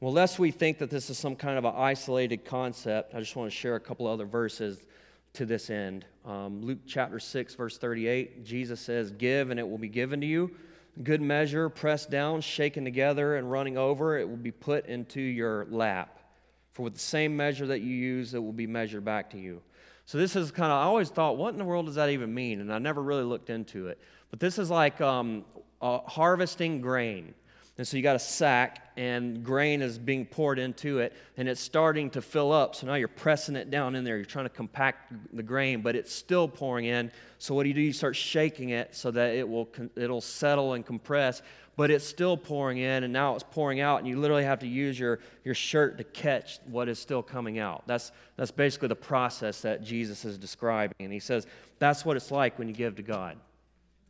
Well, 0.00 0.12
lest 0.12 0.38
we 0.38 0.50
think 0.50 0.78
that 0.78 0.88
this 0.88 1.10
is 1.10 1.18
some 1.18 1.36
kind 1.36 1.58
of 1.58 1.64
an 1.64 1.74
isolated 1.76 2.44
concept, 2.44 3.14
I 3.14 3.20
just 3.20 3.36
want 3.36 3.50
to 3.50 3.56
share 3.56 3.74
a 3.74 3.80
couple 3.80 4.06
other 4.06 4.24
verses 4.24 4.80
to 5.34 5.44
this 5.44 5.68
end. 5.68 6.06
Um, 6.24 6.62
Luke 6.62 6.78
chapter 6.86 7.18
6, 7.18 7.54
verse 7.54 7.76
38, 7.76 8.44
Jesus 8.44 8.80
says, 8.80 9.10
Give 9.10 9.50
and 9.50 9.60
it 9.60 9.68
will 9.68 9.78
be 9.78 9.88
given 9.88 10.20
to 10.20 10.26
you. 10.26 10.50
Good 11.02 11.20
measure, 11.20 11.68
pressed 11.68 12.10
down, 12.10 12.40
shaken 12.40 12.84
together, 12.84 13.36
and 13.36 13.50
running 13.50 13.76
over, 13.76 14.18
it 14.18 14.28
will 14.28 14.36
be 14.36 14.50
put 14.50 14.86
into 14.86 15.20
your 15.20 15.66
lap. 15.70 16.19
For 16.80 16.84
with 16.84 16.94
the 16.94 16.98
same 16.98 17.36
measure 17.36 17.66
that 17.66 17.82
you 17.82 17.94
use, 17.94 18.32
it 18.32 18.42
will 18.42 18.54
be 18.54 18.66
measured 18.66 19.04
back 19.04 19.28
to 19.32 19.38
you. 19.38 19.60
So 20.06 20.16
this 20.16 20.34
is 20.34 20.50
kind 20.50 20.72
of, 20.72 20.78
I 20.78 20.84
always 20.84 21.10
thought, 21.10 21.36
what 21.36 21.52
in 21.52 21.58
the 21.58 21.64
world 21.66 21.84
does 21.84 21.96
that 21.96 22.08
even 22.08 22.32
mean? 22.32 22.62
And 22.62 22.72
I 22.72 22.78
never 22.78 23.02
really 23.02 23.22
looked 23.22 23.50
into 23.50 23.88
it. 23.88 23.98
But 24.30 24.40
this 24.40 24.58
is 24.58 24.70
like 24.70 24.98
um, 25.02 25.44
uh, 25.82 25.98
harvesting 25.98 26.80
grain. 26.80 27.34
And 27.76 27.86
so 27.86 27.98
you 27.98 28.02
got 28.02 28.16
a 28.16 28.18
sack, 28.18 28.92
and 28.96 29.44
grain 29.44 29.82
is 29.82 29.98
being 29.98 30.24
poured 30.24 30.58
into 30.58 31.00
it, 31.00 31.14
and 31.36 31.48
it's 31.48 31.60
starting 31.60 32.08
to 32.10 32.22
fill 32.22 32.50
up. 32.50 32.74
So 32.74 32.86
now 32.86 32.94
you're 32.94 33.08
pressing 33.08 33.56
it 33.56 33.70
down 33.70 33.94
in 33.94 34.02
there. 34.02 34.16
You're 34.16 34.24
trying 34.24 34.46
to 34.46 34.50
compact 34.50 35.12
the 35.34 35.42
grain, 35.42 35.82
but 35.82 35.94
it's 35.94 36.12
still 36.12 36.48
pouring 36.48 36.86
in. 36.86 37.12
So 37.38 37.54
what 37.54 37.64
do 37.64 37.68
you 37.68 37.74
do? 37.74 37.82
You 37.82 37.92
start 37.92 38.16
shaking 38.16 38.70
it 38.70 38.96
so 38.96 39.10
that 39.10 39.34
it 39.34 39.46
will 39.46 39.68
it'll 39.96 40.20
settle 40.22 40.72
and 40.72 40.84
compress, 40.84 41.42
but 41.80 41.90
it's 41.90 42.06
still 42.06 42.36
pouring 42.36 42.76
in, 42.76 43.04
and 43.04 43.10
now 43.10 43.34
it's 43.34 43.42
pouring 43.52 43.80
out, 43.80 44.00
and 44.00 44.06
you 44.06 44.20
literally 44.20 44.44
have 44.44 44.58
to 44.58 44.66
use 44.66 44.98
your, 44.98 45.18
your 45.44 45.54
shirt 45.54 45.96
to 45.96 46.04
catch 46.04 46.58
what 46.66 46.90
is 46.90 46.98
still 46.98 47.22
coming 47.22 47.58
out. 47.58 47.82
That's, 47.86 48.12
that's 48.36 48.50
basically 48.50 48.88
the 48.88 48.96
process 48.96 49.62
that 49.62 49.82
Jesus 49.82 50.26
is 50.26 50.36
describing. 50.36 50.94
And 51.00 51.10
he 51.10 51.20
says, 51.20 51.46
that's 51.78 52.04
what 52.04 52.18
it's 52.18 52.30
like 52.30 52.58
when 52.58 52.68
you 52.68 52.74
give 52.74 52.96
to 52.96 53.02
God. 53.02 53.38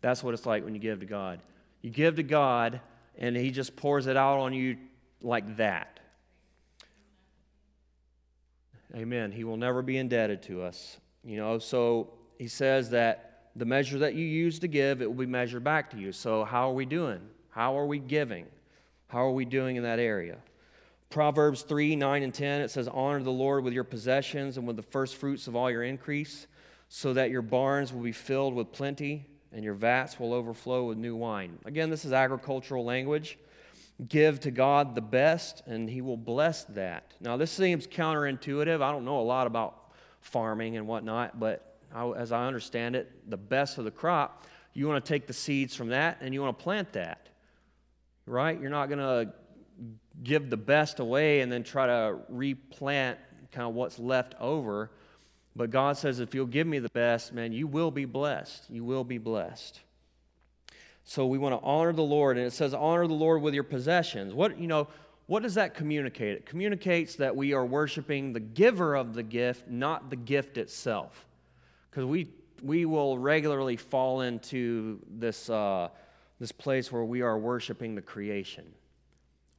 That's 0.01 0.25
what 0.25 0.35
it's 0.35 0.47
like 0.47 0.65
when 0.65 0.75
you 0.75 0.81
give 0.81 0.99
to 0.99 1.07
God. 1.07 1.39
You 1.81 1.91
give 1.91 2.17
to 2.17 2.25
God, 2.25 2.81
and 3.17 3.37
He 3.37 3.53
just 3.53 3.77
pours 3.77 4.09
it 4.09 4.17
out 4.17 4.41
on 4.41 4.53
you 4.53 4.77
like 5.23 5.57
that. 5.59 6.01
Amen. 8.97 9.31
He 9.31 9.45
will 9.45 9.57
never 9.57 9.81
be 9.81 9.97
indebted 9.97 10.43
to 10.43 10.63
us. 10.63 10.97
You 11.23 11.37
know, 11.37 11.61
so 11.61 12.15
He 12.37 12.49
says 12.49 12.91
that 12.91 13.51
the 13.55 13.65
measure 13.65 13.99
that 13.99 14.15
you 14.15 14.27
use 14.27 14.59
to 14.59 14.67
give, 14.67 15.03
it 15.03 15.07
will 15.07 15.15
be 15.15 15.27
measured 15.27 15.63
back 15.63 15.89
to 15.91 15.97
you. 15.97 16.11
So, 16.11 16.43
how 16.43 16.69
are 16.69 16.75
we 16.75 16.85
doing? 16.85 17.21
How 17.51 17.79
are 17.79 17.87
we 17.87 17.99
giving? 17.99 18.47
How 19.09 19.27
are 19.27 19.33
we 19.33 19.45
doing 19.45 19.77
in 19.77 19.83
that 19.83 19.99
area? 19.99 20.39
Proverbs 21.11 21.63
3 21.63 21.97
9 21.97 22.23
and 22.23 22.33
10, 22.33 22.61
it 22.61 22.71
says, 22.71 22.87
Honor 22.89 23.23
the 23.23 23.31
Lord 23.31 23.65
with 23.65 23.73
your 23.73 23.85
possessions 23.85 24.57
and 24.57 24.67
with 24.67 24.77
the 24.77 24.83
first 24.83 25.17
fruits 25.17 25.49
of 25.49 25.57
all 25.57 25.71
your 25.71 25.83
increase, 25.83 26.47
so 26.89 27.13
that 27.15 27.31
your 27.31 27.43
barns 27.43 27.93
will 27.93 28.03
be 28.03 28.13
filled 28.13 28.55
with 28.55 28.73
plenty 28.73 29.27
and 29.53 29.65
your 29.65 29.75
vats 29.75 30.21
will 30.21 30.33
overflow 30.33 30.85
with 30.85 30.99
new 30.99 31.17
wine. 31.17 31.59
Again, 31.65 31.91
this 31.91 32.05
is 32.05 32.13
agricultural 32.13 32.85
language. 32.85 33.39
Give 34.09 34.41
to 34.41 34.51
God 34.51 34.95
the 34.95 35.01
best, 35.01 35.63
and 35.67 35.91
He 35.91 36.01
will 36.01 36.17
bless 36.17 36.65
that. 36.65 37.13
Now, 37.21 37.37
this 37.37 37.51
seems 37.51 37.87
counterintuitive. 37.87 38.81
I 38.81 38.93
don't 38.93 39.05
know 39.05 39.21
a 39.21 39.23
lot 39.23 39.47
about 39.47 39.93
farming 40.21 40.77
and 40.77 40.87
whatnot, 40.87 41.39
but 41.41 41.77
as 42.17 42.33
I 42.33 42.47
understand 42.47 42.97
it, 42.97 43.11
the 43.29 43.37
best 43.37 43.79
of 43.79 43.85
the 43.85 43.91
crop, 43.91 44.47
you 44.73 44.87
want 44.87 45.05
to 45.05 45.13
take 45.13 45.27
the 45.27 45.33
seeds 45.33 45.75
from 45.75 45.89
that 45.89 46.19
and 46.21 46.33
you 46.33 46.41
want 46.41 46.57
to 46.57 46.63
plant 46.63 46.93
that, 46.93 47.29
right? 48.31 48.59
You're 48.61 48.71
not 48.71 48.89
going 48.89 48.99
to 48.99 49.33
give 50.23 50.51
the 50.51 50.57
best 50.57 51.01
away 51.01 51.41
and 51.41 51.51
then 51.51 51.63
try 51.63 51.87
to 51.87 52.19
replant 52.29 53.19
kind 53.53 53.67
of 53.67 53.75
what's 53.75 53.99
left 53.99 54.35
over. 54.41 54.91
But 55.57 55.71
God 55.71 55.97
says, 55.97 56.21
if 56.21 56.35
you'll 56.35 56.47
give 56.47 56.67
me 56.67 56.79
the 56.79 56.91
best, 56.91 57.33
man, 57.33 57.53
you 57.53 57.67
will 57.67 57.91
be 57.91 58.05
blessed. 58.05 58.71
You 58.71 58.85
will 58.85 59.05
be 59.05 59.19
blessed. 59.19 59.81
So 61.05 61.27
we 61.27 61.39
want 61.39 61.59
to 61.59 61.67
honor 61.67 61.93
the 61.93 62.03
Lord, 62.03 62.37
and 62.37 62.47
it 62.47 62.53
says, 62.53 62.73
honor 62.73 63.07
the 63.07 63.15
Lord 63.15 63.43
with 63.43 63.53
your 63.53 63.65
possessions. 63.65 64.33
What, 64.33 64.59
you 64.59 64.69
know, 64.69 64.87
what 65.27 65.43
does 65.43 65.55
that 65.55 65.75
communicate? 65.75 66.37
It 66.37 66.47
communicates 66.47 67.17
that 67.17 67.35
we 67.35 67.53
are 67.53 67.65
worshiping 67.65 68.33
the 68.33 68.41
giver 68.41 68.95
of 68.95 69.15
the 69.15 69.23
gift, 69.23 69.69
not 69.69 70.11
the 70.11 70.17
gift 70.17 70.57
itself. 70.57 71.27
Because 71.91 72.05
we, 72.05 72.29
we 72.63 72.85
will 72.85 73.19
regularly 73.19 73.77
fall 73.77 74.21
into 74.21 75.01
this, 75.09 75.51
uh, 75.51 75.89
this 76.41 76.53
place 76.53 76.91
where 76.91 77.05
we 77.05 77.21
are 77.21 77.39
worshiping 77.39 77.95
the 77.95 78.03
creation. 78.03 78.65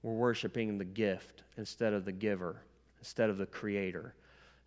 We're 0.01 0.13
worshiping 0.13 0.79
the 0.79 0.84
gift 0.84 1.43
instead 1.55 1.93
of 1.93 2.05
the 2.05 2.11
giver, 2.11 2.63
instead 2.97 3.29
of 3.29 3.38
the 3.38 3.45
creator. 3.45 4.15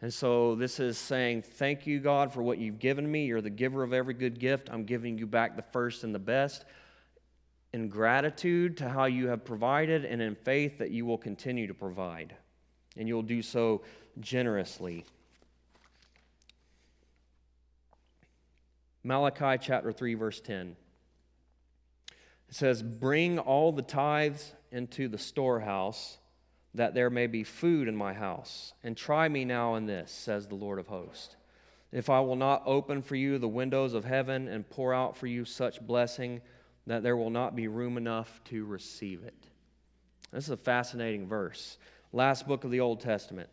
And 0.01 0.15
so 0.15 0.55
this 0.55 0.79
is 0.79 0.97
saying, 0.97 1.43
Thank 1.43 1.87
you, 1.87 1.99
God, 1.99 2.33
for 2.33 2.43
what 2.43 2.59
you've 2.59 2.79
given 2.79 3.11
me. 3.11 3.27
You're 3.27 3.41
the 3.41 3.51
giver 3.51 3.83
of 3.83 3.93
every 3.93 4.15
good 4.15 4.39
gift. 4.39 4.69
I'm 4.71 4.85
giving 4.85 5.19
you 5.19 5.27
back 5.27 5.57
the 5.57 5.63
first 5.63 6.05
and 6.05 6.15
the 6.15 6.21
best. 6.21 6.65
In 7.73 7.89
gratitude 7.89 8.77
to 8.77 8.89
how 8.89 9.07
you 9.07 9.27
have 9.27 9.45
provided, 9.45 10.05
and 10.05 10.23
in 10.23 10.37
faith 10.37 10.79
that 10.79 10.93
you 10.93 11.05
will 11.05 11.19
continue 11.19 11.67
to 11.67 11.75
provide. 11.75 12.37
And 12.97 13.09
you'll 13.09 13.23
do 13.23 13.43
so 13.43 13.83
generously. 14.21 15.05
Malachi 19.03 19.59
chapter 19.61 19.91
3, 19.91 20.15
verse 20.15 20.41
10. 20.41 20.77
It 22.55 22.59
says, 22.59 22.85
Bring 22.85 23.41
all 23.41 23.73
the 23.73 23.83
tithes 23.83 24.53
into 24.71 25.09
the 25.09 25.19
storehouse 25.19 26.19
that 26.73 26.95
there 26.95 27.11
may 27.11 27.27
be 27.27 27.43
food 27.43 27.89
in 27.89 27.97
my 27.97 28.13
house. 28.13 28.75
And 28.85 28.97
try 28.97 29.29
me 29.29 29.45
now 29.45 29.75
in 29.75 29.87
this, 29.87 30.13
says 30.13 30.47
the 30.47 30.55
Lord 30.55 30.79
of 30.79 30.87
hosts. 30.87 31.35
If 31.91 32.09
I 32.09 32.21
will 32.21 32.37
not 32.37 32.63
open 32.65 33.03
for 33.03 33.17
you 33.17 33.39
the 33.39 33.49
windows 33.49 33.93
of 33.93 34.05
heaven 34.05 34.47
and 34.47 34.71
pour 34.71 34.95
out 34.95 35.17
for 35.17 35.27
you 35.27 35.45
such 35.45 35.85
blessing 35.85 36.43
that 36.87 37.03
there 37.03 37.17
will 37.17 37.29
not 37.29 37.57
be 37.57 37.67
room 37.67 37.97
enough 37.97 38.41
to 38.45 38.65
receive 38.65 39.25
it. 39.25 39.49
This 40.31 40.45
is 40.45 40.51
a 40.51 40.57
fascinating 40.57 41.27
verse. 41.27 41.77
Last 42.13 42.47
book 42.47 42.63
of 42.63 42.71
the 42.71 42.79
Old 42.79 43.01
Testament. 43.01 43.49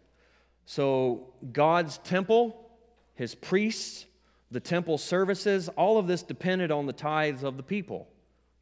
So, 0.67 1.33
God's 1.51 1.97
temple, 1.97 2.69
his 3.15 3.33
priests, 3.33 4.05
the 4.51 4.59
temple 4.59 4.99
services, 4.99 5.69
all 5.69 5.97
of 5.97 6.05
this 6.05 6.21
depended 6.21 6.69
on 6.69 6.85
the 6.85 6.93
tithes 6.93 7.41
of 7.41 7.57
the 7.57 7.63
people. 7.63 8.07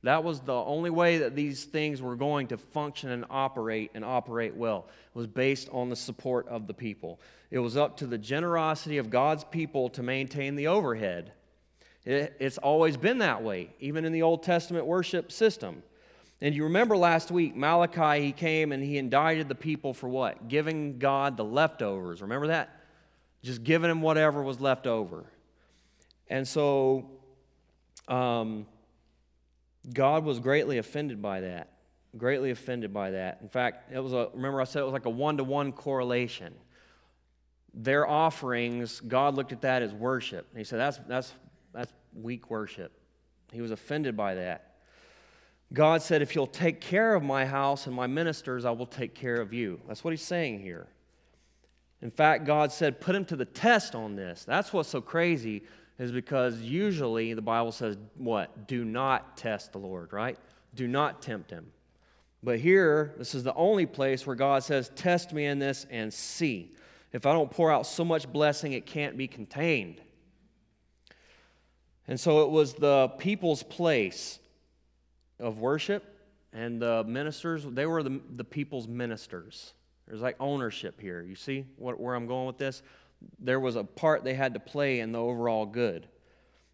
That 0.04 0.24
was 0.24 0.40
the 0.40 0.54
only 0.54 0.90
way 0.90 1.18
that 1.20 1.36
these 1.36 1.66
things 1.66 2.02
were 2.02 2.16
going 2.16 2.48
to 2.48 2.58
function 2.58 3.10
and 3.10 3.26
operate 3.30 3.92
and 3.94 4.06
operate 4.06 4.56
well. 4.56 4.88
It 5.14 5.18
was 5.18 5.28
based 5.28 5.68
on 5.72 5.90
the 5.90 5.96
support 5.96 6.48
of 6.48 6.68
the 6.68 6.74
people. 6.74 7.20
It 7.52 7.60
was 7.60 7.76
up 7.76 7.98
to 7.98 8.08
the 8.08 8.18
generosity 8.18 8.98
of 8.98 9.10
God's 9.10 9.44
people 9.44 9.90
to 9.90 10.04
maintain 10.04 10.56
the 10.56 10.68
overhead. 10.68 11.34
It, 12.06 12.36
it's 12.40 12.58
always 12.58 12.96
been 12.96 13.18
that 13.18 13.44
way, 13.44 13.72
even 13.82 14.06
in 14.06 14.14
the 14.14 14.22
Old 14.22 14.44
Testament 14.44 14.86
worship 14.86 15.32
system. 15.32 15.84
And 16.42 16.56
you 16.56 16.64
remember 16.64 16.96
last 16.96 17.32
week, 17.32 17.56
Malachi, 17.56 18.24
he 18.24 18.32
came 18.32 18.72
and 18.72 18.82
he 18.82 18.98
indicted 18.98 19.50
the 19.50 19.56
people 19.56 19.94
for 19.94 20.08
what? 20.08 20.48
Giving 20.48 20.98
God 20.98 21.36
the 21.36 21.44
leftovers. 21.44 22.22
Remember 22.22 22.48
that? 22.48 22.84
Just 23.44 23.66
giving 23.66 23.92
him 23.92 24.02
whatever 24.02 24.42
was 24.42 24.62
left 24.62 24.88
over. 24.88 25.26
And 26.30 26.48
so, 26.48 27.10
um, 28.08 28.66
God 29.94 30.24
was 30.24 30.40
greatly 30.40 30.78
offended 30.78 31.22
by 31.22 31.42
that. 31.42 31.72
Greatly 32.18 32.52
offended 32.52 32.94
by 32.94 33.12
that. 33.12 33.40
In 33.42 33.50
fact, 33.50 33.92
it 33.92 34.00
was 34.00 34.14
a, 34.14 34.30
remember 34.34 34.62
I 34.62 34.64
said 34.66 34.82
it 34.82 34.86
was 34.86 34.94
like 34.94 35.06
a 35.06 35.12
one 35.12 35.38
to 35.38 35.44
one 35.44 35.72
correlation. 35.72 36.54
Their 37.74 38.08
offerings, 38.08 39.00
God 39.00 39.36
looked 39.36 39.52
at 39.52 39.62
that 39.62 39.82
as 39.82 39.94
worship. 39.94 40.48
And 40.50 40.58
he 40.58 40.64
said, 40.64 40.80
that's, 40.80 40.98
that's, 41.08 41.34
that's 41.72 41.94
weak 42.14 42.50
worship. 42.50 42.92
He 43.52 43.62
was 43.62 43.72
offended 43.72 44.18
by 44.18 44.36
that. 44.36 44.70
God 45.72 46.02
said, 46.02 46.22
If 46.22 46.36
you'll 46.36 46.48
take 46.48 46.82
care 46.82 47.14
of 47.14 47.24
my 47.24 47.46
house 47.46 47.86
and 47.86 47.96
my 47.96 48.08
ministers, 48.08 48.66
I 48.66 48.72
will 48.72 48.88
take 48.88 49.14
care 49.14 49.40
of 49.40 49.54
you. 49.54 49.80
That's 49.88 50.04
what 50.04 50.12
he's 50.12 50.22
saying 50.22 50.60
here. 50.60 50.88
In 52.02 52.10
fact, 52.10 52.46
God 52.46 52.72
said, 52.72 53.00
Put 53.00 53.16
him 53.16 53.26
to 53.26 53.36
the 53.36 53.46
test 53.46 53.94
on 53.94 54.16
this. 54.16 54.44
That's 54.46 54.74
what's 54.74 54.90
so 54.90 55.02
crazy 55.02 55.64
is 56.00 56.12
because 56.12 56.62
usually 56.62 57.34
the 57.34 57.42
Bible 57.42 57.72
says, 57.72 57.98
what? 58.16 58.68
Do 58.68 58.86
not 58.86 59.38
test 59.38 59.74
the 59.74 59.78
Lord, 59.78 60.14
right? 60.14 60.38
Do 60.74 60.88
not 60.88 61.22
tempt 61.22 61.52
him. 61.52 61.68
But 62.42 62.60
here, 62.60 63.14
this 63.18 63.36
is 63.36 63.44
the 63.44 63.54
only 63.54 63.86
place 63.86 64.26
where 64.26 64.36
God 64.36 64.64
says, 64.64 64.90
Test 64.96 65.34
me 65.34 65.46
in 65.46 65.60
this 65.60 65.86
and 65.90 66.14
see. 66.14 66.74
If 67.12 67.26
I 67.26 67.34
don't 67.34 67.52
pour 67.52 67.72
out 67.72 67.86
so 67.86 68.06
much 68.06 68.32
blessing, 68.32 68.74
it 68.74 68.86
can't 68.86 69.18
be 69.18 69.28
contained. 69.28 70.00
And 72.08 72.20
so 72.20 72.44
it 72.44 72.50
was 72.50 72.74
the 72.74 73.10
people's 73.18 73.62
place 73.62 74.40
of 75.40 75.60
worship, 75.60 76.04
and 76.54 76.82
the 76.82 77.04
ministers, 77.04 77.66
they 77.66 77.86
were 77.86 78.04
the, 78.04 78.22
the 78.36 78.44
people's 78.44 78.88
ministers. 78.88 79.74
There's 80.08 80.22
like 80.22 80.36
ownership 80.40 81.00
here. 81.00 81.22
You 81.22 81.36
see 81.36 81.66
what, 81.78 82.00
where 82.00 82.16
I'm 82.16 82.26
going 82.26 82.48
with 82.48 82.58
this? 82.58 82.82
There 83.40 83.60
was 83.60 83.76
a 83.76 83.84
part 83.84 84.24
they 84.24 84.34
had 84.34 84.54
to 84.54 84.60
play 84.60 85.00
in 85.00 85.12
the 85.12 85.20
overall 85.20 85.66
good. 85.66 86.08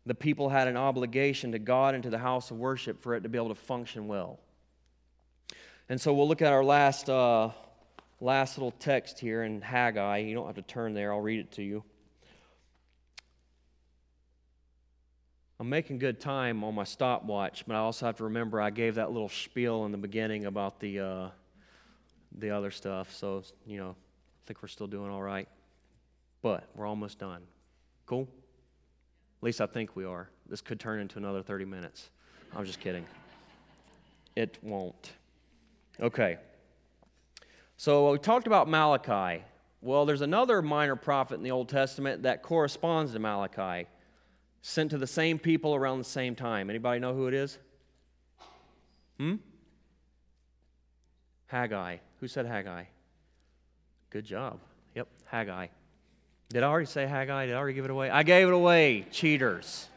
The 0.05 0.15
people 0.15 0.49
had 0.49 0.67
an 0.67 0.77
obligation 0.77 1.51
to 1.53 1.59
God 1.59 1.95
and 1.95 2.03
to 2.03 2.09
the 2.09 2.19
house 2.19 2.51
of 2.51 2.57
worship 2.57 3.01
for 3.01 3.15
it 3.15 3.21
to 3.21 3.29
be 3.29 3.37
able 3.37 3.49
to 3.49 3.55
function 3.55 4.07
well. 4.07 4.39
And 5.89 5.99
so 5.99 6.13
we'll 6.13 6.27
look 6.27 6.41
at 6.41 6.51
our 6.51 6.63
last, 6.63 7.09
uh, 7.09 7.49
last 8.19 8.57
little 8.57 8.71
text 8.71 9.19
here 9.19 9.43
in 9.43 9.61
Haggai. 9.61 10.17
You 10.17 10.35
don't 10.35 10.45
have 10.45 10.55
to 10.55 10.61
turn 10.61 10.93
there, 10.93 11.11
I'll 11.11 11.21
read 11.21 11.39
it 11.39 11.51
to 11.53 11.63
you. 11.63 11.83
I'm 15.59 15.69
making 15.69 15.99
good 15.99 16.19
time 16.19 16.63
on 16.65 16.75
my 16.75 16.83
stopwatch, 16.83 17.63
but 17.65 17.75
I 17.75 17.79
also 17.79 18.05
have 18.05 18.17
to 18.17 18.25
remember 18.25 18.59
I 18.59 18.71
gave 18.71 18.95
that 18.95 19.11
little 19.11 19.29
spiel 19.29 19.85
in 19.85 19.91
the 19.91 19.97
beginning 19.97 20.45
about 20.45 20.81
the, 20.81 20.99
uh, 20.99 21.29
the 22.37 22.51
other 22.51 22.71
stuff. 22.71 23.13
So, 23.13 23.43
you 23.65 23.77
know, 23.77 23.91
I 23.91 24.41
think 24.47 24.61
we're 24.61 24.67
still 24.67 24.87
doing 24.87 25.09
all 25.09 25.21
right. 25.21 25.47
But 26.45 26.65
we're 26.75 26.85
almost 26.85 27.17
done. 27.17 27.41
Cool? 28.05 28.27
At 29.39 29.43
least 29.43 29.61
I 29.61 29.65
think 29.65 29.95
we 29.95 30.05
are. 30.05 30.29
This 30.47 30.61
could 30.61 30.79
turn 30.79 30.99
into 30.99 31.17
another 31.17 31.41
30 31.41 31.65
minutes. 31.65 32.11
I'm 32.55 32.65
just 32.65 32.79
kidding. 32.79 33.03
It 34.35 34.59
won't. 34.61 35.13
Okay. 35.99 36.37
So 37.77 38.11
we 38.11 38.19
talked 38.19 38.45
about 38.45 38.69
Malachi. 38.69 39.43
Well, 39.81 40.05
there's 40.05 40.21
another 40.21 40.61
minor 40.61 40.95
prophet 40.95 41.33
in 41.33 41.41
the 41.41 41.49
Old 41.49 41.67
Testament 41.67 42.21
that 42.21 42.43
corresponds 42.43 43.13
to 43.13 43.19
Malachi, 43.19 43.87
sent 44.61 44.91
to 44.91 44.99
the 44.99 45.07
same 45.07 45.39
people 45.39 45.73
around 45.73 45.97
the 45.97 46.03
same 46.03 46.35
time. 46.35 46.69
Anybody 46.69 46.99
know 46.99 47.15
who 47.15 47.25
it 47.25 47.33
is? 47.33 47.57
Hmm? 49.17 49.37
Haggai. 51.47 51.97
Who 52.19 52.27
said 52.27 52.45
Haggai? 52.45 52.83
Good 54.11 54.25
job. 54.25 54.59
Yep, 54.93 55.07
Haggai. 55.25 55.69
Did 56.56 56.64
I 56.64 56.68
already 56.68 56.86
say 56.86 57.06
Haggai? 57.06 57.47
Did 57.47 57.53
I 57.53 57.58
already 57.58 57.74
give 57.74 57.84
it 57.84 57.91
away? 57.91 58.10
I 58.10 58.24
gave 58.24 58.47
it 58.47 58.53
away, 58.53 59.06
cheaters. 59.12 59.89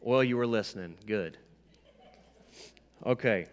well, 0.00 0.24
you 0.24 0.36
were 0.36 0.48
listening. 0.48 0.96
Good. 1.06 1.38
Okay. 3.06 3.46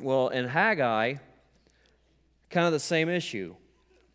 Well, 0.00 0.30
in 0.30 0.48
Haggai, 0.48 1.14
kind 2.50 2.66
of 2.66 2.72
the 2.72 2.80
same 2.80 3.08
issue. 3.08 3.54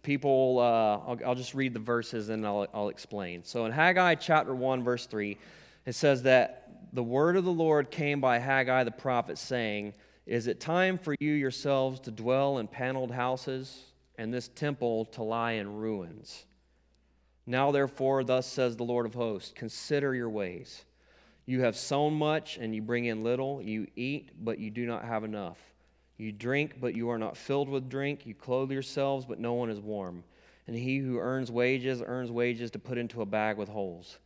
People, 0.03 0.57
uh, 0.59 1.09
I'll, 1.09 1.19
I'll, 1.25 1.35
just 1.35 1.53
read 1.53 1.73
the 1.73 1.79
verses 1.79 2.27
and 2.27 2.45
I'll, 2.45 2.67
I'll 2.73 2.89
explain. 2.89 3.45
So 3.45 3.65
in 3.65 3.71
Haggai 3.71 4.15
chapter 4.15 4.53
1, 4.53 4.83
verse 4.83 5.05
3, 5.05 5.37
it 5.85 5.95
says 5.95 6.23
that 6.23 6.67
the 6.91 7.03
word 7.03 7.37
of 7.37 7.45
the 7.45 7.53
Lord 7.53 7.89
came 7.89 8.19
by 8.19 8.39
Haggai 8.39 8.83
the 8.83 8.91
prophet, 8.91 9.37
saying, 9.37 9.93
Is 10.27 10.47
it 10.47 10.59
time 10.59 10.97
for 10.97 11.15
you 11.21 11.31
yourselves 11.31 12.01
to 12.01 12.11
dwell 12.11 12.57
in 12.57 12.67
paneled 12.67 13.11
houses, 13.11 13.85
and 14.17 14.33
this 14.33 14.49
temple 14.49 15.05
to 15.05 15.23
lie 15.23 15.53
in 15.53 15.77
ruins? 15.77 16.45
Now, 17.45 17.71
therefore, 17.71 18.25
thus 18.25 18.45
says 18.45 18.75
the 18.75 18.83
Lord 18.83 19.05
of 19.05 19.13
hosts 19.13 19.53
Consider 19.55 20.13
your 20.13 20.29
ways. 20.29 20.83
You 21.45 21.61
have 21.61 21.77
sown 21.77 22.13
much, 22.13 22.57
and 22.57 22.75
you 22.75 22.81
bring 22.81 23.05
in 23.05 23.23
little. 23.23 23.61
You 23.61 23.87
eat, 23.95 24.31
but 24.43 24.59
you 24.59 24.69
do 24.69 24.85
not 24.85 25.05
have 25.05 25.23
enough. 25.23 25.57
You 26.17 26.33
drink, 26.33 26.81
but 26.81 26.93
you 26.93 27.09
are 27.09 27.17
not 27.17 27.37
filled 27.37 27.69
with 27.69 27.89
drink. 27.89 28.25
You 28.25 28.33
clothe 28.33 28.69
yourselves, 28.69 29.25
but 29.25 29.39
no 29.39 29.53
one 29.53 29.69
is 29.69 29.79
warm. 29.79 30.25
And 30.67 30.75
he 30.75 30.97
who 30.97 31.19
earns 31.19 31.49
wages 31.49 32.03
earns 32.05 32.31
wages 32.31 32.69
to 32.71 32.79
put 32.79 32.97
into 32.97 33.21
a 33.21 33.25
bag 33.25 33.55
with 33.55 33.69
holes. 33.69 34.17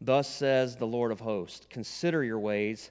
Thus 0.00 0.26
says 0.26 0.76
the 0.76 0.86
Lord 0.86 1.12
of 1.12 1.20
hosts 1.20 1.66
Consider 1.68 2.24
your 2.24 2.38
ways. 2.38 2.90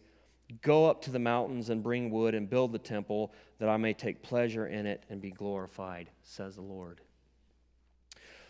Go 0.61 0.89
up 0.89 1.01
to 1.03 1.11
the 1.11 1.19
mountains 1.19 1.69
and 1.69 1.83
bring 1.83 2.09
wood 2.09 2.33
and 2.33 2.49
build 2.49 2.71
the 2.71 2.79
temple, 2.79 3.31
that 3.59 3.69
I 3.69 3.77
may 3.77 3.93
take 3.93 4.23
pleasure 4.23 4.67
in 4.67 4.85
it 4.85 5.03
and 5.09 5.21
be 5.21 5.31
glorified, 5.31 6.09
says 6.23 6.55
the 6.55 6.61
Lord. 6.61 7.01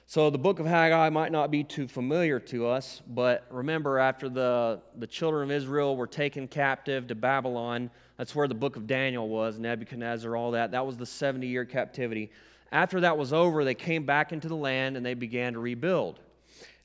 So, 0.06 0.32
the 0.32 0.39
book 0.39 0.60
of 0.60 0.66
Haggai 0.66 1.10
might 1.10 1.32
not 1.32 1.52
be 1.52 1.64
too 1.64 1.88
familiar 1.88 2.39
to 2.39 2.66
us, 2.66 3.04
but 3.08 3.45
remember, 3.52 4.00
after 4.00 4.28
the, 4.28 4.82
the 4.97 5.06
children 5.06 5.43
of 5.43 5.52
Israel 5.52 5.95
were 5.95 6.08
taken 6.08 6.47
captive 6.47 7.06
to 7.08 7.16
Babylon, 7.16 7.91
that's 8.18 8.34
where 8.34 8.47
the 8.47 8.56
book 8.56 8.76
of 8.76 8.88
Daniel 8.88 9.30
was, 9.30 9.60
Nebuchadnezzar, 9.60 10.36
all 10.36 10.52
that. 10.52 10.72
That 10.72 10.86
was 10.86 10.97
the 10.97 11.06
70 11.06 11.45
year 11.45 11.64
captivity. 11.64 12.32
After 12.72 13.00
that 13.02 13.18
was 13.18 13.34
over, 13.34 13.64
they 13.64 13.76
came 13.76 14.06
back 14.06 14.32
into 14.32 14.47
the 14.47 14.56
land 14.56 14.97
and 14.97 15.06
they 15.06 15.14
began 15.14 15.54
to 15.54 15.60
rebuild. 15.60 16.20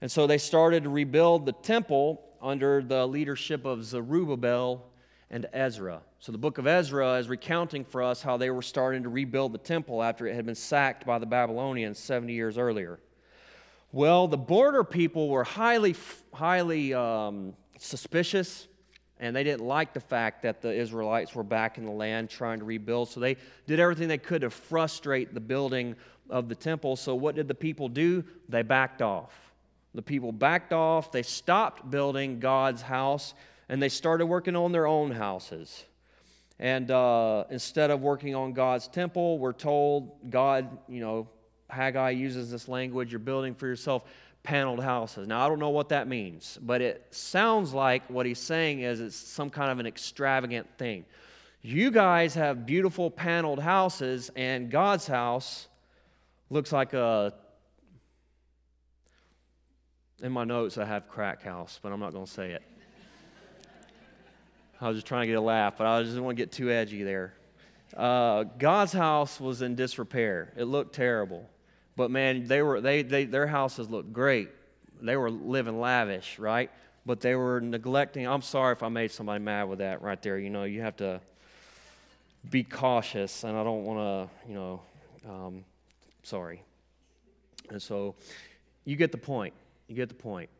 And 0.00 0.10
so 0.10 0.26
they 0.26 0.38
started 0.38 0.82
to 0.82 0.90
rebuild 0.90 1.46
the 1.46 1.52
temple 1.52 2.22
under 2.42 2.82
the 2.82 3.06
leadership 3.06 3.64
of 3.64 3.84
Zerubbabel 3.84 4.84
and 5.30 5.46
Ezra. 5.52 6.00
So 6.18 6.32
the 6.32 6.38
book 6.38 6.58
of 6.58 6.66
Ezra 6.66 7.14
is 7.14 7.28
recounting 7.28 7.84
for 7.84 8.02
us 8.02 8.22
how 8.22 8.36
they 8.36 8.50
were 8.50 8.62
starting 8.62 9.02
to 9.02 9.08
rebuild 9.08 9.52
the 9.52 9.58
temple 9.58 10.02
after 10.02 10.26
it 10.26 10.34
had 10.34 10.46
been 10.46 10.54
sacked 10.54 11.06
by 11.06 11.18
the 11.18 11.26
Babylonians 11.26 11.98
70 11.98 12.32
years 12.32 12.58
earlier. 12.58 12.98
Well, 13.92 14.26
the 14.26 14.38
border 14.38 14.84
people 14.84 15.28
were 15.28 15.44
highly, 15.44 15.94
highly 16.32 16.94
um, 16.94 17.54
suspicious, 17.78 18.66
and 19.20 19.34
they 19.34 19.44
didn't 19.44 19.64
like 19.64 19.94
the 19.94 20.00
fact 20.00 20.42
that 20.42 20.60
the 20.60 20.72
Israelites 20.72 21.34
were 21.34 21.44
back 21.44 21.78
in 21.78 21.84
the 21.84 21.92
land 21.92 22.28
trying 22.28 22.58
to 22.58 22.64
rebuild. 22.64 23.08
So 23.08 23.20
they 23.20 23.36
did 23.66 23.78
everything 23.78 24.08
they 24.08 24.18
could 24.18 24.40
to 24.40 24.50
frustrate 24.50 25.32
the 25.32 25.40
building 25.40 25.94
of 26.28 26.48
the 26.48 26.54
temple. 26.54 26.96
So 26.96 27.14
what 27.14 27.34
did 27.34 27.48
the 27.48 27.54
people 27.54 27.88
do? 27.88 28.24
They 28.48 28.62
backed 28.62 29.00
off. 29.00 29.32
The 29.94 30.02
people 30.02 30.32
backed 30.32 30.72
off, 30.72 31.12
they 31.12 31.22
stopped 31.22 31.88
building 31.88 32.40
God's 32.40 32.82
house, 32.82 33.32
and 33.68 33.82
they 33.82 33.88
started 33.88 34.26
working 34.26 34.56
on 34.56 34.72
their 34.72 34.86
own 34.86 35.10
houses. 35.10 35.84
And 36.58 36.90
uh, 36.90 37.44
instead 37.50 37.90
of 37.90 38.00
working 38.00 38.34
on 38.34 38.52
God's 38.52 38.88
temple, 38.88 39.38
we're 39.38 39.52
told 39.52 40.30
God, 40.30 40.78
you 40.88 41.00
know, 41.00 41.28
Haggai 41.68 42.10
uses 42.10 42.50
this 42.50 42.68
language 42.68 43.10
you're 43.10 43.18
building 43.18 43.54
for 43.54 43.66
yourself 43.66 44.04
paneled 44.42 44.82
houses. 44.82 45.26
Now, 45.26 45.44
I 45.44 45.48
don't 45.48 45.58
know 45.58 45.70
what 45.70 45.88
that 45.88 46.06
means, 46.06 46.58
but 46.62 46.80
it 46.80 47.06
sounds 47.10 47.72
like 47.72 48.08
what 48.08 48.26
he's 48.26 48.38
saying 48.38 48.80
is 48.80 49.00
it's 49.00 49.16
some 49.16 49.50
kind 49.50 49.70
of 49.70 49.78
an 49.80 49.86
extravagant 49.86 50.68
thing. 50.78 51.04
You 51.62 51.90
guys 51.90 52.34
have 52.34 52.66
beautiful 52.66 53.10
paneled 53.10 53.58
houses, 53.58 54.30
and 54.36 54.70
God's 54.70 55.06
house 55.06 55.66
looks 56.50 56.72
like 56.72 56.92
a 56.92 57.32
in 60.22 60.32
my 60.32 60.44
notes, 60.44 60.78
I 60.78 60.84
have 60.84 61.08
crack 61.08 61.42
house, 61.42 61.80
but 61.82 61.92
I'm 61.92 62.00
not 62.00 62.12
going 62.12 62.24
to 62.24 62.30
say 62.30 62.52
it. 62.52 62.62
I 64.84 64.88
was 64.88 64.98
just 64.98 65.06
trying 65.06 65.22
to 65.22 65.26
get 65.28 65.36
a 65.36 65.40
laugh, 65.40 65.78
but 65.78 65.86
I 65.86 66.00
just 66.02 66.12
didn't 66.12 66.24
want 66.24 66.36
to 66.36 66.42
get 66.42 66.52
too 66.52 66.70
edgy 66.70 67.02
there. 67.02 67.32
Uh, 67.96 68.44
God's 68.58 68.92
house 68.92 69.40
was 69.40 69.62
in 69.62 69.76
disrepair. 69.76 70.52
It 70.58 70.64
looked 70.64 70.94
terrible. 70.94 71.48
But 71.96 72.10
man, 72.10 72.46
they 72.46 72.60
were, 72.60 72.80
they, 72.82 73.02
they, 73.02 73.24
their 73.24 73.46
houses 73.46 73.88
looked 73.88 74.12
great. 74.12 74.50
They 75.00 75.16
were 75.16 75.30
living 75.30 75.80
lavish, 75.80 76.38
right? 76.38 76.70
But 77.06 77.20
they 77.20 77.34
were 77.34 77.60
neglecting. 77.62 78.26
I'm 78.26 78.42
sorry 78.42 78.72
if 78.72 78.82
I 78.82 78.88
made 78.88 79.10
somebody 79.10 79.42
mad 79.42 79.70
with 79.70 79.78
that 79.78 80.02
right 80.02 80.20
there. 80.20 80.38
You 80.38 80.50
know, 80.50 80.64
you 80.64 80.82
have 80.82 80.96
to 80.96 81.20
be 82.50 82.62
cautious, 82.62 83.44
and 83.44 83.56
I 83.56 83.64
don't 83.64 83.84
want 83.84 83.98
to, 84.00 84.48
you 84.48 84.54
know, 84.54 84.82
um, 85.26 85.64
sorry. 86.24 86.62
And 87.70 87.80
so 87.80 88.16
you 88.84 88.96
get 88.96 89.12
the 89.12 89.18
point. 89.18 89.54
You 89.88 89.94
get 89.94 90.08
the 90.08 90.14
point. 90.14 90.50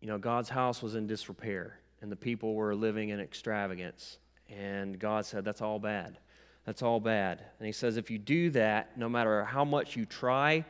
You 0.00 0.06
know, 0.06 0.18
God's 0.18 0.48
house 0.48 0.82
was 0.82 0.94
in 0.94 1.08
disrepair, 1.08 1.78
and 2.00 2.10
the 2.10 2.16
people 2.16 2.54
were 2.54 2.74
living 2.74 3.10
in 3.10 3.20
extravagance. 3.20 4.18
And 4.48 4.98
God 4.98 5.26
said, 5.26 5.44
That's 5.44 5.60
all 5.60 5.78
bad. 5.78 6.18
That's 6.64 6.82
all 6.82 7.00
bad. 7.00 7.42
And 7.58 7.66
He 7.66 7.72
says, 7.72 7.96
If 7.96 8.10
you 8.10 8.18
do 8.18 8.50
that, 8.50 8.96
no 8.96 9.08
matter 9.08 9.44
how 9.44 9.64
much 9.64 9.96
you 9.96 10.04
try 10.06 10.64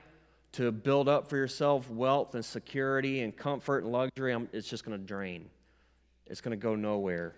to 0.53 0.73
build 0.73 1.09
up 1.09 1.29
for 1.29 1.37
yourself 1.37 1.91
wealth 1.91 2.35
and 2.35 2.45
security 2.45 3.21
and 3.21 3.37
comfort 3.37 3.85
and 3.85 3.93
luxury, 3.93 4.33
um, 4.33 4.49
it's 4.53 4.69
just 4.69 4.85
going 4.85 4.99
to 4.99 5.05
drain. 5.05 5.49
It's 6.27 6.41
going 6.41 6.59
to 6.59 6.63
go 6.63 6.75
nowhere. 6.75 7.35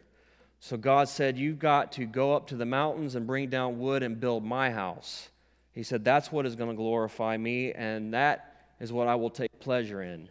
So 0.61 0.77
God 0.77 1.09
said, 1.09 1.39
You've 1.39 1.59
got 1.59 1.93
to 1.93 2.05
go 2.05 2.35
up 2.35 2.49
to 2.49 2.57
the 2.57 2.67
mountains 2.67 3.15
and 3.15 3.27
bring 3.27 3.49
down 3.49 3.79
wood 3.79 4.03
and 4.03 4.21
build 4.21 4.45
my 4.45 4.71
house. 4.71 5.29
He 5.73 5.83
said, 5.83 6.05
That's 6.05 6.31
what 6.31 6.47
is 6.47 6.57
going 6.57 6.71
to 6.71 6.77
glorify 6.77 7.37
me, 7.37 7.73
and 7.73 8.15
that 8.15 8.55
is 8.79 8.93
what 8.93 9.09
I 9.09 9.15
will 9.15 9.31
take 9.31 9.59
pleasure 9.61 10.03
in. 10.03 10.29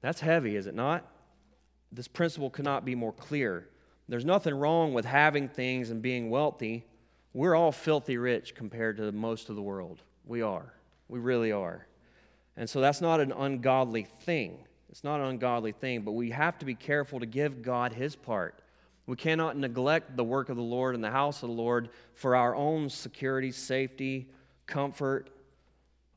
That's 0.00 0.20
heavy, 0.20 0.56
is 0.56 0.66
it 0.66 0.74
not? 0.74 1.09
This 1.92 2.08
principle 2.08 2.50
cannot 2.50 2.84
be 2.84 2.94
more 2.94 3.12
clear. 3.12 3.68
There's 4.08 4.24
nothing 4.24 4.54
wrong 4.54 4.94
with 4.94 5.04
having 5.04 5.48
things 5.48 5.90
and 5.90 6.02
being 6.02 6.30
wealthy. 6.30 6.84
We're 7.32 7.54
all 7.54 7.72
filthy 7.72 8.16
rich 8.16 8.54
compared 8.54 8.96
to 8.96 9.12
most 9.12 9.48
of 9.48 9.56
the 9.56 9.62
world. 9.62 10.02
We 10.24 10.42
are. 10.42 10.74
We 11.08 11.18
really 11.18 11.52
are. 11.52 11.86
And 12.56 12.68
so 12.68 12.80
that's 12.80 13.00
not 13.00 13.20
an 13.20 13.32
ungodly 13.32 14.04
thing. 14.22 14.58
It's 14.90 15.04
not 15.04 15.20
an 15.20 15.26
ungodly 15.26 15.72
thing, 15.72 16.02
but 16.02 16.12
we 16.12 16.30
have 16.30 16.58
to 16.58 16.66
be 16.66 16.74
careful 16.74 17.20
to 17.20 17.26
give 17.26 17.62
God 17.62 17.92
his 17.92 18.16
part. 18.16 18.60
We 19.06 19.16
cannot 19.16 19.56
neglect 19.56 20.16
the 20.16 20.24
work 20.24 20.48
of 20.48 20.56
the 20.56 20.62
Lord 20.62 20.94
and 20.94 21.02
the 21.02 21.10
house 21.10 21.42
of 21.42 21.48
the 21.48 21.54
Lord 21.54 21.90
for 22.14 22.36
our 22.36 22.54
own 22.54 22.88
security, 22.90 23.52
safety, 23.52 24.28
comfort, 24.66 25.30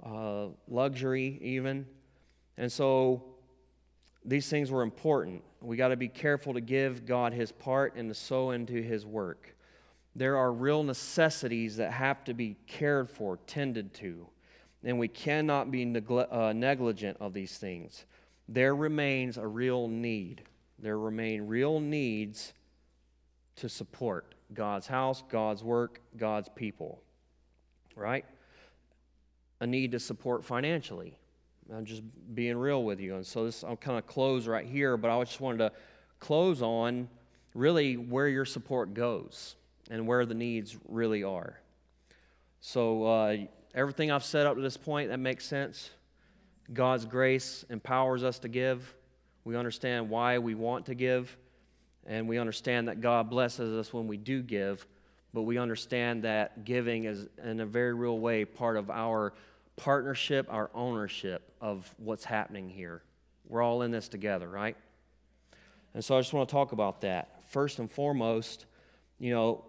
uh, 0.04 0.48
luxury, 0.68 1.40
even. 1.42 1.86
And 2.58 2.72
so 2.72 3.24
these 4.26 4.50
things 4.50 4.72
were 4.72 4.82
important. 4.82 5.44
We 5.62 5.78
got 5.78 5.90
to 5.90 5.98
be 5.98 6.08
careful 6.08 6.54
to 6.54 6.62
give 6.62 7.06
God 7.06 7.34
his 7.34 7.52
part 7.52 7.96
and 7.96 8.10
to 8.10 8.16
sow 8.16 8.52
into 8.52 8.82
his 8.82 9.06
work. 9.06 9.56
There 10.16 10.38
are 10.38 10.52
real 10.52 10.84
necessities 10.84 11.78
that 11.78 11.92
have 11.92 12.24
to 12.26 12.34
be 12.34 12.58
cared 12.68 13.10
for, 13.10 13.38
tended 13.48 13.94
to, 13.96 14.28
and 14.84 15.00
we 15.00 15.08
cannot 15.08 15.72
be 15.72 15.84
uh, 15.84 16.54
negligent 16.54 17.18
of 17.20 17.34
these 17.34 17.58
things. 17.58 18.06
There 18.48 18.76
remains 18.76 19.38
a 19.38 19.48
real 19.48 19.88
need. 19.88 20.44
There 20.78 21.00
remain 21.00 21.48
real 21.48 21.80
needs 21.80 22.54
to 23.56 23.70
support 23.70 24.36
God's 24.54 24.88
house, 24.88 25.24
God's 25.30 25.64
work, 25.64 26.02
God's 26.18 26.50
people. 26.50 27.02
Right? 27.96 28.26
a 29.64 29.68
need 29.68 29.94
to 29.94 30.00
support 30.00 30.44
financially. 30.44 31.18
I'm 31.76 31.86
just 31.86 32.04
being 32.36 32.58
real 32.58 32.84
with 32.84 33.00
you. 33.00 33.16
And 33.16 33.26
so 33.26 33.46
this, 33.46 33.64
I'll 33.64 33.76
kind 33.76 33.98
of 33.98 34.06
close 34.06 34.48
right 34.48 34.66
here, 34.66 34.98
but 34.98 35.10
I 35.10 35.24
just 35.24 35.42
wanted 35.42 35.58
to 35.60 35.72
close 36.20 36.62
on 36.62 37.10
really 37.54 37.98
where 37.98 38.28
your 38.28 38.46
support 38.46 38.94
goes 38.94 39.56
and 39.90 40.08
where 40.08 40.26
the 40.26 40.34
needs 40.34 40.78
really 40.88 41.24
are. 41.24 41.60
So 42.62 43.04
uh, 43.04 43.38
everything 43.76 44.12
I've 44.12 44.24
said 44.24 44.46
up 44.46 44.56
to 44.56 44.62
this 44.62 44.78
point, 44.78 45.10
that 45.10 45.20
makes 45.20 45.46
sense. 45.46 45.90
God's 46.72 47.06
grace 47.06 47.66
empowers 47.70 48.24
us 48.24 48.40
to 48.40 48.48
give. 48.48 48.94
We 49.44 49.58
understand 49.58 50.10
why 50.10 50.38
we 50.38 50.56
want 50.56 50.86
to 50.86 50.96
give, 50.96 51.36
and 52.06 52.28
we 52.28 52.38
understand 52.38 52.88
that 52.88 53.02
God 53.02 53.30
blesses 53.30 53.78
us 53.78 53.94
when 53.94 54.08
we 54.08 54.16
do 54.16 54.42
give, 54.42 54.88
but 55.34 55.42
we 55.42 55.58
understand 55.58 56.24
that 56.24 56.64
giving 56.64 57.04
is, 57.04 57.28
in 57.44 57.60
a 57.60 57.66
very 57.66 57.94
real 57.94 58.20
way, 58.20 58.46
part 58.46 58.78
of 58.78 58.90
our 58.90 59.34
partnership, 59.76 60.48
our 60.50 60.70
ownership 60.74 61.54
of 61.62 61.94
what's 61.98 62.24
happening 62.24 62.70
here. 62.70 63.02
We're 63.48 63.62
all 63.62 63.82
in 63.82 63.92
this 63.92 64.08
together, 64.08 64.48
right? 64.50 64.78
And 65.94 66.04
so 66.04 66.18
I 66.18 66.22
just 66.22 66.34
want 66.34 66.50
to 66.50 66.54
talk 66.54 66.72
about 66.72 67.02
that. 67.02 67.44
first 67.50 67.80
and 67.80 67.90
foremost, 67.90 68.66
you 69.20 69.32
know, 69.32 69.64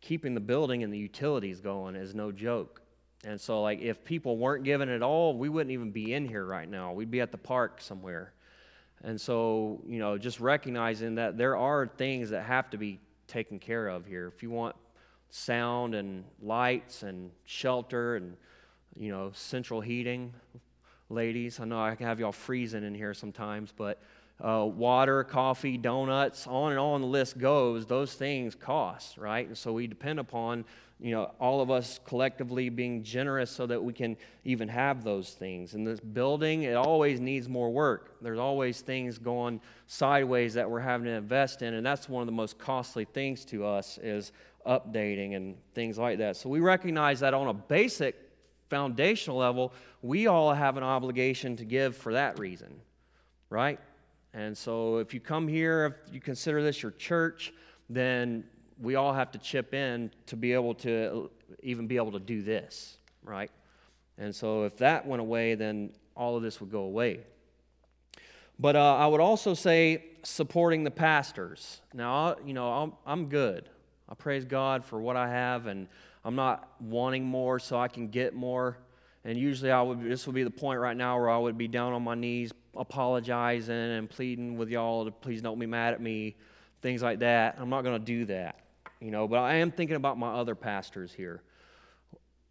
keeping 0.00 0.34
the 0.34 0.40
building 0.40 0.82
and 0.82 0.92
the 0.92 0.98
utilities 0.98 1.60
going 1.60 1.96
is 1.96 2.14
no 2.14 2.32
joke. 2.32 2.82
And 3.24 3.40
so, 3.40 3.62
like, 3.62 3.80
if 3.80 4.04
people 4.04 4.36
weren't 4.36 4.64
given 4.64 4.88
it 4.88 5.02
all, 5.02 5.36
we 5.36 5.48
wouldn't 5.48 5.72
even 5.72 5.90
be 5.92 6.12
in 6.12 6.26
here 6.28 6.44
right 6.44 6.68
now. 6.68 6.92
We'd 6.92 7.10
be 7.10 7.20
at 7.20 7.30
the 7.30 7.38
park 7.38 7.80
somewhere. 7.80 8.34
And 9.02 9.18
so, 9.20 9.82
you 9.86 9.98
know, 9.98 10.18
just 10.18 10.40
recognizing 10.40 11.14
that 11.14 11.38
there 11.38 11.56
are 11.56 11.86
things 11.86 12.30
that 12.30 12.42
have 12.42 12.68
to 12.70 12.76
be 12.76 13.00
taken 13.26 13.58
care 13.58 13.88
of 13.88 14.06
here. 14.06 14.26
If 14.34 14.42
you 14.42 14.50
want 14.50 14.76
sound 15.34 15.96
and 15.96 16.22
lights 16.40 17.02
and 17.02 17.28
shelter 17.44 18.14
and, 18.14 18.36
you 18.96 19.10
know, 19.10 19.32
central 19.34 19.80
heating, 19.80 20.32
ladies, 21.10 21.58
I 21.58 21.64
know 21.64 21.82
I 21.82 21.96
can 21.96 22.06
have 22.06 22.20
y'all 22.20 22.30
freezing 22.30 22.84
in 22.84 22.94
here 22.94 23.12
sometimes, 23.14 23.72
but 23.76 24.00
uh, 24.40 24.64
water, 24.64 25.24
coffee, 25.24 25.76
donuts, 25.76 26.46
on 26.46 26.70
and 26.70 26.78
on 26.78 27.00
the 27.00 27.06
list 27.08 27.36
goes, 27.36 27.84
those 27.84 28.14
things 28.14 28.54
cost, 28.54 29.18
right? 29.18 29.46
And 29.46 29.58
so 29.58 29.72
we 29.72 29.88
depend 29.88 30.20
upon, 30.20 30.64
you 31.00 31.10
know, 31.10 31.32
all 31.40 31.60
of 31.60 31.68
us 31.68 31.98
collectively 32.04 32.68
being 32.68 33.02
generous 33.02 33.50
so 33.50 33.66
that 33.66 33.82
we 33.82 33.92
can 33.92 34.16
even 34.44 34.68
have 34.68 35.02
those 35.02 35.30
things. 35.30 35.74
And 35.74 35.84
this 35.84 35.98
building, 35.98 36.62
it 36.62 36.74
always 36.74 37.18
needs 37.18 37.48
more 37.48 37.72
work. 37.72 38.16
There's 38.22 38.38
always 38.38 38.80
things 38.82 39.18
going 39.18 39.60
sideways 39.88 40.54
that 40.54 40.70
we're 40.70 40.80
having 40.80 41.06
to 41.06 41.12
invest 41.12 41.62
in, 41.62 41.74
and 41.74 41.84
that's 41.84 42.08
one 42.08 42.22
of 42.22 42.26
the 42.26 42.32
most 42.32 42.56
costly 42.56 43.04
things 43.04 43.44
to 43.46 43.66
us 43.66 43.98
is 44.00 44.30
updating 44.66 45.36
and 45.36 45.56
things 45.74 45.98
like 45.98 46.18
that. 46.18 46.36
So 46.36 46.48
we 46.48 46.60
recognize 46.60 47.20
that 47.20 47.34
on 47.34 47.48
a 47.48 47.54
basic 47.54 48.16
foundational 48.68 49.38
level, 49.38 49.72
we 50.02 50.26
all 50.26 50.52
have 50.52 50.76
an 50.76 50.82
obligation 50.82 51.56
to 51.56 51.64
give 51.64 51.96
for 51.96 52.12
that 52.14 52.38
reason, 52.38 52.80
right? 53.50 53.78
And 54.32 54.56
so 54.56 54.98
if 54.98 55.14
you 55.14 55.20
come 55.20 55.46
here, 55.46 55.86
if 56.06 56.14
you 56.14 56.20
consider 56.20 56.62
this 56.62 56.82
your 56.82 56.92
church, 56.92 57.52
then 57.88 58.44
we 58.80 58.96
all 58.96 59.12
have 59.12 59.30
to 59.32 59.38
chip 59.38 59.74
in 59.74 60.10
to 60.26 60.36
be 60.36 60.52
able 60.52 60.74
to 60.74 61.30
even 61.62 61.86
be 61.86 61.96
able 61.96 62.12
to 62.12 62.18
do 62.18 62.42
this, 62.42 62.96
right? 63.22 63.50
And 64.18 64.34
so 64.34 64.64
if 64.64 64.76
that 64.78 65.06
went 65.06 65.20
away, 65.20 65.54
then 65.54 65.92
all 66.16 66.36
of 66.36 66.42
this 66.42 66.60
would 66.60 66.70
go 66.70 66.82
away. 66.82 67.20
But 68.58 68.76
uh, 68.76 68.96
I 68.96 69.06
would 69.06 69.20
also 69.20 69.54
say 69.54 70.04
supporting 70.22 70.84
the 70.84 70.90
pastors. 70.90 71.80
Now, 71.92 72.36
you 72.44 72.54
know, 72.54 72.70
I'm, 72.72 72.92
I'm 73.06 73.26
good. 73.26 73.68
I 74.08 74.14
praise 74.14 74.44
God 74.44 74.84
for 74.84 75.00
what 75.00 75.16
I 75.16 75.28
have, 75.28 75.66
and 75.66 75.88
I'm 76.24 76.34
not 76.34 76.68
wanting 76.80 77.24
more 77.24 77.58
so 77.58 77.78
I 77.78 77.88
can 77.88 78.08
get 78.08 78.34
more. 78.34 78.76
And 79.24 79.38
usually, 79.38 79.70
I 79.70 79.80
would. 79.80 80.02
This 80.02 80.26
would 80.26 80.34
be 80.34 80.44
the 80.44 80.50
point 80.50 80.80
right 80.80 80.96
now 80.96 81.18
where 81.18 81.30
I 81.30 81.38
would 81.38 81.56
be 81.56 81.68
down 81.68 81.94
on 81.94 82.02
my 82.02 82.14
knees, 82.14 82.52
apologizing 82.76 83.74
and 83.74 84.08
pleading 84.08 84.58
with 84.58 84.68
y'all 84.68 85.06
to 85.06 85.10
please 85.10 85.40
don't 85.40 85.58
be 85.58 85.66
mad 85.66 85.94
at 85.94 86.02
me, 86.02 86.36
things 86.82 87.02
like 87.02 87.20
that. 87.20 87.56
I'm 87.58 87.70
not 87.70 87.82
going 87.82 87.98
to 87.98 88.04
do 88.04 88.26
that, 88.26 88.60
you 89.00 89.10
know. 89.10 89.26
But 89.26 89.38
I 89.38 89.54
am 89.54 89.70
thinking 89.70 89.96
about 89.96 90.18
my 90.18 90.34
other 90.34 90.54
pastors 90.54 91.12
here. 91.12 91.42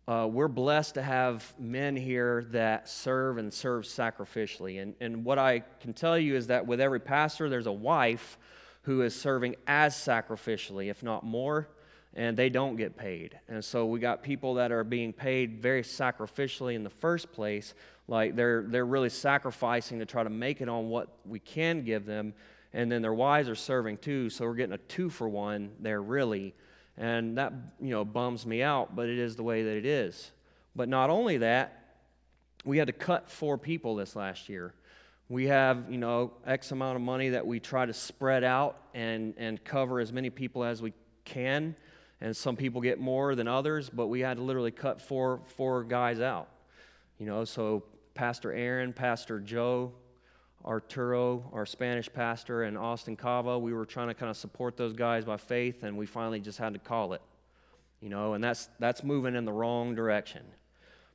Uh, 0.06 0.28
we're 0.30 0.50
blessed 0.50 0.96
to 0.96 1.02
have 1.02 1.54
men 1.58 1.96
here 1.96 2.46
that 2.50 2.90
serve 2.90 3.38
and 3.38 3.54
serve 3.54 3.86
sacrificially. 3.86 4.82
And, 4.82 4.96
and 5.00 5.24
what 5.24 5.40
I 5.40 5.60
can 5.80 5.94
tell 5.94 6.18
you 6.18 6.36
is 6.36 6.48
that 6.48 6.68
with 6.68 6.82
every 6.82 7.00
pastor, 7.00 7.50
there's 7.50 7.68
a 7.68 7.72
wife 7.72 8.38
who 8.84 9.02
is 9.02 9.16
serving 9.16 9.56
as 9.68 9.96
sacrificially, 9.96 10.90
if 10.90 11.04
not 11.04 11.24
more, 11.24 11.68
and 12.14 12.38
they 12.38 12.50
don't 12.50 12.76
get 12.76 12.96
paid. 12.96 13.40
And 13.48 13.64
so 13.64 13.86
we 13.86 14.00
got 14.00 14.24
people 14.24 14.56
that 14.56 14.72
are 14.72 14.84
being 14.84 15.14
paid 15.14 15.62
very 15.62 15.82
sacrificially 15.82 16.76
in 16.76 16.84
the 16.84 16.90
first 16.90 17.32
place, 17.32 17.74
like 18.08 18.36
they're 18.36 18.64
they're 18.68 18.86
really 18.86 19.10
sacrificing 19.10 20.00
to 20.00 20.06
try 20.06 20.24
to 20.24 20.30
make 20.30 20.62
it 20.62 20.70
on 20.70 20.90
what 20.90 21.10
we 21.26 21.40
can 21.40 21.84
give 21.84 22.06
them, 22.06 22.34
and 22.74 22.92
then 22.92 23.02
their 23.02 23.14
wives 23.14 23.50
are 23.50 23.56
serving 23.56 23.98
too, 23.98 24.30
so 24.30 24.46
we're 24.46 24.54
getting 24.54 24.74
a 24.74 24.78
two 24.78 25.10
for 25.10 25.28
one 25.28 25.72
there 25.80 26.02
really. 26.02 26.54
And 26.96 27.38
that 27.40 27.54
you 27.82 27.90
know 27.90 28.06
bums 28.06 28.46
me 28.46 28.62
out, 28.62 28.96
but 28.96 29.10
it 29.10 29.18
is 29.18 29.36
the 29.36 29.44
way 29.44 29.64
that 29.64 29.78
it 29.78 29.86
is. 29.86 30.32
But 30.76 30.90
not 30.90 31.10
only 31.10 31.38
that, 31.38 31.96
we 32.66 32.78
had 32.78 32.88
to 32.88 32.94
cut 32.94 33.30
four 33.30 33.58
people 33.58 33.96
this 33.96 34.16
last 34.16 34.50
year. 34.50 34.74
We 35.30 35.48
have, 35.48 35.90
you 35.90 35.98
know, 35.98 36.34
X 36.46 36.72
amount 36.72 36.96
of 36.96 37.02
money 37.02 37.30
that 37.30 37.46
we 37.46 37.60
try 37.60 37.86
to 37.86 37.94
spread 37.94 38.44
out 38.44 38.78
and, 38.94 39.34
and 39.38 39.64
cover 39.64 40.00
as 40.00 40.12
many 40.12 40.30
people 40.30 40.64
as 40.64 40.82
we 40.82 40.94
can. 41.26 41.76
And 42.22 42.36
some 42.36 42.56
people 42.56 42.82
get 42.82 43.00
more 43.00 43.36
than 43.36 43.48
others, 43.48 43.90
but 43.90 44.08
we 44.08 44.20
had 44.20 44.38
to 44.38 44.44
literally 44.44 44.72
cut 44.72 45.02
four, 45.02 45.42
four 45.58 45.84
guys 45.84 46.20
out. 46.20 46.50
You 47.18 47.26
know, 47.26 47.46
so 47.46 47.84
Pastor 48.14 48.54
Aaron, 48.54 48.94
Pastor 48.94 49.40
Joe, 49.40 49.94
Arturo, 50.66 51.44
our 51.52 51.66
Spanish 51.66 52.12
pastor, 52.12 52.64
and 52.64 52.78
Austin 52.78 53.16
Cava, 53.16 53.60
we 53.60 53.74
were 53.74 53.86
trying 53.86 54.08
to 54.08 54.14
kind 54.14 54.30
of 54.30 54.38
support 54.38 54.78
those 54.78 54.94
guys 54.94 55.26
by 55.26 55.38
faith, 55.38 55.84
and 55.84 55.98
we 55.98 56.06
finally 56.06 56.40
just 56.40 56.58
had 56.58 56.74
to 56.74 56.80
call 56.80 57.14
it. 57.14 57.22
You 58.02 58.10
know, 58.10 58.34
and 58.34 58.44
that's, 58.44 58.70
that's 58.80 59.04
moving 59.04 59.36
in 59.36 59.46
the 59.46 59.52
wrong 59.52 59.96
direction. 59.96 60.44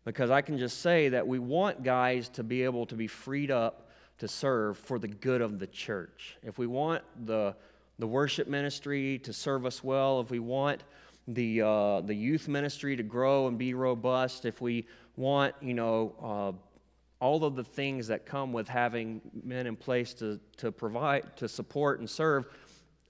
Because 0.04 0.30
I 0.30 0.40
can 0.42 0.58
just 0.58 0.80
say 0.80 1.10
that 1.10 1.26
we 1.26 1.38
want 1.38 1.82
guys 1.82 2.28
to 2.30 2.42
be 2.42 2.62
able 2.62 2.86
to 2.86 2.94
be 2.94 3.06
freed 3.06 3.50
up 3.50 3.87
to 4.18 4.28
serve 4.28 4.76
for 4.78 4.98
the 4.98 5.08
good 5.08 5.40
of 5.40 5.58
the 5.58 5.66
church. 5.66 6.36
If 6.42 6.58
we 6.58 6.66
want 6.66 7.02
the, 7.26 7.54
the 7.98 8.06
worship 8.06 8.48
ministry 8.48 9.18
to 9.20 9.32
serve 9.32 9.64
us 9.64 9.82
well, 9.82 10.20
if 10.20 10.30
we 10.30 10.38
want 10.38 10.82
the, 11.26 11.62
uh, 11.62 12.00
the 12.00 12.14
youth 12.14 12.48
ministry 12.48 12.96
to 12.96 13.02
grow 13.02 13.48
and 13.48 13.58
be 13.58 13.74
robust, 13.74 14.44
if 14.44 14.60
we 14.60 14.86
want, 15.16 15.54
you 15.60 15.74
know, 15.74 16.14
uh, 16.22 17.24
all 17.24 17.44
of 17.44 17.56
the 17.56 17.64
things 17.64 18.06
that 18.08 18.24
come 18.24 18.52
with 18.52 18.68
having 18.68 19.20
men 19.42 19.66
in 19.66 19.76
place 19.76 20.14
to, 20.14 20.38
to 20.56 20.70
provide, 20.70 21.36
to 21.36 21.48
support 21.48 21.98
and 21.98 22.08
serve, 22.08 22.46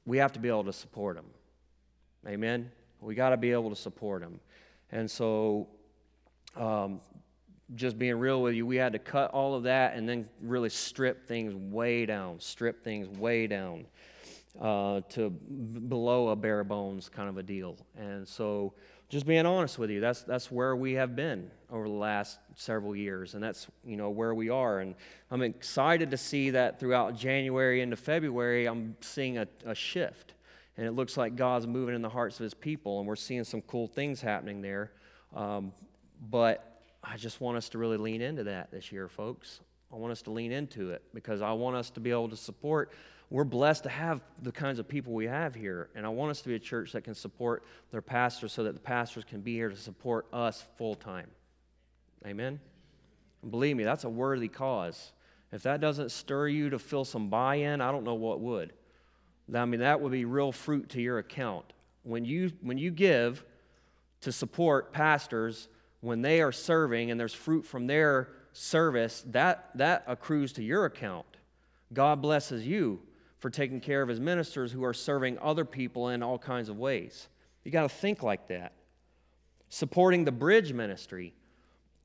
we 0.06 0.16
have 0.18 0.32
to 0.32 0.38
be 0.38 0.48
able 0.48 0.64
to 0.64 0.72
support 0.72 1.16
them. 1.16 1.26
Amen? 2.26 2.70
We 3.00 3.14
got 3.14 3.30
to 3.30 3.36
be 3.36 3.52
able 3.52 3.70
to 3.70 3.76
support 3.76 4.22
them. 4.22 4.40
And 4.90 5.11
so 5.11 5.68
um, 6.56 7.00
just 7.74 7.98
being 7.98 8.16
real 8.16 8.42
with 8.42 8.54
you, 8.54 8.66
we 8.66 8.76
had 8.76 8.92
to 8.92 8.98
cut 8.98 9.30
all 9.32 9.54
of 9.54 9.64
that 9.64 9.94
and 9.94 10.08
then 10.08 10.28
really 10.40 10.70
strip 10.70 11.26
things 11.26 11.54
way 11.54 12.06
down, 12.06 12.40
strip 12.40 12.82
things 12.82 13.08
way 13.08 13.46
down 13.46 13.86
uh, 14.60 15.00
to 15.10 15.30
b- 15.30 15.80
below 15.80 16.28
a 16.28 16.36
bare 16.36 16.64
bones 16.64 17.08
kind 17.08 17.28
of 17.28 17.38
a 17.38 17.42
deal. 17.42 17.76
And 17.96 18.26
so, 18.26 18.74
just 19.08 19.26
being 19.26 19.46
honest 19.46 19.78
with 19.78 19.90
you, 19.90 20.00
that's 20.00 20.22
that's 20.22 20.50
where 20.50 20.76
we 20.76 20.92
have 20.94 21.16
been 21.16 21.50
over 21.70 21.88
the 21.88 21.94
last 21.94 22.38
several 22.56 22.94
years, 22.94 23.34
and 23.34 23.42
that's 23.42 23.66
you 23.84 23.96
know 23.96 24.10
where 24.10 24.34
we 24.34 24.50
are. 24.50 24.80
And 24.80 24.94
I'm 25.30 25.42
excited 25.42 26.10
to 26.10 26.16
see 26.16 26.50
that 26.50 26.80
throughout 26.80 27.16
January 27.16 27.80
into 27.80 27.96
February, 27.96 28.66
I'm 28.66 28.96
seeing 29.00 29.38
a, 29.38 29.46
a 29.64 29.74
shift, 29.74 30.34
and 30.76 30.86
it 30.86 30.92
looks 30.92 31.16
like 31.16 31.36
God's 31.36 31.66
moving 31.66 31.94
in 31.94 32.02
the 32.02 32.08
hearts 32.08 32.38
of 32.38 32.44
His 32.44 32.54
people, 32.54 32.98
and 32.98 33.08
we're 33.08 33.16
seeing 33.16 33.44
some 33.44 33.62
cool 33.62 33.86
things 33.86 34.20
happening 34.20 34.60
there. 34.60 34.92
Um, 35.34 35.72
but 36.30 36.67
I 37.03 37.16
just 37.16 37.40
want 37.40 37.57
us 37.57 37.68
to 37.70 37.78
really 37.78 37.96
lean 37.96 38.20
into 38.20 38.44
that 38.44 38.70
this 38.70 38.90
year, 38.92 39.09
folks. 39.09 39.61
I 39.92 39.96
want 39.96 40.12
us 40.12 40.22
to 40.22 40.30
lean 40.30 40.53
into 40.53 40.90
it 40.90 41.03
because 41.14 41.40
I 41.40 41.53
want 41.53 41.76
us 41.76 41.90
to 41.90 42.01
be 42.01 42.11
able 42.11 42.28
to 42.28 42.36
support. 42.36 42.92
We're 43.30 43.44
blessed 43.44 43.84
to 43.84 43.88
have 43.88 44.20
the 44.42 44.53
kinds 44.53 44.78
of 44.78 44.88
people 44.88 45.12
we 45.12 45.26
have 45.26 45.55
here, 45.55 45.90
and 45.94 46.05
I 46.05 46.09
want 46.09 46.30
us 46.30 46.40
to 46.42 46.49
be 46.49 46.55
a 46.55 46.59
church 46.59 46.92
that 46.92 47.05
can 47.05 47.14
support 47.14 47.62
their 47.90 48.03
pastors 48.03 48.53
so 48.53 48.64
that 48.64 48.74
the 48.74 48.80
pastors 48.80 49.24
can 49.24 49.40
be 49.40 49.55
here 49.55 49.68
to 49.68 49.76
support 49.76 50.26
us 50.32 50.64
full 50.76 50.94
time. 50.94 51.28
Amen? 52.26 52.59
And 53.42 53.51
believe 53.51 53.76
me, 53.76 53.84
that's 53.84 54.05
a 54.05 54.09
worthy 54.09 54.49
cause. 54.49 55.12
If 55.53 55.62
that 55.62 55.80
doesn't 55.80 56.11
stir 56.11 56.49
you 56.49 56.70
to 56.70 56.78
feel 56.78 57.05
some 57.05 57.28
buy 57.28 57.57
in, 57.57 57.80
I 57.80 57.90
don't 57.90 58.05
know 58.05 58.14
what 58.14 58.40
would. 58.40 58.72
I 59.55 59.64
mean, 59.64 59.80
that 59.80 60.01
would 60.01 60.12
be 60.12 60.24
real 60.24 60.53
fruit 60.53 60.90
to 60.90 61.01
your 61.01 61.18
account. 61.18 61.72
When 62.03 62.24
you, 62.24 62.53
when 62.61 62.76
you 62.76 62.90
give 62.90 63.44
to 64.22 64.32
support 64.32 64.92
pastors, 64.92 65.68
when 66.01 66.22
they 66.22 66.40
are 66.40 66.53
serving 66.53 67.11
and 67.11 67.18
there's 67.18 67.34
fruit 67.34 67.64
from 67.64 67.86
their 67.86 68.28
service, 68.53 69.24
that, 69.28 69.70
that 69.74 70.05
accrues 70.07 70.53
to 70.55 70.62
your 70.62 70.84
account. 70.84 71.26
God 71.92 72.22
blesses 72.22 72.66
you 72.66 73.01
for 73.38 73.51
taking 73.51 73.80
care 73.80 74.03
of 74.03 74.09
his 74.09 74.20
ministers 74.20 74.72
who 74.72 74.84
are 74.84 74.94
serving 74.94 75.38
other 75.40 75.64
people 75.64 76.09
in 76.09 76.22
all 76.22 76.38
kinds 76.38 76.68
of 76.68 76.78
ways. 76.78 77.28
You 77.64 77.70
got 77.70 77.82
to 77.82 77.88
think 77.88 78.22
like 78.22 78.49
that. 78.49 78.72
Supporting 79.68 80.24
the 80.24 80.32
bridge 80.32 80.72
ministry. 80.72 81.34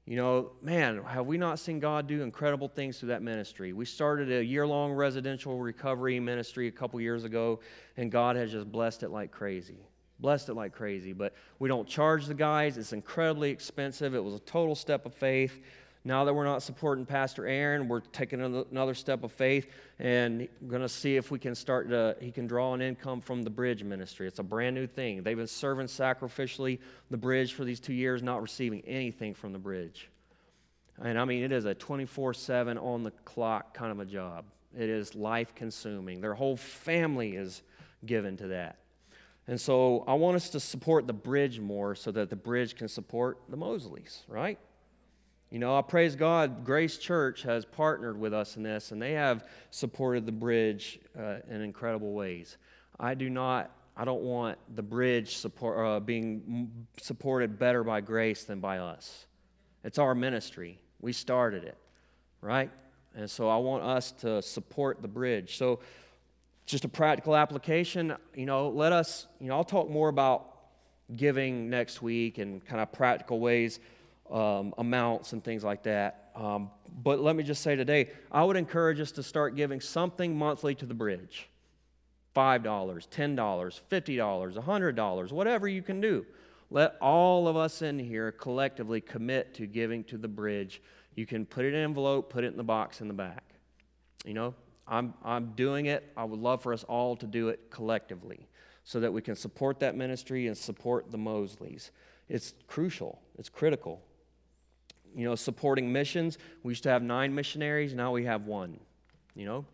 You 0.05 0.17
know, 0.17 0.51
man, 0.61 1.01
have 1.03 1.27
we 1.27 1.37
not 1.37 1.59
seen 1.59 1.79
God 1.79 2.07
do 2.07 2.21
incredible 2.21 2.67
things 2.67 2.99
through 2.99 3.09
that 3.09 3.21
ministry? 3.21 3.71
We 3.71 3.85
started 3.85 4.31
a 4.31 4.43
year 4.43 4.67
long 4.67 4.91
residential 4.91 5.57
recovery 5.57 6.19
ministry 6.19 6.67
a 6.67 6.71
couple 6.71 6.99
years 6.99 7.23
ago, 7.23 7.61
and 7.95 8.11
God 8.11 8.35
has 8.35 8.51
just 8.51 8.69
blessed 8.69 9.03
it 9.03 9.09
like 9.09 9.31
crazy 9.31 9.77
blessed 10.23 10.49
it 10.49 10.55
like 10.55 10.73
crazy. 10.73 11.13
But 11.13 11.33
we 11.59 11.69
don't 11.69 11.87
charge 11.87 12.25
the 12.25 12.33
guys, 12.33 12.79
it's 12.79 12.93
incredibly 12.93 13.51
expensive. 13.51 14.15
It 14.15 14.23
was 14.23 14.33
a 14.33 14.39
total 14.39 14.73
step 14.73 15.05
of 15.05 15.13
faith. 15.13 15.61
Now 16.05 16.25
that 16.25 16.33
we're 16.33 16.45
not 16.45 16.63
supporting 16.63 17.05
Pastor 17.05 17.45
Aaron, 17.45 17.87
we're 17.87 18.01
taking 18.01 18.41
another 18.41 18.93
step 18.93 19.23
of 19.23 19.31
faith 19.31 19.67
and 19.99 20.49
going 20.67 20.81
to 20.81 20.89
see 20.89 21.15
if 21.15 21.31
we 21.31 21.39
can 21.39 21.55
start 21.55 21.89
to, 21.89 22.17
he 22.19 22.29
can 22.31 22.45
draw 22.45 22.73
an 22.73 22.81
income 22.81 23.21
from 23.21 23.41
the 23.41 23.49
bridge 23.49 23.83
ministry. 23.83 24.27
It's 24.27 24.39
a 24.39 24.43
brand 24.43 24.75
new 24.75 24.87
thing. 24.87 25.23
They've 25.23 25.37
been 25.37 25.47
serving 25.47 25.87
sacrificially 25.87 26.79
the 27.09 27.15
bridge 27.15 27.53
for 27.53 27.63
these 27.63 27.79
two 27.79 27.93
years, 27.93 28.21
not 28.21 28.41
receiving 28.41 28.81
anything 28.81 29.33
from 29.33 29.53
the 29.53 29.59
bridge. 29.59 30.09
And 31.01 31.17
I 31.17 31.23
mean, 31.23 31.43
it 31.43 31.53
is 31.53 31.65
a 31.65 31.73
24 31.73 32.33
7 32.33 32.77
on 32.77 33.03
the 33.03 33.11
clock 33.11 33.73
kind 33.73 33.91
of 33.91 33.99
a 33.99 34.05
job. 34.05 34.45
It 34.77 34.89
is 34.89 35.15
life 35.15 35.55
consuming. 35.55 36.19
Their 36.19 36.33
whole 36.33 36.57
family 36.57 37.35
is 37.35 37.61
given 38.05 38.35
to 38.37 38.47
that. 38.47 38.77
And 39.47 39.59
so 39.59 40.03
I 40.07 40.13
want 40.13 40.35
us 40.35 40.49
to 40.49 40.59
support 40.59 41.05
the 41.05 41.13
bridge 41.13 41.59
more 41.59 41.95
so 41.95 42.11
that 42.11 42.29
the 42.29 42.35
bridge 42.35 42.75
can 42.75 42.87
support 42.87 43.39
the 43.49 43.57
Mosleys, 43.57 44.21
right? 44.27 44.57
You 45.51 45.59
know, 45.59 45.77
I 45.77 45.81
praise 45.81 46.15
God, 46.15 46.65
Grace 46.65 46.97
Church 46.97 47.43
has 47.43 47.65
partnered 47.65 48.19
with 48.19 48.33
us 48.33 48.57
in 48.57 48.63
this, 48.63 48.91
and 48.91 49.01
they 49.01 49.11
have 49.11 49.47
supported 49.69 50.25
the 50.25 50.31
bridge 50.31 50.99
uh, 51.19 51.37
in 51.49 51.61
incredible 51.61 52.13
ways. 52.13 52.57
I 52.99 53.13
do 53.13 53.29
not, 53.29 53.69
I 53.95 54.05
don't 54.05 54.23
want 54.23 54.57
the 54.75 54.81
bridge 54.81 55.37
support, 55.37 55.77
uh, 55.77 55.99
being 55.99 56.87
supported 56.99 57.59
better 57.59 57.83
by 57.83 58.01
Grace 58.01 58.45
than 58.45 58.61
by 58.61 58.79
us. 58.79 59.27
It's 59.83 59.99
our 59.99 60.15
ministry. 60.15 60.79
We 61.01 61.13
started 61.13 61.65
it, 61.65 61.77
right? 62.41 62.71
And 63.15 63.29
so 63.29 63.47
I 63.49 63.57
want 63.57 63.83
us 63.83 64.11
to 64.21 64.41
support 64.41 65.01
the 65.01 65.07
bridge. 65.07 65.57
So, 65.57 65.81
just 66.65 66.85
a 66.85 66.87
practical 66.87 67.35
application, 67.35 68.15
you 68.35 68.45
know, 68.45 68.69
let 68.69 68.91
us, 68.91 69.27
you 69.39 69.47
know, 69.47 69.55
I'll 69.55 69.63
talk 69.63 69.89
more 69.89 70.09
about 70.09 70.49
giving 71.15 71.69
next 71.69 72.01
week 72.01 72.37
and 72.37 72.63
kind 72.65 72.81
of 72.81 72.91
practical 72.91 73.39
ways, 73.39 73.79
um, 74.31 74.73
amounts 74.77 75.33
and 75.33 75.43
things 75.43 75.63
like 75.63 75.83
that. 75.83 76.31
Um, 76.35 76.71
but 77.03 77.19
let 77.19 77.35
me 77.35 77.43
just 77.43 77.61
say 77.61 77.75
today, 77.75 78.09
I 78.31 78.43
would 78.43 78.55
encourage 78.55 78.99
us 78.99 79.11
to 79.13 79.23
start 79.23 79.55
giving 79.55 79.81
something 79.81 80.35
monthly 80.35 80.75
to 80.75 80.85
the 80.85 80.93
bridge 80.93 81.49
$5, 82.35 82.63
$10, 82.63 83.81
$50, 83.91 84.63
$100, 84.63 85.31
whatever 85.31 85.67
you 85.67 85.81
can 85.83 86.01
do. 86.01 86.25
Let 86.71 86.95
all 86.99 87.47
of 87.47 87.55
us 87.55 87.83
in 87.83 87.99
here 87.99 88.31
collectively 88.31 88.99
commit 88.99 89.53
to 89.55 89.67
giving 89.67 90.03
to 90.05 90.17
the 90.17 90.27
bridge. 90.27 90.81
You 91.13 91.27
can 91.27 91.45
put 91.45 91.65
it 91.65 91.69
in 91.69 91.75
an 91.75 91.83
envelope, 91.83 92.31
put 92.31 92.43
it 92.43 92.47
in 92.47 92.57
the 92.57 92.63
box 92.63 93.01
in 93.01 93.07
the 93.07 93.13
back. 93.13 93.43
You 94.25 94.33
know, 94.33 94.55
I'm, 94.87 95.13
I'm 95.23 95.53
doing 95.55 95.85
it. 95.85 96.11
I 96.17 96.23
would 96.23 96.39
love 96.39 96.61
for 96.61 96.73
us 96.73 96.83
all 96.83 97.15
to 97.17 97.25
do 97.25 97.49
it 97.49 97.69
collectively 97.69 98.47
so 98.83 98.99
that 98.99 99.11
we 99.11 99.21
can 99.21 99.35
support 99.35 99.79
that 99.79 99.95
ministry 99.95 100.47
and 100.47 100.57
support 100.57 101.09
the 101.11 101.17
Mosleys. 101.17 101.91
It's 102.29 102.53
crucial, 102.67 103.21
it's 103.37 103.49
critical. 103.49 104.01
You 105.15 105.25
know, 105.25 105.35
supporting 105.35 105.91
missions, 105.91 106.37
we 106.63 106.71
used 106.71 106.83
to 106.83 106.89
have 106.89 107.03
nine 107.03 107.33
missionaries, 107.33 107.93
now 107.93 108.11
we 108.11 108.25
have 108.25 108.45
one, 108.45 108.79
you 109.35 109.45
know? 109.45 109.65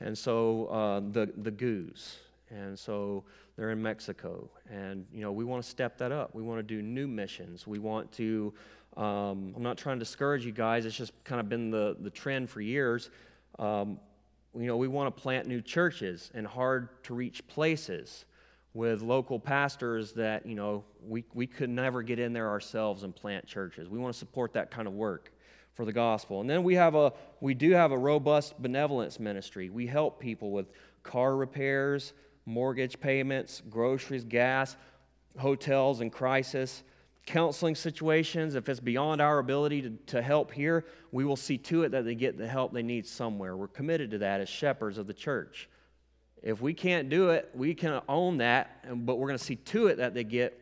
And 0.00 0.16
so 0.16 0.66
uh, 0.66 1.00
the, 1.12 1.32
the 1.36 1.50
Goos, 1.50 2.16
and 2.50 2.78
so 2.78 3.24
they're 3.56 3.70
in 3.70 3.82
Mexico. 3.82 4.50
And, 4.70 5.06
you 5.12 5.20
know, 5.20 5.32
we 5.32 5.44
want 5.44 5.62
to 5.62 5.68
step 5.68 5.98
that 5.98 6.12
up. 6.12 6.34
We 6.34 6.42
want 6.42 6.58
to 6.58 6.62
do 6.62 6.82
new 6.82 7.06
missions. 7.06 7.66
We 7.66 7.78
want 7.78 8.12
to, 8.12 8.52
um, 8.96 9.54
I'm 9.56 9.62
not 9.62 9.78
trying 9.78 9.96
to 9.96 10.04
discourage 10.04 10.44
you 10.44 10.52
guys, 10.52 10.86
it's 10.86 10.96
just 10.96 11.12
kind 11.24 11.40
of 11.40 11.48
been 11.48 11.70
the, 11.70 11.96
the 12.00 12.10
trend 12.10 12.50
for 12.50 12.60
years. 12.60 13.10
Um, 13.58 13.98
you 14.58 14.66
know, 14.66 14.76
we 14.76 14.88
want 14.88 15.14
to 15.14 15.22
plant 15.22 15.46
new 15.46 15.60
churches 15.60 16.30
in 16.34 16.44
hard 16.44 17.02
to 17.04 17.14
reach 17.14 17.46
places 17.46 18.24
with 18.74 19.02
local 19.02 19.38
pastors 19.38 20.12
that, 20.12 20.46
you 20.46 20.54
know, 20.54 20.84
we, 21.02 21.24
we 21.34 21.46
could 21.46 21.70
never 21.70 22.02
get 22.02 22.18
in 22.18 22.32
there 22.32 22.48
ourselves 22.48 23.02
and 23.02 23.14
plant 23.14 23.46
churches. 23.46 23.88
We 23.88 23.98
want 23.98 24.12
to 24.12 24.18
support 24.18 24.52
that 24.54 24.70
kind 24.70 24.86
of 24.86 24.94
work 24.94 25.32
for 25.74 25.84
the 25.84 25.92
gospel. 25.92 26.40
And 26.40 26.48
then 26.48 26.62
we 26.62 26.74
have 26.74 26.94
a 26.94 27.12
we 27.40 27.54
do 27.54 27.72
have 27.72 27.92
a 27.92 27.98
robust 27.98 28.60
benevolence 28.60 29.20
ministry. 29.20 29.68
We 29.68 29.86
help 29.86 30.18
people 30.18 30.50
with 30.50 30.66
car 31.02 31.36
repairs, 31.36 32.14
mortgage 32.46 32.98
payments, 32.98 33.62
groceries, 33.68 34.24
gas, 34.24 34.76
hotels 35.38 36.00
in 36.00 36.10
crisis 36.10 36.82
counseling 37.26 37.74
situations, 37.74 38.54
if 38.54 38.68
it's 38.68 38.80
beyond 38.80 39.20
our 39.20 39.40
ability 39.40 39.82
to, 39.82 39.90
to 40.06 40.22
help 40.22 40.52
here, 40.52 40.86
we 41.10 41.24
will 41.24 41.36
see 41.36 41.58
to 41.58 41.82
it 41.82 41.90
that 41.90 42.04
they 42.04 42.14
get 42.14 42.38
the 42.38 42.46
help 42.46 42.72
they 42.72 42.84
need 42.84 43.06
somewhere. 43.06 43.56
We're 43.56 43.66
committed 43.66 44.12
to 44.12 44.18
that 44.18 44.40
as 44.40 44.48
shepherds 44.48 44.96
of 44.96 45.08
the 45.08 45.12
church. 45.12 45.68
If 46.42 46.60
we 46.60 46.72
can't 46.72 47.08
do 47.08 47.30
it, 47.30 47.50
we 47.54 47.74
can 47.74 48.00
own 48.08 48.38
that, 48.38 49.04
but 49.04 49.16
we're 49.18 49.26
going 49.26 49.38
to 49.38 49.44
see 49.44 49.56
to 49.56 49.88
it 49.88 49.96
that 49.96 50.14
they 50.14 50.22
get 50.22 50.58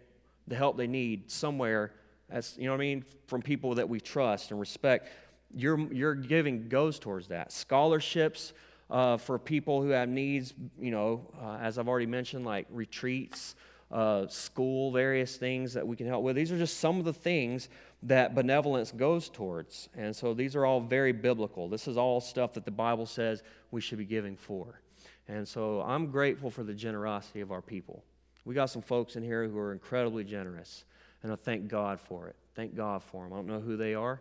the 0.49 0.57
help 0.57 0.79
they 0.79 0.87
need 0.87 1.31
somewhere. 1.31 1.93
As 2.31 2.57
you 2.57 2.65
know 2.65 2.71
what 2.71 2.79
I 2.79 2.81
mean, 2.81 3.05
from 3.27 3.43
people 3.43 3.75
that 3.75 3.89
we 3.89 4.01
trust 4.01 4.51
and 4.51 4.59
respect. 4.59 5.11
Your 5.55 5.79
your 5.93 6.15
giving 6.15 6.69
goes 6.69 6.99
towards 6.99 7.29
that. 7.29 7.53
Scholarships 7.53 8.55
uh, 8.91 9.19
for 9.19 9.39
people 9.39 9.83
who 9.83 9.91
have 9.91 10.09
needs. 10.09 10.55
You 10.79 10.91
know, 10.91 11.31
uh, 11.41 11.59
as 11.61 11.79
I've 11.79 11.89
already 11.89 12.07
mentioned, 12.07 12.47
like 12.47 12.67
retreats 12.71 13.55
uh, 13.91 14.27
school, 14.29 14.91
various 14.93 15.37
things 15.37 15.73
that 15.75 15.87
we 15.87 15.97
can 15.97 16.07
help 16.07 16.23
with. 16.23 16.37
These 16.37 16.53
are 16.53 16.59
just 16.59 16.79
some 16.79 16.99
of 16.99 17.05
the 17.05 17.13
things 17.13 17.69
that 18.03 18.35
benevolence 18.35 18.93
goes 18.93 19.29
towards. 19.29 19.89
And 19.97 20.15
so 20.15 20.35
these 20.35 20.57
are 20.57 20.67
all 20.67 20.81
very 20.81 21.13
biblical. 21.13 21.69
This 21.69 21.89
is 21.89 21.97
all 21.97 22.21
stuff 22.21 22.53
that 22.55 22.65
the 22.65 22.71
Bible 22.71 23.07
says 23.07 23.43
we 23.71 23.81
should 23.81 23.99
be 23.99 24.05
giving 24.05 24.37
for. 24.37 24.81
And 25.29 25.47
so 25.47 25.81
I'm 25.83 26.11
grateful 26.11 26.51
for 26.51 26.65
the 26.65 26.75
generosity 26.75 27.41
of 27.41 27.51
our 27.51 27.63
people. 27.63 28.05
We 28.45 28.55
got 28.55 28.67
some 28.67 28.83
folks 28.83 29.17
in 29.17 29.23
here 29.23 29.49
who 29.49 29.59
are 29.59 29.73
incredibly 29.73 30.23
generous, 30.23 30.85
and 31.23 31.33
I 31.33 31.37
thank 31.37 31.69
God 31.69 31.99
for 31.99 32.29
it. 32.29 32.37
Thank 32.55 32.77
God 32.77 33.03
for 33.03 33.25
them. 33.25 33.33
I 33.33 33.37
don't 33.37 33.47
know 33.47 33.61
who 33.61 33.77
they 33.77 33.95
are. 33.95 34.21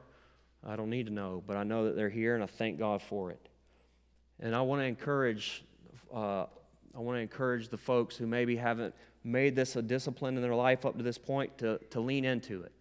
I 0.66 0.78
don't 0.78 0.90
need 0.90 1.08
to 1.08 1.12
know, 1.12 1.44
but 1.46 1.58
I 1.58 1.64
know 1.64 1.86
that 1.86 1.98
they're 1.98 2.10
here, 2.10 2.36
and 2.36 2.44
I 2.44 2.48
thank 2.48 2.80
God 2.80 3.02
for 3.02 3.32
it. 3.32 3.50
And 4.40 4.56
I 4.56 4.62
want 4.62 4.82
to 4.82 4.86
encourage, 4.86 5.66
uh, 6.14 6.46
I 6.96 7.00
want 7.00 7.18
to 7.18 7.22
encourage 7.22 7.68
the 7.68 7.78
folks 7.78 8.16
who 8.16 8.26
maybe 8.26 8.56
haven't 8.56 8.96
made 9.24 9.56
this 9.56 9.76
a 9.76 9.82
discipline 9.82 10.36
in 10.36 10.42
their 10.42 10.56
life 10.56 10.86
up 10.86 10.98
to 10.98 11.04
this 11.04 11.18
point 11.18 11.58
to, 11.60 11.80
to 11.92 12.00
lean 12.00 12.26
into 12.26 12.64
it, 12.64 12.72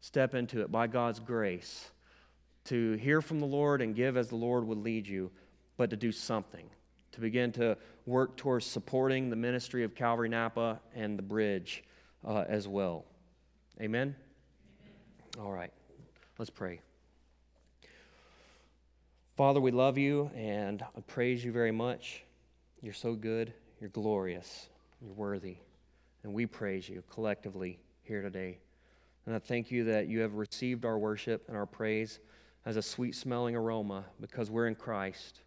step 0.00 0.34
into 0.34 0.60
it 0.60 0.70
by 0.70 0.86
God's 0.86 1.18
grace, 1.18 1.90
to 2.64 2.92
hear 2.94 3.20
from 3.20 3.40
the 3.40 3.46
Lord 3.46 3.82
and 3.82 3.94
give 3.94 4.16
as 4.16 4.28
the 4.28 4.36
Lord 4.36 4.64
would 4.64 4.78
lead 4.78 5.06
you, 5.06 5.30
but 5.76 5.90
to 5.90 5.96
do 5.96 6.12
something, 6.12 6.68
to 7.12 7.20
begin 7.20 7.52
to 7.52 7.76
work 8.06 8.36
towards 8.36 8.66
supporting 8.66 9.30
the 9.30 9.36
ministry 9.36 9.82
of 9.82 9.94
Calvary 9.94 10.28
Napa 10.28 10.80
and 10.94 11.18
the 11.18 11.22
bridge 11.22 11.82
uh, 12.26 12.44
as 12.48 12.68
well. 12.68 13.04
Amen? 13.80 14.14
Amen? 15.36 15.44
All 15.44 15.52
right, 15.52 15.72
let's 16.38 16.50
pray. 16.50 16.80
Father, 19.36 19.60
we 19.60 19.70
love 19.70 19.96
you 19.96 20.30
and 20.36 20.82
I 20.82 21.00
praise 21.06 21.42
you 21.42 21.50
very 21.50 21.72
much. 21.72 22.22
You're 22.82 22.92
so 22.92 23.14
good, 23.14 23.52
you're 23.80 23.90
glorious, 23.90 24.68
you're 25.00 25.14
worthy. 25.14 25.56
And 26.22 26.34
we 26.34 26.46
praise 26.46 26.88
you 26.88 27.02
collectively 27.10 27.78
here 28.02 28.22
today. 28.22 28.58
And 29.26 29.34
I 29.34 29.38
thank 29.38 29.70
you 29.70 29.84
that 29.84 30.08
you 30.08 30.20
have 30.20 30.34
received 30.34 30.84
our 30.84 30.98
worship 30.98 31.44
and 31.48 31.56
our 31.56 31.66
praise 31.66 32.20
as 32.66 32.76
a 32.76 32.82
sweet 32.82 33.14
smelling 33.14 33.56
aroma 33.56 34.04
because 34.20 34.50
we're 34.50 34.66
in 34.66 34.74
Christ. 34.74 35.40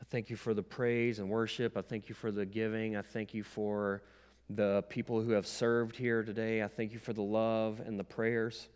I 0.00 0.04
thank 0.10 0.30
you 0.30 0.36
for 0.36 0.54
the 0.54 0.62
praise 0.62 1.18
and 1.18 1.28
worship. 1.28 1.76
I 1.76 1.82
thank 1.82 2.08
you 2.08 2.14
for 2.14 2.30
the 2.30 2.44
giving. 2.44 2.96
I 2.96 3.02
thank 3.02 3.32
you 3.34 3.42
for 3.42 4.02
the 4.48 4.82
people 4.88 5.20
who 5.20 5.30
have 5.32 5.46
served 5.46 5.96
here 5.96 6.22
today. 6.22 6.62
I 6.62 6.68
thank 6.68 6.92
you 6.92 6.98
for 6.98 7.12
the 7.12 7.22
love 7.22 7.80
and 7.84 7.98
the 7.98 8.04
prayers. 8.04 8.68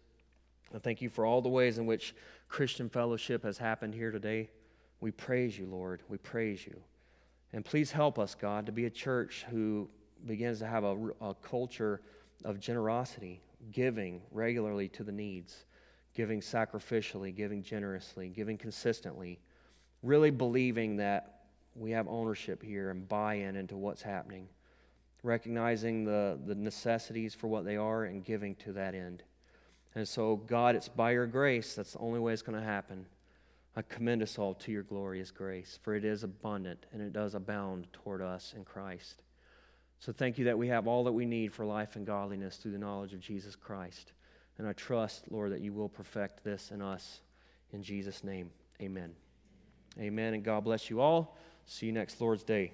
I 0.74 0.78
thank 0.78 1.02
you 1.02 1.08
for 1.08 1.24
all 1.24 1.42
the 1.42 1.48
ways 1.48 1.78
in 1.78 1.86
which 1.86 2.14
Christian 2.48 2.88
fellowship 2.88 3.42
has 3.44 3.58
happened 3.58 3.94
here 3.94 4.10
today. 4.10 4.50
We 5.00 5.10
praise 5.10 5.58
you, 5.58 5.66
Lord. 5.66 6.02
We 6.08 6.18
praise 6.18 6.64
you. 6.66 6.80
And 7.54 7.64
please 7.64 7.92
help 7.92 8.18
us, 8.18 8.34
God, 8.34 8.66
to 8.66 8.72
be 8.72 8.86
a 8.86 8.90
church 8.90 9.46
who 9.48 9.88
begins 10.26 10.58
to 10.58 10.66
have 10.66 10.82
a, 10.82 10.96
a 11.20 11.34
culture 11.34 12.00
of 12.44 12.58
generosity, 12.58 13.40
giving 13.70 14.22
regularly 14.32 14.88
to 14.88 15.04
the 15.04 15.12
needs, 15.12 15.64
giving 16.16 16.40
sacrificially, 16.40 17.32
giving 17.32 17.62
generously, 17.62 18.28
giving 18.28 18.58
consistently, 18.58 19.38
really 20.02 20.32
believing 20.32 20.96
that 20.96 21.42
we 21.76 21.92
have 21.92 22.08
ownership 22.08 22.60
here 22.60 22.90
and 22.90 23.08
buy 23.08 23.34
in 23.34 23.54
into 23.54 23.76
what's 23.76 24.02
happening, 24.02 24.48
recognizing 25.22 26.04
the, 26.04 26.36
the 26.46 26.56
necessities 26.56 27.36
for 27.36 27.46
what 27.46 27.64
they 27.64 27.76
are 27.76 28.02
and 28.02 28.24
giving 28.24 28.56
to 28.56 28.72
that 28.72 28.96
end. 28.96 29.22
And 29.94 30.08
so, 30.08 30.34
God, 30.34 30.74
it's 30.74 30.88
by 30.88 31.12
your 31.12 31.28
grace. 31.28 31.74
That's 31.76 31.92
the 31.92 32.00
only 32.00 32.18
way 32.18 32.32
it's 32.32 32.42
going 32.42 32.58
to 32.58 32.66
happen. 32.66 33.06
I 33.76 33.82
commend 33.82 34.22
us 34.22 34.38
all 34.38 34.54
to 34.54 34.72
your 34.72 34.84
glorious 34.84 35.30
grace, 35.30 35.78
for 35.82 35.94
it 35.94 36.04
is 36.04 36.22
abundant 36.22 36.86
and 36.92 37.02
it 37.02 37.12
does 37.12 37.34
abound 37.34 37.88
toward 37.92 38.22
us 38.22 38.54
in 38.56 38.64
Christ. 38.64 39.22
So 39.98 40.12
thank 40.12 40.38
you 40.38 40.44
that 40.44 40.58
we 40.58 40.68
have 40.68 40.86
all 40.86 41.04
that 41.04 41.12
we 41.12 41.26
need 41.26 41.52
for 41.52 41.64
life 41.64 41.96
and 41.96 42.06
godliness 42.06 42.56
through 42.56 42.72
the 42.72 42.78
knowledge 42.78 43.14
of 43.14 43.20
Jesus 43.20 43.56
Christ. 43.56 44.12
And 44.58 44.68
I 44.68 44.72
trust, 44.72 45.24
Lord, 45.30 45.52
that 45.52 45.60
you 45.60 45.72
will 45.72 45.88
perfect 45.88 46.44
this 46.44 46.70
in 46.70 46.82
us. 46.82 47.20
In 47.72 47.82
Jesus' 47.82 48.22
name, 48.22 48.50
amen. 48.80 49.12
Amen. 49.98 50.34
And 50.34 50.44
God 50.44 50.64
bless 50.64 50.90
you 50.90 51.00
all. 51.00 51.36
See 51.66 51.86
you 51.86 51.92
next 51.92 52.20
Lord's 52.20 52.44
Day. 52.44 52.72